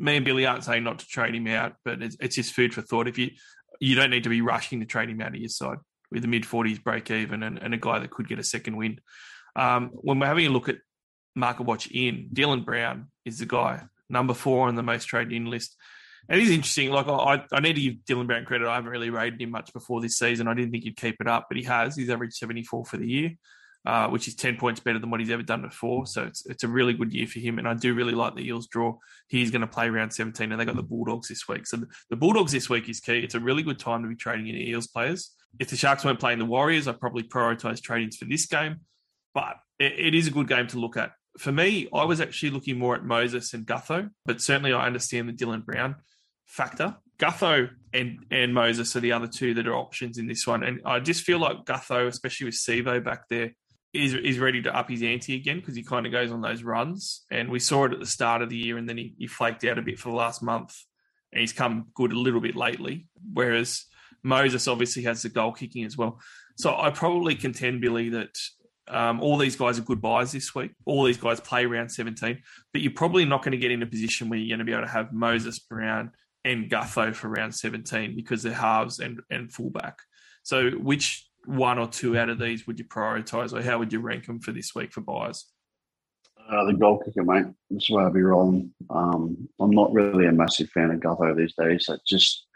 [0.00, 2.72] Me and Billy aren't saying not to trade him out, but it's, it's just food
[2.72, 3.06] for thought.
[3.06, 3.30] If you
[3.78, 5.78] you don't need to be rushing to trade him out of your side
[6.10, 8.76] with a mid forties break even and, and, a guy that could get a second
[8.76, 9.00] win.
[9.56, 10.78] Um, when we're having a look at
[11.34, 15.46] market watch in, Dylan Brown is the guy number four on the most traded in
[15.46, 15.76] list.
[16.28, 16.90] And it is interesting.
[16.90, 18.66] Like I, I need to give Dylan Brown credit.
[18.66, 20.48] I haven't really rated him much before this season.
[20.48, 21.96] I didn't think he'd keep it up, but he has.
[21.96, 23.36] He's averaged seventy four for the year
[23.86, 26.06] uh, which is 10 points better than what he's ever done before.
[26.06, 27.58] So it's, it's a really good year for him.
[27.58, 28.98] And I do really like the Eels draw.
[29.28, 31.66] He's going to play round 17 and they got the Bulldogs this week.
[31.66, 33.20] So the, the, Bulldogs this week is key.
[33.20, 35.34] It's a really good time to be trading in Eels players.
[35.58, 38.80] If the Sharks weren't playing the Warriors, I'd probably prioritise tradings for this game.
[39.32, 41.12] But it, it is a good game to look at.
[41.38, 45.28] For me, I was actually looking more at Moses and Gutho, but certainly I understand
[45.28, 45.96] the Dylan Brown
[46.46, 46.96] factor.
[47.18, 50.64] Gutho and, and Moses are the other two that are options in this one.
[50.64, 53.52] And I just feel like Gutho, especially with Sivo back there,
[53.92, 56.62] is is ready to up his ante again because he kind of goes on those
[56.62, 57.24] runs.
[57.30, 59.64] And we saw it at the start of the year, and then he, he flaked
[59.64, 60.76] out a bit for the last month,
[61.32, 63.08] and he's come good a little bit lately.
[63.32, 63.84] Whereas
[64.22, 66.20] Moses obviously has the goal kicking as well.
[66.56, 68.38] So I probably contend, Billy, that
[68.88, 70.72] um, all these guys are good buys this week.
[70.84, 72.42] All these guys play round 17,
[72.72, 74.72] but you're probably not going to get in a position where you're going to be
[74.72, 76.12] able to have Moses Brown
[76.44, 79.98] and Gutho for round 17 because they're halves and, and fullback.
[80.42, 84.00] So which one or two out of these would you prioritise, or how would you
[84.00, 85.46] rank them for this week for buyers?
[86.50, 87.46] Uh, the goal kicker, mate.
[87.70, 88.72] That's where I'd be rolling.
[88.88, 91.88] Um, I'm not really a massive fan of Gutho these days.
[91.88, 92.46] I just,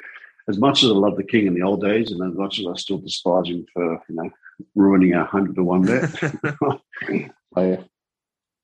[0.48, 2.66] as much as I love the King in the old days, and as much as
[2.66, 4.30] I still despise him for you know
[4.74, 6.10] ruining a hundred to one bet,
[7.56, 7.78] I,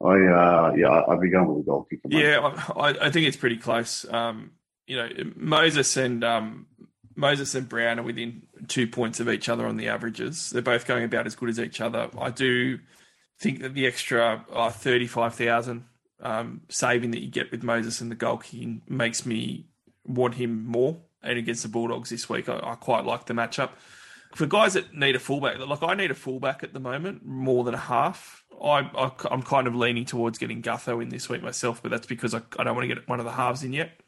[0.02, 2.08] I, uh, yeah, I'd be going with the goal kicker.
[2.08, 2.24] Mate.
[2.24, 4.04] Yeah, I, I think it's pretty close.
[4.10, 4.52] Um,
[4.86, 6.66] you know, Moses and um,
[7.20, 10.50] Moses and Brown are within two points of each other on the averages.
[10.50, 12.08] They're both going about as good as each other.
[12.18, 12.78] I do
[13.38, 15.84] think that the extra uh, 35,000
[16.22, 18.42] um, saving that you get with Moses and the goal
[18.88, 19.66] makes me
[20.04, 20.98] want him more.
[21.22, 23.70] And against the Bulldogs this week, I, I quite like the matchup.
[24.34, 27.64] For guys that need a fullback, like I need a fullback at the moment more
[27.64, 28.44] than a half.
[28.62, 32.06] I, I, am kind of leaning towards getting Gutho in this week myself, but that's
[32.06, 34.00] because I, I don't want to get one of the halves in yet.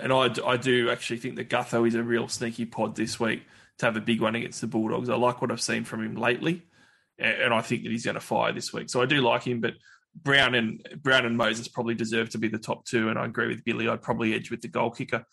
[0.00, 3.42] And I, I do actually think that Gutho is a real sneaky pod this week
[3.78, 5.08] to have a big one against the Bulldogs.
[5.08, 6.62] I like what I've seen from him lately,
[7.18, 8.90] and I think that he's going to fire this week.
[8.90, 9.74] So I do like him, but
[10.14, 13.48] Brown and Brown and Moses probably deserve to be the top two, and I agree
[13.48, 13.88] with Billy.
[13.88, 15.24] I'd probably edge with the goal kicker.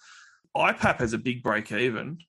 [0.55, 2.19] IPAP has a big break even,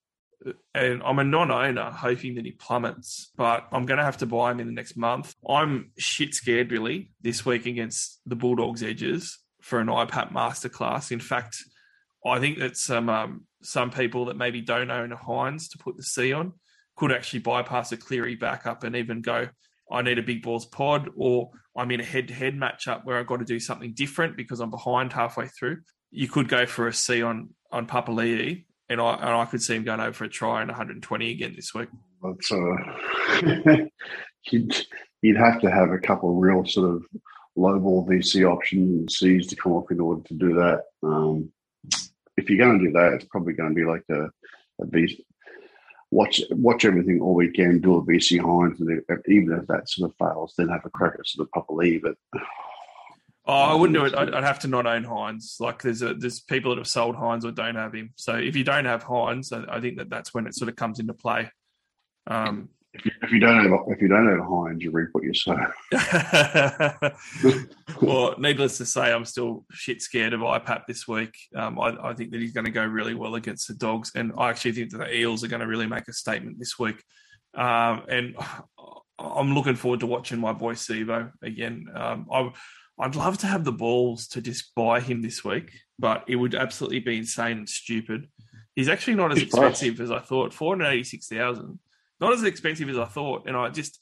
[0.47, 3.31] uh, and I'm a non-owner, hoping that he plummets.
[3.36, 5.35] But I'm going to have to buy him in the next month.
[5.48, 11.12] I'm shit scared, Billy, this week against the Bulldogs edges for an IPAP masterclass.
[11.12, 11.62] In fact,
[12.27, 15.97] I think that some um, some people that maybe don't own a Hynes to put
[15.97, 16.53] the C on
[16.97, 19.48] could actually bypass a Cleary backup and even go,
[19.90, 23.19] I need a big balls pod, or I'm in a head to head matchup where
[23.19, 25.78] I've got to do something different because I'm behind halfway through.
[26.11, 29.77] You could go for a C on on Papali'i, and I and I could see
[29.77, 31.89] him going over for a try and 120 again this week.
[32.23, 33.77] That's uh,
[34.51, 34.86] you'd
[35.23, 37.05] you'd have to have a couple of real sort of
[37.57, 40.82] low ball VC options C's to come off in order to do that.
[41.03, 41.53] Um,
[42.36, 44.24] if you're going to do that, it's probably going to be like a,
[44.80, 45.20] a VC,
[46.10, 50.16] watch watch everything all weekend, do a VC Hynes, and even if that sort of
[50.16, 52.00] fails, then have a crack at sort of Papali'i.
[52.00, 52.16] But
[53.46, 54.14] oh, I wouldn't do it.
[54.14, 55.60] I'd, I'd, have to not own Hynes.
[55.60, 58.12] Like there's a, there's people that have sold Hynes or don't have him.
[58.16, 60.76] So if you don't have Hynes, I, I think that that's when it sort of
[60.76, 61.50] comes into play.
[62.28, 65.24] Um, if you, if you don't have if you don't have Hynes, you reap what
[65.24, 65.56] you sow.
[68.02, 71.36] well, needless to say, I'm still shit scared of IPAP this week.
[71.55, 74.32] Um, I, I, think that he's going to go really well against the Dogs, and
[74.39, 77.02] I actually think that the Eels are going to really make a statement this week.
[77.55, 78.36] Um, and
[79.18, 81.86] I'm looking forward to watching my boy Sivo again.
[81.94, 82.52] Um, I,
[82.98, 86.55] I'd love to have the balls to just buy him this week, but it would
[86.55, 88.28] absolutely be insane and stupid.
[88.74, 90.52] He's actually not as expensive as I thought.
[90.52, 91.78] Four hundred eighty-six thousand
[92.20, 93.47] not as expensive as I thought.
[93.47, 94.01] And I just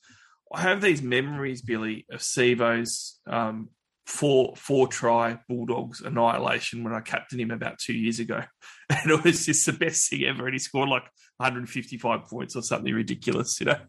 [0.52, 3.70] I have these memories, Billy, of Sivo's um,
[4.06, 8.42] four four try Bulldogs annihilation when I captained him about two years ago,
[8.90, 10.46] and it was just the best thing ever.
[10.46, 11.04] And he scored like
[11.38, 13.60] 155 points or something ridiculous.
[13.60, 13.80] You know,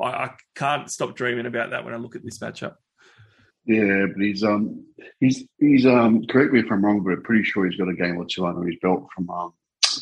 [0.00, 2.74] I, I can't stop dreaming about that when I look at this matchup.
[3.66, 4.84] Yeah, but he's um
[5.20, 7.94] he's he's um correct me if I'm wrong, but I'm pretty sure he's got a
[7.94, 9.52] game or two under his belt from um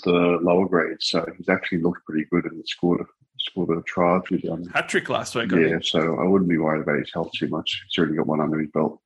[0.04, 3.06] the lower grades, so he's actually looked pretty good and scored
[3.48, 4.68] scored a try them.
[4.68, 5.50] Hat trick last week.
[5.52, 7.82] Yeah, so I wouldn't be worried about his health too much.
[7.88, 9.00] He's already got one under his belt.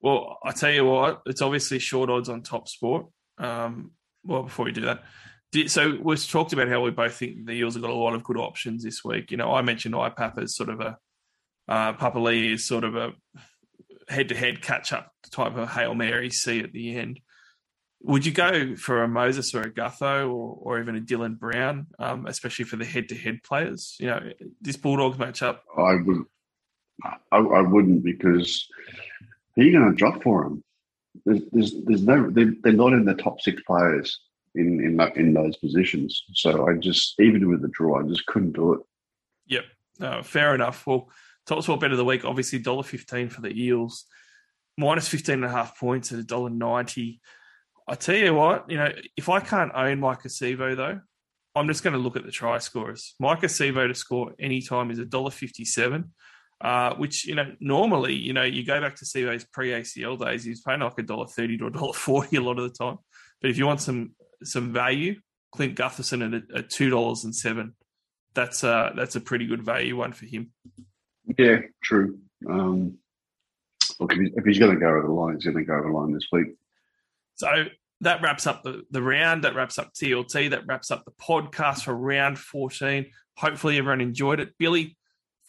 [0.00, 3.06] Well, I tell you what, it's obviously short odds on top sport.
[3.38, 3.92] Um,
[4.24, 5.02] well, before we do that,
[5.66, 8.22] so we've talked about how we both think the Eels have got a lot of
[8.22, 9.30] good options this week.
[9.30, 10.98] You know, I mentioned IPAP as sort of a
[11.68, 13.12] uh, Papali'i is sort of a
[14.08, 17.20] head-to-head catch-up type of hail mary see at the end.
[18.00, 21.88] Would you go for a Moses or a Gutho or, or even a Dylan Brown,
[21.98, 23.96] um, especially for the head-to-head players?
[23.98, 25.58] You know, this Bulldogs matchup.
[25.76, 26.24] I would.
[27.30, 28.66] I, I wouldn't because
[29.54, 30.64] who are you going to drop for them?
[31.24, 32.30] There's, there's, there's no.
[32.30, 34.20] They're, they're not in the top six players
[34.54, 36.24] in in that, in those positions.
[36.32, 38.80] So I just even with the draw, I just couldn't do it.
[39.46, 39.64] Yep,
[40.00, 40.86] no, fair enough.
[40.86, 41.08] Well,
[41.46, 44.04] top sport bet of the week, obviously dollar fifteen for the Eels,
[44.76, 47.20] minus fifteen and a half points at a dollar ninety.
[47.88, 51.00] I tell you what, you know, if I can't own Maika Sivo though,
[51.54, 53.14] I'm just going to look at the try scorers.
[53.20, 56.12] Maika Sivo to score anytime is a dollar fifty-seven.
[56.60, 60.42] Uh, which you know normally you know you go back to Sivo's pre ACL days,
[60.42, 62.76] he was paying like a dollar thirty to a dollar forty a lot of the
[62.76, 62.98] time.
[63.40, 65.20] But if you want some some value,
[65.52, 67.74] Clint Gutherson at, at two dollars and seven,
[68.34, 70.50] that's uh that's a pretty good value one for him.
[71.38, 72.18] Yeah, true.
[72.48, 72.98] Um,
[74.00, 75.94] look, if he's going to go over the line, he's going to go over the
[75.94, 76.48] line this week.
[77.38, 77.66] So
[78.00, 79.44] that wraps up the, the round.
[79.44, 80.50] That wraps up TLT.
[80.50, 83.06] That wraps up the podcast for round 14.
[83.36, 84.50] Hopefully, everyone enjoyed it.
[84.58, 84.96] Billy,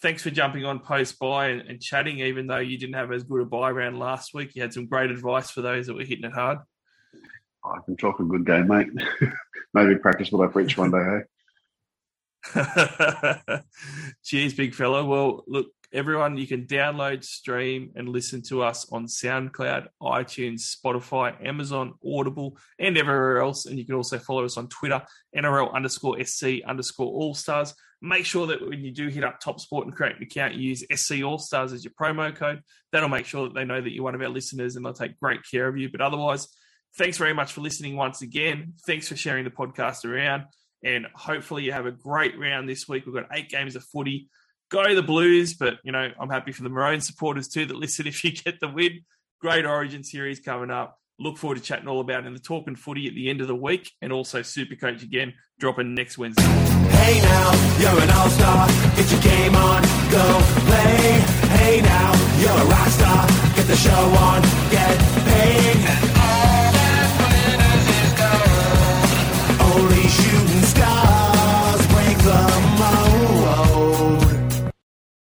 [0.02, 3.24] thanks for jumping on post buy and, and, chatting, even though you didn't have as
[3.24, 4.56] good a buy round last week.
[4.56, 6.60] You had some great advice for those that were hitting it hard.
[7.64, 8.90] I can talk a good game, mate.
[9.74, 11.22] Maybe practice what I preach one day,
[12.54, 13.60] hey?
[14.24, 15.04] Cheers, big fella.
[15.04, 21.46] Well, look, everyone, you can download, stream, and listen to us on SoundCloud, iTunes, Spotify,
[21.46, 23.66] Amazon, Audible, and everywhere else.
[23.66, 25.02] And you can also follow us on Twitter,
[25.36, 27.74] NRL underscore SC underscore All Stars.
[28.02, 30.70] Make sure that when you do hit up Top Sport and create an account, you
[30.70, 32.62] use SC All Stars as your promo code.
[32.92, 35.20] That'll make sure that they know that you're one of our listeners and they'll take
[35.20, 35.90] great care of you.
[35.90, 36.48] But otherwise,
[36.98, 38.74] thanks very much for listening once again.
[38.86, 40.44] Thanks for sharing the podcast around.
[40.84, 43.06] And hopefully you have a great round this week.
[43.06, 44.30] We've got eight games of footy.
[44.70, 48.06] Go the Blues, but you know, I'm happy for the Maroon supporters too that listen
[48.06, 49.02] if you get the win.
[49.42, 51.00] Great Origin series coming up.
[51.18, 53.56] Look forward to chatting all about in the talking footy at the end of the
[53.56, 56.44] week and also super coach again dropping next wednesday.
[56.44, 58.68] Hey now you're an all-star.
[58.96, 59.82] Get your game on.
[60.12, 61.20] Go play.
[61.58, 63.28] Hey now you're a rock star.
[63.56, 64.42] Get the show on.
[64.72, 65.19] Get